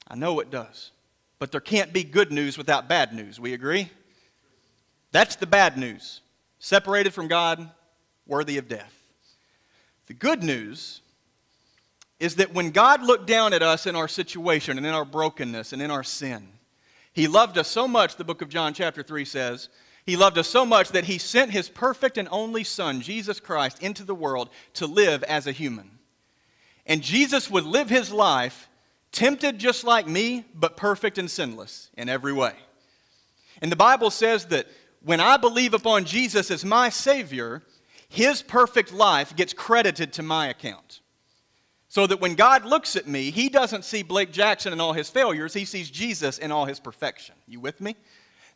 I 0.08 0.16
know 0.16 0.40
it 0.40 0.52
does. 0.52 0.92
But 1.40 1.52
there 1.52 1.62
can't 1.62 1.94
be 1.94 2.04
good 2.04 2.32
news 2.32 2.58
without 2.58 2.88
bad 2.88 3.14
news. 3.14 3.40
We 3.40 3.54
agree? 3.54 3.90
That's 5.12 5.36
the 5.36 5.48
bad 5.48 5.78
news. 5.78 6.22
Separated 6.60 7.14
from 7.14 7.28
God, 7.28 7.72
worthy 8.28 8.58
of 8.58 8.68
death. 8.68 8.94
The 10.08 10.14
good 10.14 10.44
news 10.44 11.02
is 12.20 12.36
that 12.36 12.54
when 12.54 12.72
God 12.72 13.02
looked 13.02 13.28
down 13.28 13.54
at 13.54 13.64
us 13.64 13.86
in 13.86 13.96
our 13.96 14.08
situation 14.08 14.78
and 14.78 14.86
in 14.86 14.94
our 14.94 15.06
brokenness 15.06 15.74
and 15.74 15.82
in 15.82 15.90
our 15.90 16.04
sin, 16.04 16.50
He 17.14 17.28
loved 17.28 17.58
us 17.58 17.68
so 17.68 17.88
much, 17.88 18.18
the 18.18 18.26
book 18.26 18.42
of 18.42 18.50
John, 18.50 18.74
chapter 18.74 19.02
3 19.02 19.24
says, 19.26 19.70
He 20.06 20.18
loved 20.18 20.38
us 20.38 20.48
so 20.48 20.66
much 20.66 20.90
that 20.90 21.06
He 21.06 21.18
sent 21.18 21.52
His 21.52 21.70
perfect 21.70 22.18
and 22.18 22.28
only 22.32 22.64
Son, 22.64 23.02
Jesus 23.02 23.40
Christ, 23.40 23.82
into 23.82 24.04
the 24.04 24.16
world 24.16 24.50
to 24.74 24.86
live 24.86 25.24
as 25.24 25.48
a 25.48 25.54
human. 25.54 25.92
And 26.86 27.02
Jesus 27.02 27.50
would 27.50 27.66
live 27.66 27.90
His 27.90 28.12
life 28.12 28.68
tempted 29.12 29.58
just 29.58 29.84
like 29.84 30.08
me, 30.08 30.46
but 30.54 30.78
perfect 30.78 31.18
and 31.18 31.32
sinless 31.32 31.90
in 31.98 32.10
every 32.10 32.34
way. 32.34 32.54
And 33.62 33.72
the 33.72 33.78
Bible 33.78 34.12
says 34.12 34.46
that 34.48 34.68
when 35.02 35.20
I 35.20 35.38
believe 35.38 35.74
upon 35.74 36.06
Jesus 36.06 36.52
as 36.52 36.66
my 36.66 36.90
Savior, 36.90 37.64
His 38.10 38.42
perfect 38.42 38.92
life 38.92 39.36
gets 39.38 39.54
credited 39.54 40.12
to 40.14 40.24
my 40.24 40.48
account. 40.48 41.00
So 41.90 42.06
that 42.08 42.22
when 42.22 42.36
God 42.36 42.66
looks 42.66 42.96
at 42.96 43.08
me, 43.08 43.32
He 43.32 43.50
doesn't 43.50 43.84
see 43.84 44.04
Blake 44.04 44.32
Jackson 44.32 44.72
and 44.72 44.82
all 44.82 44.94
his 44.94 45.10
failures, 45.10 45.54
He 45.54 45.66
sees 45.66 45.90
Jesus 45.90 46.38
in 46.38 46.52
all 46.52 46.66
His 46.66 46.80
perfection. 46.80 47.36
You 47.48 47.60
with 47.60 47.82
me? 47.82 47.96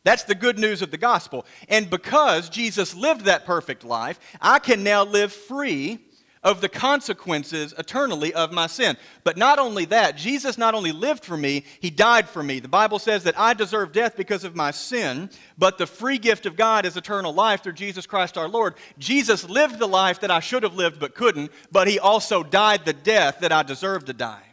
That's 0.04 0.24
the 0.24 0.34
good 0.34 0.58
news 0.58 0.82
of 0.82 0.90
the 0.90 0.98
gospel. 0.98 1.46
And 1.68 1.88
because 1.90 2.48
Jesus 2.48 2.94
lived 2.94 3.22
that 3.22 3.46
perfect 3.46 3.84
life, 3.84 4.20
I 4.40 4.58
can 4.58 4.84
now 4.84 5.04
live 5.04 5.32
free 5.32 5.98
of 6.44 6.60
the 6.60 6.68
consequences 6.68 7.74
eternally 7.78 8.34
of 8.34 8.52
my 8.52 8.66
sin. 8.66 8.96
But 9.24 9.38
not 9.38 9.58
only 9.58 9.86
that, 9.86 10.18
Jesus 10.18 10.58
not 10.58 10.74
only 10.74 10.92
lived 10.92 11.24
for 11.24 11.36
me, 11.36 11.64
he 11.80 11.88
died 11.88 12.28
for 12.28 12.42
me. 12.42 12.60
The 12.60 12.68
Bible 12.68 12.98
says 12.98 13.24
that 13.24 13.38
I 13.38 13.54
deserve 13.54 13.92
death 13.92 14.14
because 14.14 14.44
of 14.44 14.54
my 14.54 14.70
sin, 14.70 15.30
but 15.56 15.78
the 15.78 15.86
free 15.86 16.18
gift 16.18 16.44
of 16.44 16.54
God 16.54 16.84
is 16.84 16.98
eternal 16.98 17.32
life 17.32 17.62
through 17.62 17.72
Jesus 17.72 18.06
Christ 18.06 18.36
our 18.36 18.48
Lord. 18.48 18.74
Jesus 18.98 19.48
lived 19.48 19.78
the 19.78 19.88
life 19.88 20.20
that 20.20 20.30
I 20.30 20.40
should 20.40 20.62
have 20.62 20.74
lived 20.74 21.00
but 21.00 21.14
couldn't, 21.14 21.50
but 21.72 21.88
he 21.88 21.98
also 21.98 22.42
died 22.42 22.84
the 22.84 22.92
death 22.92 23.40
that 23.40 23.52
I 23.52 23.62
deserved 23.62 24.06
to 24.08 24.12
die. 24.12 24.44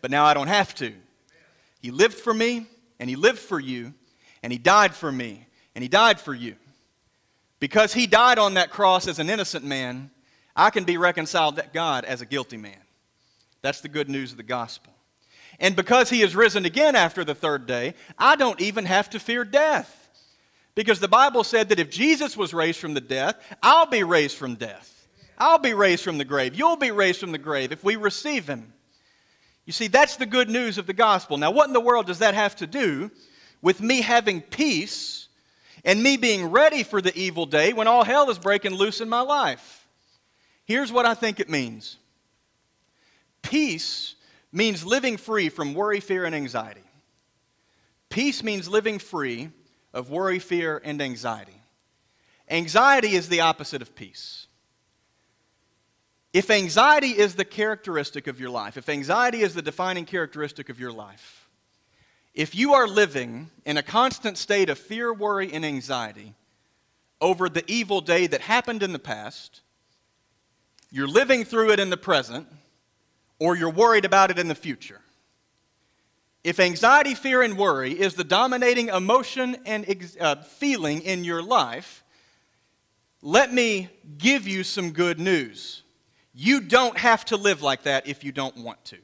But 0.00 0.10
now 0.10 0.24
I 0.24 0.34
don't 0.34 0.48
have 0.48 0.74
to. 0.76 0.92
He 1.80 1.92
lived 1.92 2.14
for 2.14 2.34
me, 2.34 2.66
and 2.98 3.08
he 3.08 3.14
lived 3.14 3.38
for 3.38 3.60
you, 3.60 3.94
and 4.42 4.52
he 4.52 4.58
died 4.58 4.92
for 4.92 5.10
me, 5.10 5.46
and 5.76 5.82
he 5.82 5.88
died 5.88 6.18
for 6.18 6.34
you. 6.34 6.56
Because 7.60 7.94
he 7.94 8.08
died 8.08 8.38
on 8.38 8.54
that 8.54 8.70
cross 8.70 9.06
as 9.06 9.20
an 9.20 9.30
innocent 9.30 9.64
man, 9.64 10.10
I 10.54 10.70
can 10.70 10.84
be 10.84 10.96
reconciled 10.96 11.56
to 11.56 11.64
God 11.72 12.04
as 12.04 12.20
a 12.20 12.26
guilty 12.26 12.56
man. 12.56 12.76
That's 13.62 13.80
the 13.80 13.88
good 13.88 14.08
news 14.08 14.32
of 14.32 14.36
the 14.36 14.42
gospel. 14.42 14.92
And 15.60 15.76
because 15.76 16.10
he 16.10 16.22
is 16.22 16.34
risen 16.34 16.64
again 16.64 16.96
after 16.96 17.24
the 17.24 17.34
third 17.34 17.66
day, 17.66 17.94
I 18.18 18.36
don't 18.36 18.60
even 18.60 18.84
have 18.86 19.10
to 19.10 19.20
fear 19.20 19.44
death. 19.44 19.98
Because 20.74 21.00
the 21.00 21.08
Bible 21.08 21.44
said 21.44 21.68
that 21.68 21.78
if 21.78 21.90
Jesus 21.90 22.36
was 22.36 22.54
raised 22.54 22.80
from 22.80 22.94
the 22.94 23.00
death, 23.00 23.36
I'll 23.62 23.86
be 23.86 24.02
raised 24.02 24.36
from 24.36 24.54
death. 24.54 25.06
I'll 25.38 25.58
be 25.58 25.74
raised 25.74 26.02
from 26.02 26.18
the 26.18 26.24
grave. 26.24 26.54
You'll 26.54 26.76
be 26.76 26.90
raised 26.90 27.20
from 27.20 27.32
the 27.32 27.38
grave 27.38 27.72
if 27.72 27.84
we 27.84 27.96
receive 27.96 28.48
him. 28.48 28.72
You 29.66 29.72
see, 29.72 29.86
that's 29.86 30.16
the 30.16 30.26
good 30.26 30.48
news 30.48 30.78
of 30.78 30.86
the 30.86 30.92
gospel. 30.92 31.36
Now, 31.36 31.50
what 31.50 31.68
in 31.68 31.72
the 31.72 31.80
world 31.80 32.06
does 32.06 32.18
that 32.18 32.34
have 32.34 32.56
to 32.56 32.66
do 32.66 33.10
with 33.60 33.80
me 33.80 34.00
having 34.00 34.40
peace 34.40 35.28
and 35.84 36.02
me 36.02 36.16
being 36.16 36.50
ready 36.50 36.82
for 36.82 37.00
the 37.00 37.16
evil 37.16 37.46
day 37.46 37.72
when 37.72 37.86
all 37.86 38.04
hell 38.04 38.30
is 38.30 38.38
breaking 38.38 38.74
loose 38.74 39.00
in 39.00 39.08
my 39.08 39.20
life? 39.20 39.81
Here's 40.64 40.92
what 40.92 41.06
I 41.06 41.14
think 41.14 41.40
it 41.40 41.50
means 41.50 41.96
peace 43.42 44.14
means 44.52 44.84
living 44.84 45.16
free 45.16 45.48
from 45.48 45.74
worry, 45.74 46.00
fear, 46.00 46.24
and 46.24 46.34
anxiety. 46.34 46.84
Peace 48.10 48.42
means 48.42 48.68
living 48.68 48.98
free 48.98 49.50
of 49.94 50.10
worry, 50.10 50.38
fear, 50.38 50.80
and 50.84 51.00
anxiety. 51.00 51.60
Anxiety 52.50 53.14
is 53.14 53.28
the 53.28 53.40
opposite 53.40 53.80
of 53.80 53.94
peace. 53.94 54.46
If 56.32 56.50
anxiety 56.50 57.10
is 57.10 57.34
the 57.34 57.44
characteristic 57.44 58.26
of 58.26 58.40
your 58.40 58.50
life, 58.50 58.76
if 58.76 58.88
anxiety 58.88 59.42
is 59.42 59.54
the 59.54 59.62
defining 59.62 60.04
characteristic 60.04 60.68
of 60.68 60.80
your 60.80 60.92
life, 60.92 61.48
if 62.34 62.54
you 62.54 62.72
are 62.72 62.88
living 62.88 63.50
in 63.66 63.76
a 63.76 63.82
constant 63.82 64.38
state 64.38 64.70
of 64.70 64.78
fear, 64.78 65.12
worry, 65.12 65.52
and 65.52 65.64
anxiety 65.64 66.34
over 67.20 67.48
the 67.48 67.64
evil 67.70 68.00
day 68.00 68.26
that 68.26 68.40
happened 68.40 68.82
in 68.82 68.92
the 68.92 68.98
past, 68.98 69.60
you're 70.92 71.08
living 71.08 71.44
through 71.44 71.72
it 71.72 71.80
in 71.80 71.90
the 71.90 71.96
present, 71.96 72.46
or 73.38 73.56
you're 73.56 73.70
worried 73.70 74.04
about 74.04 74.30
it 74.30 74.38
in 74.38 74.46
the 74.46 74.54
future. 74.54 75.00
If 76.44 76.60
anxiety, 76.60 77.14
fear, 77.14 77.42
and 77.42 77.56
worry 77.56 77.92
is 77.92 78.14
the 78.14 78.24
dominating 78.24 78.88
emotion 78.88 79.56
and 79.64 79.86
uh, 80.20 80.36
feeling 80.36 81.00
in 81.00 81.24
your 81.24 81.42
life, 81.42 82.04
let 83.22 83.52
me 83.52 83.88
give 84.18 84.46
you 84.46 84.64
some 84.64 84.90
good 84.90 85.18
news. 85.18 85.82
You 86.34 86.60
don't 86.60 86.98
have 86.98 87.24
to 87.26 87.36
live 87.36 87.62
like 87.62 87.84
that 87.84 88.06
if 88.06 88.22
you 88.22 88.32
don't 88.32 88.56
want 88.58 88.84
to. 88.86 88.98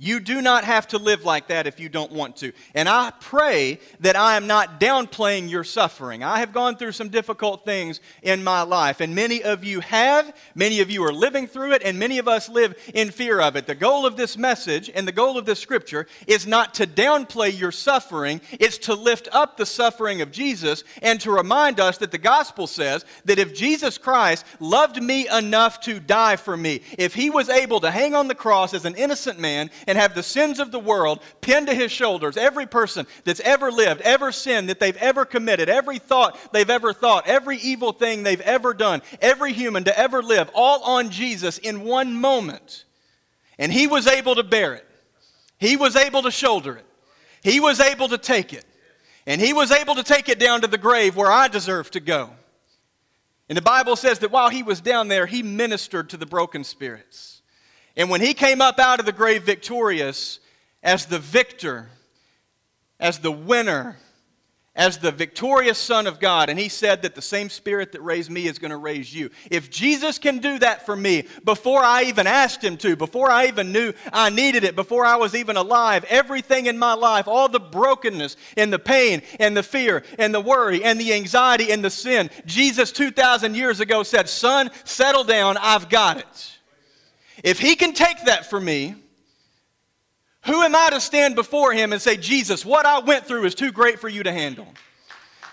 You 0.00 0.20
do 0.20 0.40
not 0.40 0.62
have 0.62 0.86
to 0.88 0.98
live 0.98 1.24
like 1.24 1.48
that 1.48 1.66
if 1.66 1.80
you 1.80 1.88
don't 1.88 2.12
want 2.12 2.36
to. 2.36 2.52
And 2.72 2.88
I 2.88 3.12
pray 3.18 3.80
that 3.98 4.14
I 4.14 4.36
am 4.36 4.46
not 4.46 4.78
downplaying 4.78 5.50
your 5.50 5.64
suffering. 5.64 6.22
I 6.22 6.38
have 6.38 6.52
gone 6.52 6.76
through 6.76 6.92
some 6.92 7.08
difficult 7.08 7.64
things 7.64 7.98
in 8.22 8.44
my 8.44 8.62
life, 8.62 9.00
and 9.00 9.12
many 9.12 9.42
of 9.42 9.64
you 9.64 9.80
have. 9.80 10.32
Many 10.54 10.80
of 10.80 10.88
you 10.88 11.02
are 11.02 11.12
living 11.12 11.48
through 11.48 11.72
it, 11.72 11.82
and 11.84 11.98
many 11.98 12.18
of 12.18 12.28
us 12.28 12.48
live 12.48 12.76
in 12.94 13.10
fear 13.10 13.40
of 13.40 13.56
it. 13.56 13.66
The 13.66 13.74
goal 13.74 14.06
of 14.06 14.16
this 14.16 14.38
message 14.38 14.88
and 14.94 15.06
the 15.06 15.10
goal 15.10 15.36
of 15.36 15.46
this 15.46 15.58
scripture 15.58 16.06
is 16.28 16.46
not 16.46 16.74
to 16.74 16.86
downplay 16.86 17.58
your 17.58 17.72
suffering, 17.72 18.40
it's 18.52 18.78
to 18.78 18.94
lift 18.94 19.26
up 19.32 19.56
the 19.56 19.66
suffering 19.66 20.22
of 20.22 20.30
Jesus 20.30 20.84
and 21.02 21.20
to 21.22 21.32
remind 21.32 21.80
us 21.80 21.98
that 21.98 22.12
the 22.12 22.18
gospel 22.18 22.68
says 22.68 23.04
that 23.24 23.40
if 23.40 23.52
Jesus 23.52 23.98
Christ 23.98 24.46
loved 24.60 25.02
me 25.02 25.28
enough 25.28 25.80
to 25.80 25.98
die 25.98 26.36
for 26.36 26.56
me, 26.56 26.82
if 26.96 27.14
he 27.14 27.30
was 27.30 27.48
able 27.48 27.80
to 27.80 27.90
hang 27.90 28.14
on 28.14 28.28
the 28.28 28.34
cross 28.36 28.74
as 28.74 28.84
an 28.84 28.94
innocent 28.94 29.40
man, 29.40 29.70
and 29.88 29.98
have 29.98 30.14
the 30.14 30.22
sins 30.22 30.60
of 30.60 30.70
the 30.70 30.78
world 30.78 31.20
pinned 31.40 31.66
to 31.66 31.74
his 31.74 31.90
shoulders. 31.90 32.36
Every 32.36 32.66
person 32.66 33.06
that's 33.24 33.40
ever 33.40 33.72
lived, 33.72 34.02
ever 34.02 34.30
sinned 34.30 34.68
that 34.68 34.78
they've 34.78 34.96
ever 34.98 35.24
committed, 35.24 35.68
every 35.68 35.98
thought 35.98 36.38
they've 36.52 36.68
ever 36.68 36.92
thought, 36.92 37.26
every 37.26 37.56
evil 37.56 37.92
thing 37.92 38.22
they've 38.22 38.40
ever 38.42 38.74
done, 38.74 39.02
every 39.20 39.54
human 39.54 39.84
to 39.84 39.98
ever 39.98 40.22
live, 40.22 40.50
all 40.54 40.84
on 40.84 41.10
Jesus 41.10 41.56
in 41.56 41.84
one 41.84 42.14
moment. 42.14 42.84
And 43.58 43.72
he 43.72 43.86
was 43.86 44.06
able 44.06 44.34
to 44.36 44.44
bear 44.44 44.74
it, 44.74 44.86
he 45.58 45.76
was 45.76 45.96
able 45.96 46.22
to 46.22 46.30
shoulder 46.30 46.76
it, 46.76 46.86
he 47.42 47.58
was 47.58 47.80
able 47.80 48.08
to 48.08 48.18
take 48.18 48.52
it. 48.52 48.66
And 49.26 49.42
he 49.42 49.52
was 49.52 49.70
able 49.70 49.94
to 49.96 50.02
take 50.02 50.30
it 50.30 50.38
down 50.38 50.62
to 50.62 50.66
the 50.66 50.78
grave 50.78 51.14
where 51.14 51.30
I 51.30 51.48
deserve 51.48 51.90
to 51.90 52.00
go. 52.00 52.30
And 53.50 53.58
the 53.58 53.62
Bible 53.62 53.94
says 53.94 54.20
that 54.20 54.30
while 54.30 54.48
he 54.48 54.62
was 54.62 54.80
down 54.80 55.08
there, 55.08 55.26
he 55.26 55.42
ministered 55.42 56.08
to 56.10 56.16
the 56.16 56.24
broken 56.24 56.64
spirits. 56.64 57.37
And 57.98 58.08
when 58.08 58.20
he 58.20 58.32
came 58.32 58.62
up 58.62 58.78
out 58.78 59.00
of 59.00 59.06
the 59.06 59.12
grave 59.12 59.42
victorious 59.42 60.38
as 60.84 61.06
the 61.06 61.18
victor, 61.18 61.88
as 63.00 63.18
the 63.18 63.32
winner, 63.32 63.96
as 64.76 64.98
the 64.98 65.10
victorious 65.10 65.78
Son 65.78 66.06
of 66.06 66.20
God, 66.20 66.48
and 66.48 66.56
he 66.56 66.68
said 66.68 67.02
that 67.02 67.16
the 67.16 67.20
same 67.20 67.50
Spirit 67.50 67.90
that 67.90 68.00
raised 68.00 68.30
me 68.30 68.46
is 68.46 68.60
going 68.60 68.70
to 68.70 68.76
raise 68.76 69.12
you. 69.12 69.30
If 69.50 69.68
Jesus 69.68 70.20
can 70.20 70.38
do 70.38 70.60
that 70.60 70.86
for 70.86 70.94
me 70.94 71.24
before 71.44 71.82
I 71.82 72.04
even 72.04 72.28
asked 72.28 72.62
him 72.62 72.76
to, 72.76 72.94
before 72.94 73.32
I 73.32 73.48
even 73.48 73.72
knew 73.72 73.92
I 74.12 74.30
needed 74.30 74.62
it, 74.62 74.76
before 74.76 75.04
I 75.04 75.16
was 75.16 75.34
even 75.34 75.56
alive, 75.56 76.04
everything 76.08 76.66
in 76.66 76.78
my 76.78 76.94
life, 76.94 77.26
all 77.26 77.48
the 77.48 77.58
brokenness 77.58 78.36
and 78.56 78.72
the 78.72 78.78
pain 78.78 79.22
and 79.40 79.56
the 79.56 79.64
fear 79.64 80.04
and 80.20 80.32
the 80.32 80.40
worry 80.40 80.84
and 80.84 81.00
the 81.00 81.14
anxiety 81.14 81.72
and 81.72 81.84
the 81.84 81.90
sin, 81.90 82.30
Jesus 82.46 82.92
2,000 82.92 83.56
years 83.56 83.80
ago 83.80 84.04
said, 84.04 84.28
Son, 84.28 84.70
settle 84.84 85.24
down, 85.24 85.56
I've 85.56 85.88
got 85.88 86.18
it. 86.18 86.57
If 87.44 87.58
he 87.58 87.76
can 87.76 87.92
take 87.92 88.24
that 88.24 88.48
for 88.48 88.60
me, 88.60 88.94
who 90.44 90.62
am 90.62 90.74
I 90.74 90.90
to 90.90 91.00
stand 91.00 91.34
before 91.34 91.72
him 91.72 91.92
and 91.92 92.00
say, 92.00 92.16
Jesus, 92.16 92.64
what 92.64 92.86
I 92.86 93.00
went 93.00 93.26
through 93.26 93.44
is 93.44 93.54
too 93.54 93.72
great 93.72 93.98
for 93.98 94.08
you 94.08 94.22
to 94.22 94.32
handle? 94.32 94.66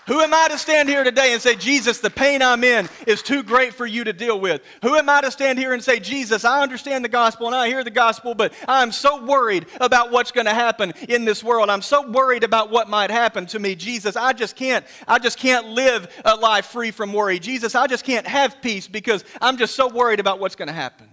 Who 0.06 0.20
am 0.20 0.32
I 0.32 0.46
to 0.48 0.58
stand 0.58 0.88
here 0.88 1.02
today 1.02 1.32
and 1.32 1.42
say, 1.42 1.56
Jesus, 1.56 1.98
the 1.98 2.10
pain 2.10 2.40
I'm 2.40 2.62
in 2.62 2.88
is 3.08 3.22
too 3.22 3.42
great 3.42 3.74
for 3.74 3.84
you 3.84 4.04
to 4.04 4.12
deal 4.12 4.38
with? 4.38 4.62
Who 4.82 4.94
am 4.94 5.08
I 5.08 5.20
to 5.20 5.32
stand 5.32 5.58
here 5.58 5.72
and 5.72 5.82
say, 5.82 5.98
Jesus, 5.98 6.44
I 6.44 6.62
understand 6.62 7.04
the 7.04 7.08
gospel 7.08 7.48
and 7.48 7.56
I 7.56 7.66
hear 7.66 7.82
the 7.82 7.90
gospel, 7.90 8.32
but 8.32 8.52
I'm 8.68 8.92
so 8.92 9.24
worried 9.24 9.66
about 9.80 10.12
what's 10.12 10.30
going 10.30 10.46
to 10.46 10.54
happen 10.54 10.92
in 11.08 11.24
this 11.24 11.42
world. 11.42 11.70
I'm 11.70 11.82
so 11.82 12.08
worried 12.08 12.44
about 12.44 12.70
what 12.70 12.88
might 12.88 13.10
happen 13.10 13.46
to 13.46 13.58
me. 13.58 13.74
Jesus, 13.74 14.14
I 14.14 14.32
just 14.32 14.54
can't, 14.54 14.86
I 15.08 15.18
just 15.18 15.38
can't 15.38 15.66
live 15.66 16.08
a 16.24 16.36
life 16.36 16.66
free 16.66 16.92
from 16.92 17.12
worry. 17.12 17.40
Jesus, 17.40 17.74
I 17.74 17.88
just 17.88 18.04
can't 18.04 18.28
have 18.28 18.62
peace 18.62 18.86
because 18.86 19.24
I'm 19.40 19.56
just 19.56 19.74
so 19.74 19.88
worried 19.88 20.20
about 20.20 20.38
what's 20.38 20.54
going 20.54 20.68
to 20.68 20.74
happen. 20.74 21.08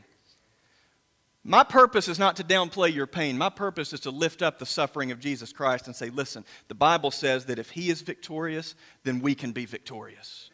My 1.46 1.64
purpose 1.64 2.08
is 2.08 2.20
not 2.20 2.38
to 2.38 2.44
downplay 2.44 2.94
your 2.94 3.06
pain. 3.06 3.38
My 3.38 3.50
purpose 3.50 3.92
is 3.92 4.00
to 4.02 4.12
lift 4.12 4.42
up 4.42 4.60
the 4.60 4.66
suffering 4.66 5.12
of 5.12 5.20
Jesus 5.20 5.52
Christ 5.52 5.88
and 5.88 5.96
say, 5.96 6.10
listen, 6.10 6.46
the 6.70 6.76
Bible 6.76 7.12
says 7.12 7.46
that 7.46 7.60
if 7.60 7.72
he 7.72 7.90
is 7.90 8.02
victorious, 8.02 8.76
then 9.04 9.20
we 9.20 9.36
can 9.36 9.52
be 9.52 9.66
victorious. 9.66 10.50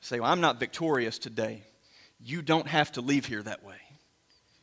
Say, 0.00 0.20
well, 0.20 0.30
I'm 0.30 0.40
not 0.40 0.58
victorious 0.58 1.18
today. 1.18 1.62
You 2.20 2.40
don't 2.40 2.66
have 2.66 2.92
to 2.92 3.02
leave 3.02 3.26
here 3.26 3.42
that 3.42 3.62
way. 3.62 3.76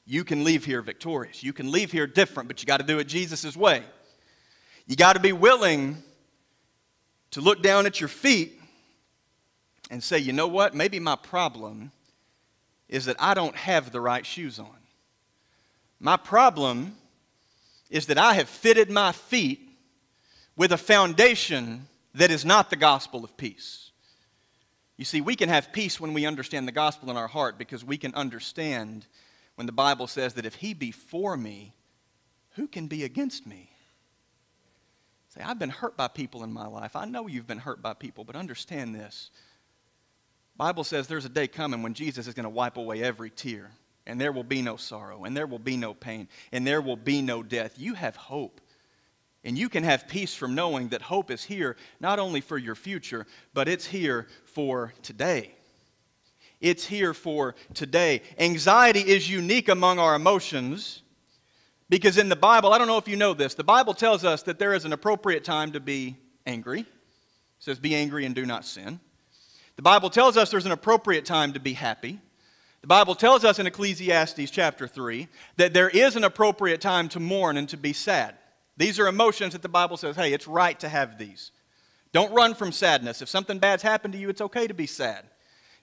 You 0.05 0.23
can 0.23 0.43
leave 0.43 0.65
here 0.65 0.81
victorious. 0.81 1.43
You 1.43 1.53
can 1.53 1.71
leave 1.71 1.91
here 1.91 2.07
different, 2.07 2.47
but 2.47 2.61
you 2.61 2.65
got 2.65 2.79
to 2.79 2.85
do 2.85 2.97
it 2.97 3.05
Jesus' 3.05 3.55
way. 3.55 3.83
You 4.87 4.95
got 4.95 5.13
to 5.13 5.19
be 5.19 5.33
willing 5.33 5.97
to 7.31 7.41
look 7.41 7.61
down 7.61 7.85
at 7.85 7.99
your 7.99 8.07
feet 8.07 8.59
and 9.91 10.03
say, 10.03 10.17
you 10.17 10.33
know 10.33 10.47
what? 10.47 10.73
Maybe 10.73 10.99
my 10.99 11.15
problem 11.15 11.91
is 12.89 13.05
that 13.05 13.15
I 13.19 13.35
don't 13.35 13.55
have 13.55 13.91
the 13.91 14.01
right 14.01 14.25
shoes 14.25 14.57
on. 14.57 14.75
My 16.05 16.17
problem 16.17 16.95
is 17.89 18.05
that 18.05 18.19
I 18.19 18.35
have 18.35 18.47
fitted 18.47 18.91
my 18.91 19.11
feet 19.11 19.59
with 20.55 20.71
a 20.71 20.77
foundation 20.77 21.87
that 22.13 22.29
is 22.29 22.45
not 22.45 22.69
the 22.69 22.75
gospel 22.75 23.23
of 23.23 23.35
peace. 23.37 23.89
You 24.97 25.05
see, 25.05 25.19
we 25.19 25.35
can 25.35 25.49
have 25.49 25.73
peace 25.73 25.99
when 25.99 26.13
we 26.13 26.27
understand 26.27 26.67
the 26.67 26.71
gospel 26.71 27.09
in 27.09 27.17
our 27.17 27.27
heart 27.27 27.57
because 27.57 27.83
we 27.83 27.97
can 27.97 28.13
understand 28.13 29.07
when 29.55 29.65
the 29.65 29.71
Bible 29.71 30.05
says 30.05 30.35
that 30.35 30.45
if 30.45 30.53
he 30.53 30.75
be 30.75 30.91
for 30.91 31.35
me, 31.35 31.73
who 32.51 32.67
can 32.67 32.85
be 32.85 33.03
against 33.03 33.47
me? 33.47 33.71
Say, 35.29 35.41
I've 35.41 35.57
been 35.57 35.71
hurt 35.71 35.97
by 35.97 36.07
people 36.07 36.43
in 36.43 36.53
my 36.53 36.67
life. 36.67 36.95
I 36.95 37.05
know 37.05 37.25
you've 37.25 37.47
been 37.47 37.57
hurt 37.57 37.81
by 37.81 37.95
people, 37.95 38.23
but 38.23 38.35
understand 38.35 38.93
this. 38.93 39.31
Bible 40.55 40.83
says 40.83 41.07
there's 41.07 41.25
a 41.25 41.29
day 41.29 41.47
coming 41.47 41.81
when 41.81 41.95
Jesus 41.95 42.27
is 42.27 42.35
going 42.35 42.43
to 42.43 42.49
wipe 42.51 42.77
away 42.77 43.01
every 43.01 43.31
tear, 43.31 43.71
and 44.07 44.19
there 44.19 44.31
will 44.31 44.43
be 44.43 44.61
no 44.61 44.77
sorrow, 44.77 45.23
and 45.23 45.35
there 45.35 45.47
will 45.47 45.59
be 45.59 45.77
no 45.77 45.93
pain, 45.93 46.27
and 46.51 46.65
there 46.65 46.81
will 46.81 46.97
be 46.97 47.21
no 47.21 47.41
death. 47.43 47.73
You 47.77 47.95
have 47.95 48.15
hope. 48.15 48.61
And 49.43 49.57
you 49.57 49.69
can 49.69 49.83
have 49.83 50.07
peace 50.07 50.33
from 50.33 50.55
knowing 50.55 50.89
that 50.89 51.03
hope 51.03 51.29
is 51.29 51.43
here 51.43 51.77
not 51.99 52.17
only 52.17 52.41
for 52.41 52.57
your 52.57 52.73
future, 52.73 53.27
but 53.53 53.67
it's 53.67 53.85
here 53.85 54.27
for 54.45 54.93
today. 55.03 55.51
It's 56.61 56.87
here 56.87 57.13
for 57.13 57.53
today. 57.75 58.23
Anxiety 58.39 59.01
is 59.01 59.29
unique 59.29 59.69
among 59.69 59.99
our 59.99 60.15
emotions 60.15 61.03
because 61.89 62.17
in 62.17 62.29
the 62.29 62.35
Bible, 62.35 62.73
I 62.73 62.79
don't 62.79 62.87
know 62.87 62.97
if 62.97 63.07
you 63.07 63.15
know 63.15 63.33
this, 63.33 63.53
the 63.53 63.63
Bible 63.63 63.93
tells 63.93 64.25
us 64.25 64.41
that 64.43 64.57
there 64.57 64.73
is 64.73 64.85
an 64.85 64.93
appropriate 64.93 65.43
time 65.43 65.73
to 65.73 65.79
be 65.79 66.17
angry. 66.47 66.79
It 66.79 66.87
says, 67.59 67.77
Be 67.77 67.93
angry 67.93 68.25
and 68.25 68.33
do 68.33 68.45
not 68.45 68.65
sin. 68.65 68.99
The 69.75 69.81
Bible 69.81 70.09
tells 70.09 70.37
us 70.37 70.49
there's 70.49 70.65
an 70.65 70.71
appropriate 70.71 71.25
time 71.25 71.53
to 71.53 71.59
be 71.59 71.73
happy. 71.73 72.19
The 72.85 72.89
Bible 72.89 73.15
tells 73.15 73.43
us 73.43 73.57
in 73.57 73.65
Ecclesiastes 73.65 74.51
chapter 74.51 74.87
3 74.87 75.27
that 75.57 75.73
there 75.73 75.89
is 75.89 76.15
an 76.15 76.23
appropriate 76.23 76.81
time 76.81 77.09
to 77.09 77.19
mourn 77.19 77.57
and 77.57 77.67
to 77.69 77.77
be 77.77 77.93
sad. 77.93 78.35
These 78.77 78.99
are 78.99 79.07
emotions 79.07 79.53
that 79.53 79.63
the 79.63 79.67
Bible 79.67 79.97
says, 79.97 80.15
hey, 80.15 80.33
it's 80.33 80.47
right 80.47 80.79
to 80.81 80.87
have 80.87 81.17
these. 81.17 81.49
Don't 82.11 82.31
run 82.31 82.53
from 82.53 82.71
sadness. 82.71 83.23
If 83.23 83.27
something 83.27 83.57
bad's 83.57 83.81
happened 83.81 84.13
to 84.13 84.19
you, 84.19 84.29
it's 84.29 84.39
okay 84.39 84.67
to 84.67 84.75
be 84.75 84.85
sad. 84.85 85.25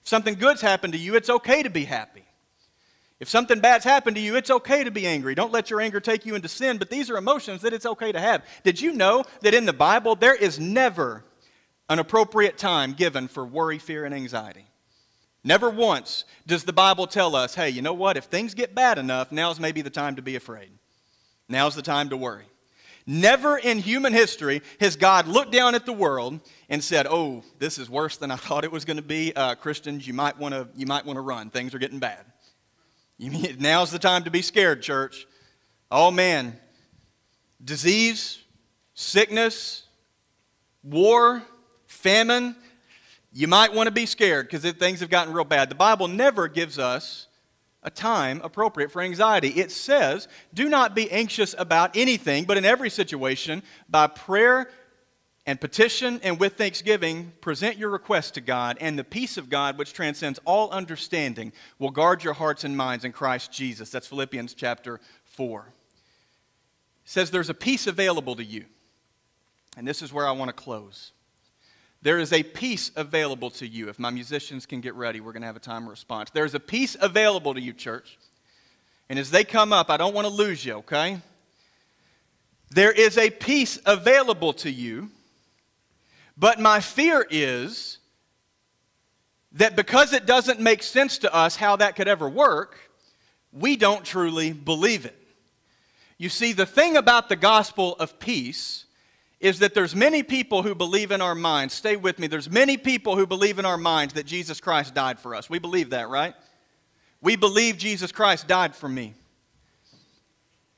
If 0.01 0.07
something 0.07 0.35
good's 0.35 0.61
happened 0.61 0.93
to 0.93 0.97
you, 0.97 1.15
it's 1.15 1.29
okay 1.29 1.61
to 1.61 1.69
be 1.69 1.83
happy. 1.83 2.23
If 3.19 3.27
something 3.27 3.59
bad's 3.59 3.83
happened 3.83 4.15
to 4.15 4.21
you, 4.21 4.37
it's 4.37 4.49
okay 4.49 4.85
to 4.85 4.91
be 4.91 5.05
angry. 5.05 5.35
Don't 5.35 5.51
let 5.51 5.69
your 5.69 5.81
anger 5.81 5.99
take 5.99 6.25
you 6.25 6.35
into 6.35 6.47
sin, 6.47 6.77
but 6.77 6.89
these 6.89 7.09
are 7.09 7.17
emotions 7.17 7.63
that 7.63 7.73
it's 7.73 7.85
okay 7.85 8.13
to 8.13 8.19
have. 8.21 8.45
Did 8.63 8.79
you 8.79 8.93
know 8.93 9.25
that 9.41 9.53
in 9.53 9.65
the 9.65 9.73
Bible, 9.73 10.15
there 10.15 10.35
is 10.35 10.57
never 10.57 11.25
an 11.89 11.99
appropriate 11.99 12.57
time 12.57 12.93
given 12.93 13.27
for 13.27 13.45
worry, 13.45 13.77
fear, 13.77 14.05
and 14.05 14.15
anxiety. 14.15 14.67
Never 15.43 15.69
once 15.69 16.25
does 16.47 16.63
the 16.63 16.73
Bible 16.73 17.05
tell 17.05 17.35
us, 17.35 17.55
hey, 17.55 17.69
you 17.69 17.81
know 17.81 17.93
what? 17.93 18.15
If 18.15 18.25
things 18.25 18.53
get 18.53 18.73
bad 18.73 18.97
enough, 18.97 19.31
now's 19.31 19.59
maybe 19.59 19.81
the 19.81 19.89
time 19.89 20.15
to 20.15 20.21
be 20.21 20.35
afraid. 20.35 20.71
Now's 21.49 21.75
the 21.75 21.81
time 21.81 22.09
to 22.09 22.17
worry. 22.17 22.45
Never 23.05 23.57
in 23.57 23.79
human 23.79 24.13
history 24.13 24.61
has 24.79 24.95
God 24.95 25.27
looked 25.27 25.51
down 25.51 25.75
at 25.75 25.85
the 25.85 25.91
world 25.91 26.39
and 26.69 26.81
said, 26.81 27.05
"Oh, 27.09 27.43
this 27.59 27.77
is 27.77 27.89
worse 27.89 28.15
than 28.15 28.31
I 28.31 28.35
thought 28.37 28.63
it 28.63 28.71
was 28.71 28.85
going 28.85 28.97
to 28.97 29.03
be." 29.03 29.35
Uh, 29.35 29.55
Christians, 29.55 30.07
you 30.07 30.13
might 30.13 30.37
want 30.39 30.53
to 30.53 31.21
run. 31.21 31.49
Things 31.49 31.75
are 31.75 31.79
getting 31.79 31.99
bad. 31.99 32.23
You 33.17 33.31
mean 33.31 33.57
now's 33.59 33.91
the 33.91 33.99
time 33.99 34.23
to 34.23 34.31
be 34.31 34.41
scared, 34.41 34.81
church? 34.81 35.27
Oh 35.91 36.11
man, 36.11 36.57
disease, 37.63 38.39
sickness, 38.93 39.83
war, 40.81 41.43
famine, 41.87 42.55
you 43.33 43.47
might 43.47 43.73
want 43.73 43.87
to 43.87 43.91
be 43.91 44.05
scared 44.05 44.47
because 44.47 44.69
things 44.73 44.99
have 44.99 45.09
gotten 45.09 45.33
real 45.33 45.43
bad. 45.43 45.69
The 45.69 45.75
Bible 45.75 46.07
never 46.07 46.47
gives 46.47 46.77
us 46.77 47.27
a 47.81 47.89
time 47.89 48.39
appropriate 48.43 48.91
for 48.91 49.01
anxiety. 49.01 49.49
It 49.49 49.71
says, 49.71 50.27
Do 50.53 50.69
not 50.69 50.95
be 50.95 51.11
anxious 51.11 51.55
about 51.57 51.95
anything, 51.95 52.45
but 52.45 52.57
in 52.57 52.65
every 52.65 52.89
situation, 52.89 53.63
by 53.89 54.07
prayer 54.07 54.69
and 55.45 55.59
petition 55.59 56.21
and 56.23 56.39
with 56.39 56.53
thanksgiving, 56.53 57.33
present 57.41 57.77
your 57.77 57.89
request 57.89 58.35
to 58.35 58.41
God, 58.41 58.77
and 58.79 58.97
the 58.97 59.03
peace 59.03 59.37
of 59.37 59.49
God, 59.49 59.77
which 59.77 59.93
transcends 59.93 60.39
all 60.45 60.69
understanding, 60.69 61.51
will 61.79 61.91
guard 61.91 62.23
your 62.23 62.33
hearts 62.33 62.63
and 62.63 62.77
minds 62.77 63.03
in 63.03 63.11
Christ 63.11 63.51
Jesus. 63.51 63.89
That's 63.89 64.07
Philippians 64.07 64.53
chapter 64.53 65.01
4. 65.25 65.65
It 65.67 67.09
says 67.09 67.31
there's 67.31 67.49
a 67.49 67.53
peace 67.53 67.87
available 67.87 68.35
to 68.35 68.43
you. 68.43 68.65
And 69.75 69.87
this 69.87 70.01
is 70.01 70.13
where 70.13 70.27
I 70.27 70.31
want 70.31 70.49
to 70.49 70.53
close. 70.53 71.11
There 72.03 72.19
is 72.19 72.33
a 72.33 72.43
peace 72.43 72.91
available 72.97 73.49
to 73.51 73.65
you. 73.65 73.87
If 73.87 73.97
my 73.97 74.09
musicians 74.09 74.65
can 74.65 74.81
get 74.81 74.93
ready, 74.93 75.21
we're 75.21 75.31
going 75.31 75.41
to 75.41 75.47
have 75.47 75.55
a 75.55 75.61
time 75.61 75.87
response. 75.87 76.29
There's 76.31 76.53
a 76.53 76.59
peace 76.59 76.97
available 76.99 77.53
to 77.53 77.61
you, 77.61 77.71
church. 77.71 78.19
And 79.09 79.17
as 79.17 79.31
they 79.31 79.45
come 79.45 79.71
up, 79.71 79.89
I 79.89 79.95
don't 79.95 80.13
want 80.13 80.27
to 80.27 80.33
lose 80.33 80.65
you, 80.65 80.73
okay? 80.75 81.21
There 82.71 82.91
is 82.91 83.17
a 83.17 83.29
peace 83.29 83.79
available 83.85 84.51
to 84.53 84.69
you, 84.69 85.11
but 86.37 86.59
my 86.59 86.81
fear 86.81 87.25
is 87.29 87.99
that 89.53 89.77
because 89.77 90.11
it 90.11 90.25
doesn't 90.25 90.59
make 90.59 90.83
sense 90.83 91.19
to 91.19 91.33
us 91.33 91.55
how 91.55 91.77
that 91.77 91.95
could 91.95 92.09
ever 92.09 92.27
work, 92.27 92.77
we 93.53 93.77
don't 93.77 94.03
truly 94.03 94.51
believe 94.51 95.05
it. 95.05 95.17
You 96.17 96.27
see, 96.27 96.51
the 96.51 96.65
thing 96.65 96.97
about 96.97 97.29
the 97.29 97.37
gospel 97.37 97.95
of 97.95 98.19
peace 98.19 98.87
is 99.43 99.59
that 99.59 99.73
there's 99.73 99.93
many 99.93 100.23
people 100.23 100.63
who 100.63 100.73
believe 100.73 101.11
in 101.11 101.19
our 101.19 101.35
minds. 101.35 101.73
Stay 101.73 101.97
with 101.97 102.17
me. 102.17 102.27
There's 102.27 102.49
many 102.49 102.77
people 102.77 103.17
who 103.17 103.27
believe 103.27 103.59
in 103.59 103.65
our 103.65 103.77
minds 103.77 104.13
that 104.13 104.25
Jesus 104.25 104.61
Christ 104.61 104.93
died 104.93 105.19
for 105.19 105.35
us. 105.35 105.49
We 105.49 105.59
believe 105.59 105.89
that, 105.89 106.07
right? 106.07 106.33
We 107.19 107.35
believe 107.35 107.77
Jesus 107.77 108.13
Christ 108.13 108.47
died 108.47 108.73
for 108.73 108.87
me. 108.87 109.15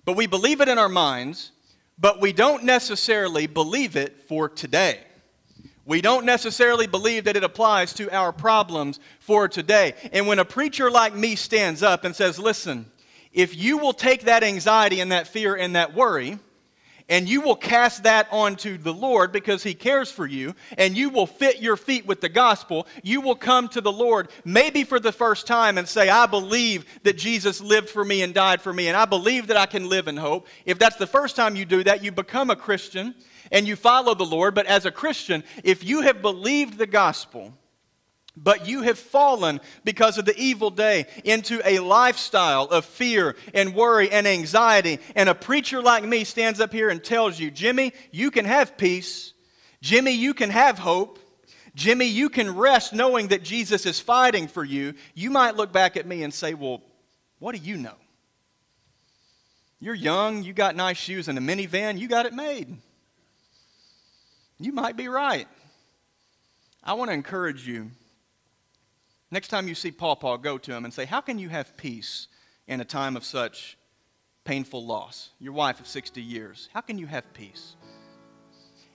But 0.03 0.15
we 0.15 0.25
believe 0.25 0.61
it 0.61 0.67
in 0.67 0.79
our 0.79 0.89
minds, 0.89 1.51
but 1.99 2.19
we 2.19 2.33
don't 2.33 2.63
necessarily 2.63 3.45
believe 3.45 3.95
it 3.95 4.27
for 4.27 4.49
today. 4.49 4.99
We 5.85 6.01
don't 6.01 6.25
necessarily 6.25 6.87
believe 6.87 7.25
that 7.25 7.37
it 7.37 7.43
applies 7.43 7.93
to 7.93 8.11
our 8.11 8.33
problems 8.33 8.99
for 9.19 9.47
today. 9.47 9.93
And 10.11 10.25
when 10.25 10.39
a 10.39 10.45
preacher 10.45 10.89
like 10.89 11.13
me 11.13 11.35
stands 11.35 11.83
up 11.83 12.03
and 12.03 12.15
says, 12.15 12.39
Listen, 12.39 12.91
if 13.31 13.55
you 13.55 13.77
will 13.77 13.93
take 13.93 14.23
that 14.23 14.43
anxiety 14.43 15.01
and 15.01 15.11
that 15.11 15.27
fear 15.27 15.55
and 15.55 15.75
that 15.75 15.93
worry, 15.93 16.39
and 17.07 17.29
you 17.29 17.41
will 17.41 17.55
cast 17.55 18.03
that 18.03 18.27
onto 18.31 18.77
the 18.77 18.93
Lord 18.93 19.31
because 19.31 19.63
He 19.63 19.73
cares 19.73 20.11
for 20.11 20.25
you, 20.25 20.55
and 20.77 20.97
you 20.97 21.09
will 21.09 21.27
fit 21.27 21.61
your 21.61 21.77
feet 21.77 22.05
with 22.05 22.21
the 22.21 22.29
gospel. 22.29 22.87
You 23.03 23.21
will 23.21 23.35
come 23.35 23.67
to 23.69 23.81
the 23.81 23.91
Lord 23.91 24.29
maybe 24.43 24.83
for 24.83 24.99
the 24.99 25.11
first 25.11 25.45
time 25.45 25.77
and 25.77 25.87
say, 25.87 26.09
I 26.09 26.25
believe 26.25 26.85
that 27.03 27.17
Jesus 27.17 27.61
lived 27.61 27.89
for 27.89 28.03
me 28.03 28.21
and 28.23 28.33
died 28.33 28.61
for 28.61 28.73
me, 28.73 28.87
and 28.87 28.97
I 28.97 29.05
believe 29.05 29.47
that 29.47 29.57
I 29.57 29.65
can 29.65 29.89
live 29.89 30.07
in 30.07 30.17
hope. 30.17 30.47
If 30.65 30.79
that's 30.79 30.97
the 30.97 31.07
first 31.07 31.35
time 31.35 31.55
you 31.55 31.65
do 31.65 31.83
that, 31.83 32.03
you 32.03 32.11
become 32.11 32.49
a 32.49 32.55
Christian 32.55 33.15
and 33.51 33.67
you 33.67 33.75
follow 33.75 34.15
the 34.15 34.25
Lord. 34.25 34.55
But 34.55 34.65
as 34.65 34.85
a 34.85 34.91
Christian, 34.91 35.43
if 35.63 35.83
you 35.83 36.01
have 36.01 36.21
believed 36.21 36.77
the 36.77 36.87
gospel, 36.87 37.53
but 38.37 38.67
you 38.67 38.81
have 38.81 38.99
fallen 38.99 39.61
because 39.83 40.17
of 40.17 40.25
the 40.25 40.37
evil 40.37 40.69
day 40.69 41.05
into 41.23 41.61
a 41.65 41.79
lifestyle 41.79 42.65
of 42.65 42.85
fear 42.85 43.35
and 43.53 43.73
worry 43.73 44.11
and 44.11 44.27
anxiety. 44.27 44.99
And 45.15 45.29
a 45.29 45.35
preacher 45.35 45.81
like 45.81 46.03
me 46.03 46.23
stands 46.23 46.59
up 46.59 46.73
here 46.73 46.89
and 46.89 47.03
tells 47.03 47.39
you, 47.39 47.49
Jimmy, 47.49 47.93
you 48.11 48.31
can 48.31 48.45
have 48.45 48.77
peace. 48.77 49.33
Jimmy, 49.81 50.11
you 50.11 50.33
can 50.33 50.49
have 50.49 50.77
hope. 50.79 51.19
Jimmy, 51.75 52.05
you 52.05 52.29
can 52.29 52.55
rest 52.55 52.93
knowing 52.93 53.29
that 53.29 53.43
Jesus 53.43 53.85
is 53.85 53.99
fighting 53.99 54.47
for 54.47 54.63
you. 54.63 54.93
You 55.13 55.29
might 55.29 55.55
look 55.55 55.71
back 55.71 55.97
at 55.97 56.05
me 56.05 56.23
and 56.23 56.33
say, 56.33 56.53
Well, 56.53 56.81
what 57.39 57.55
do 57.55 57.61
you 57.61 57.77
know? 57.77 57.95
You're 59.79 59.93
young, 59.93 60.43
you 60.43 60.53
got 60.53 60.75
nice 60.75 60.97
shoes 60.97 61.27
and 61.27 61.37
a 61.37 61.41
minivan, 61.41 61.99
you 61.99 62.07
got 62.07 62.25
it 62.25 62.33
made. 62.33 62.77
You 64.57 64.71
might 64.71 64.95
be 64.95 65.09
right. 65.09 65.47
I 66.81 66.93
want 66.93 67.09
to 67.09 67.13
encourage 67.13 67.67
you 67.67 67.91
Next 69.31 69.47
time 69.47 69.67
you 69.67 69.75
see 69.75 69.91
Paw 69.91 70.15
Paw, 70.15 70.37
go 70.37 70.57
to 70.57 70.73
him 70.73 70.85
and 70.85 70.93
say, 70.93 71.05
How 71.05 71.21
can 71.21 71.39
you 71.39 71.49
have 71.49 71.75
peace 71.77 72.27
in 72.67 72.81
a 72.81 72.85
time 72.85 73.15
of 73.15 73.25
such 73.25 73.77
painful 74.43 74.85
loss? 74.85 75.29
Your 75.39 75.53
wife 75.53 75.79
of 75.79 75.87
60 75.87 76.21
years. 76.21 76.69
How 76.73 76.81
can 76.81 76.97
you 76.97 77.07
have 77.07 77.33
peace? 77.33 77.75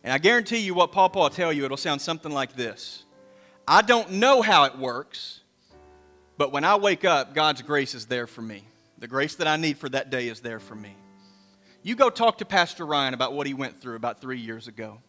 And 0.02 0.12
I 0.12 0.18
guarantee 0.18 0.58
you 0.58 0.74
what 0.74 0.92
Paw 0.92 1.10
will 1.14 1.28
tell 1.30 1.52
you, 1.52 1.64
it'll 1.64 1.76
sound 1.76 2.00
something 2.00 2.32
like 2.32 2.54
this 2.54 3.04
I 3.66 3.82
don't 3.82 4.12
know 4.12 4.42
how 4.42 4.64
it 4.64 4.78
works, 4.78 5.40
but 6.38 6.52
when 6.52 6.64
I 6.64 6.76
wake 6.76 7.04
up, 7.04 7.34
God's 7.34 7.62
grace 7.62 7.94
is 7.94 8.06
there 8.06 8.26
for 8.26 8.42
me. 8.42 8.64
The 8.98 9.08
grace 9.08 9.36
that 9.36 9.46
I 9.46 9.56
need 9.56 9.78
for 9.78 9.88
that 9.88 10.10
day 10.10 10.28
is 10.28 10.40
there 10.40 10.60
for 10.60 10.74
me. 10.74 10.94
You 11.82 11.94
go 11.94 12.10
talk 12.10 12.38
to 12.38 12.44
Pastor 12.44 12.84
Ryan 12.84 13.14
about 13.14 13.32
what 13.32 13.46
he 13.46 13.54
went 13.54 13.80
through 13.80 13.96
about 13.96 14.20
three 14.20 14.38
years 14.38 14.68
ago, 14.68 15.00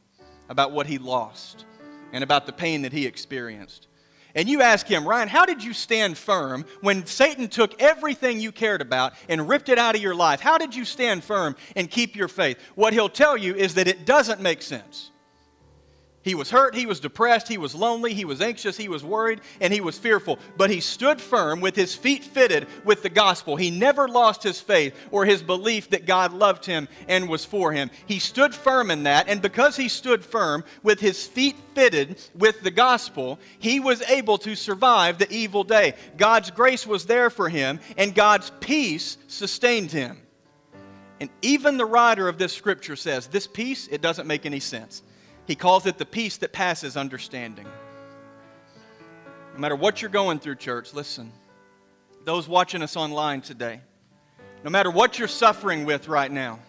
about 0.48 0.72
what 0.72 0.88
he 0.88 0.98
lost, 0.98 1.66
and 2.14 2.24
about 2.24 2.46
the 2.46 2.54
pain 2.54 2.84
that 2.84 2.94
he 2.94 3.06
experienced. 3.06 3.88
And 4.36 4.50
you 4.50 4.62
ask 4.62 4.88
him, 4.88 5.08
Ryan, 5.08 5.28
how 5.28 5.46
did 5.46 5.64
you 5.64 5.74
stand 5.74 6.18
firm 6.18 6.66
when 6.82 7.06
Satan 7.06 7.48
took 7.48 7.82
everything 7.82 8.40
you 8.40 8.52
cared 8.52 8.82
about 8.82 9.14
and 9.30 9.48
ripped 9.48 9.70
it 9.70 9.78
out 9.78 9.96
of 9.96 10.02
your 10.02 10.16
life? 10.16 10.40
How 10.40 10.58
did 10.58 10.76
you 10.76 10.86
stand 10.86 11.24
firm 11.24 11.56
and 11.76 11.90
keep 11.90 12.16
your 12.16 12.28
faith? 12.28 12.58
What 12.76 12.94
he'll 12.94 13.10
tell 13.10 13.38
you 13.38 13.56
is 13.56 13.76
that 13.76 13.88
it 13.88 14.06
doesn't 14.06 14.42
make 14.42 14.62
sense. 14.62 15.11
He 16.24 16.36
was 16.36 16.52
hurt, 16.52 16.76
he 16.76 16.86
was 16.86 17.00
depressed, 17.00 17.48
he 17.48 17.58
was 17.58 17.74
lonely, 17.74 18.14
he 18.14 18.26
was 18.26 18.42
anxious, 18.42 18.78
he 18.78 18.88
was 18.88 19.04
worried, 19.04 19.42
and 19.60 19.74
he 19.74 19.82
was 19.82 19.98
fearful. 19.98 20.38
But 20.56 20.70
he 20.70 20.80
stood 20.80 21.20
firm 21.20 21.62
with 21.62 21.76
his 21.76 21.96
feet 21.96 22.24
fitted 22.24 22.68
with 22.86 23.02
the 23.02 23.10
gospel. 23.10 23.56
He 23.56 23.72
never 23.72 24.08
lost 24.08 24.44
his 24.44 24.62
faith 24.62 24.96
or 25.10 25.26
his 25.26 25.42
belief 25.42 25.90
that 25.90 26.06
God 26.06 26.32
loved 26.32 26.66
him 26.66 26.88
and 27.08 27.28
was 27.28 27.44
for 27.44 27.72
him. 27.72 27.90
He 28.06 28.20
stood 28.20 28.54
firm 28.54 28.92
in 28.92 29.04
that, 29.04 29.30
and 29.30 29.42
because 29.42 29.76
he 29.76 29.90
stood 29.90 30.24
firm 30.24 30.64
with 30.84 31.00
his 31.00 31.26
feet 31.26 31.56
fitted 31.74 32.22
with 32.36 32.62
the 32.62 32.72
gospel, 32.72 33.40
he 33.58 33.80
was 33.80 34.04
able 34.04 34.38
to 34.40 34.56
survive 34.56 35.18
the 35.18 35.32
evil 35.34 35.64
day. 35.64 35.96
God's 36.18 36.52
grace 36.52 36.86
was 36.86 37.08
there 37.08 37.32
for 37.32 37.50
him, 37.50 37.80
and 37.98 38.14
God's 38.14 38.52
peace 38.60 39.18
sustained 39.28 39.92
him. 39.92 40.22
And 41.20 41.32
even 41.42 41.78
the 41.78 41.86
writer 41.86 42.28
of 42.28 42.38
this 42.38 42.54
scripture 42.54 42.96
says, 42.96 43.26
This 43.26 43.48
peace, 43.48 43.88
it 43.88 44.02
doesn't 44.02 44.28
make 44.28 44.46
any 44.46 44.60
sense. 44.60 45.02
He 45.48 45.56
calls 45.56 45.86
it 45.86 45.98
the 45.98 46.06
peace 46.06 46.38
that 46.38 46.54
passes 46.54 46.96
understanding. 46.96 47.68
No 49.54 49.60
matter 49.60 49.76
what 49.76 50.02
you're 50.02 50.12
going 50.12 50.40
through, 50.40 50.56
church, 50.56 50.94
listen. 50.94 51.32
Those 52.24 52.48
watching 52.48 52.82
us 52.82 52.96
online 52.96 53.42
today, 53.42 53.82
no 54.64 54.70
matter 54.70 54.92
what 54.92 55.18
you're 55.18 55.28
suffering 55.28 55.86
with 55.86 56.08
right 56.08 56.32
now, 56.32 56.60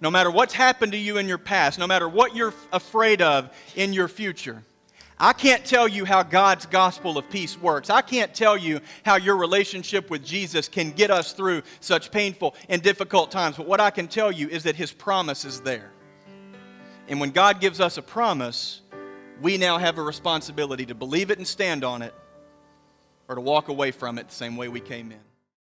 no 0.00 0.10
matter 0.10 0.30
what's 0.30 0.54
happened 0.54 0.92
to 0.92 0.98
you 0.98 1.18
in 1.18 1.26
your 1.26 1.38
past, 1.38 1.78
no 1.78 1.86
matter 1.86 2.08
what 2.08 2.36
you're 2.36 2.54
afraid 2.72 3.20
of 3.22 3.50
in 3.74 3.92
your 3.92 4.08
future, 4.08 4.62
I 5.18 5.32
can't 5.32 5.64
tell 5.64 5.88
you 5.88 6.04
how 6.04 6.22
God's 6.22 6.66
gospel 6.66 7.16
of 7.16 7.28
peace 7.30 7.58
works. 7.58 7.88
I 7.88 8.02
can't 8.02 8.34
tell 8.34 8.56
you 8.56 8.80
how 9.02 9.16
your 9.16 9.36
relationship 9.36 10.10
with 10.10 10.24
Jesus 10.24 10.68
can 10.68 10.90
get 10.90 11.10
us 11.10 11.32
through 11.32 11.62
such 11.80 12.10
painful 12.10 12.54
and 12.68 12.82
difficult 12.82 13.30
times. 13.30 13.56
But 13.56 13.66
what 13.66 13.80
I 13.80 13.90
can 13.90 14.08
tell 14.08 14.30
you 14.30 14.48
is 14.48 14.64
that 14.64 14.76
His 14.76 14.92
promise 14.92 15.46
is 15.46 15.60
there. 15.62 15.90
And 17.08 17.20
when 17.20 17.30
God 17.30 17.60
gives 17.60 17.80
us 17.80 17.98
a 17.98 18.02
promise, 18.02 18.80
we 19.40 19.58
now 19.58 19.78
have 19.78 19.98
a 19.98 20.02
responsibility 20.02 20.86
to 20.86 20.94
believe 20.94 21.30
it 21.30 21.38
and 21.38 21.46
stand 21.46 21.84
on 21.84 22.02
it 22.02 22.14
or 23.28 23.34
to 23.34 23.40
walk 23.40 23.68
away 23.68 23.90
from 23.90 24.18
it 24.18 24.28
the 24.28 24.34
same 24.34 24.56
way 24.56 24.68
we 24.68 24.80
came 24.80 25.12
in. 25.12 25.20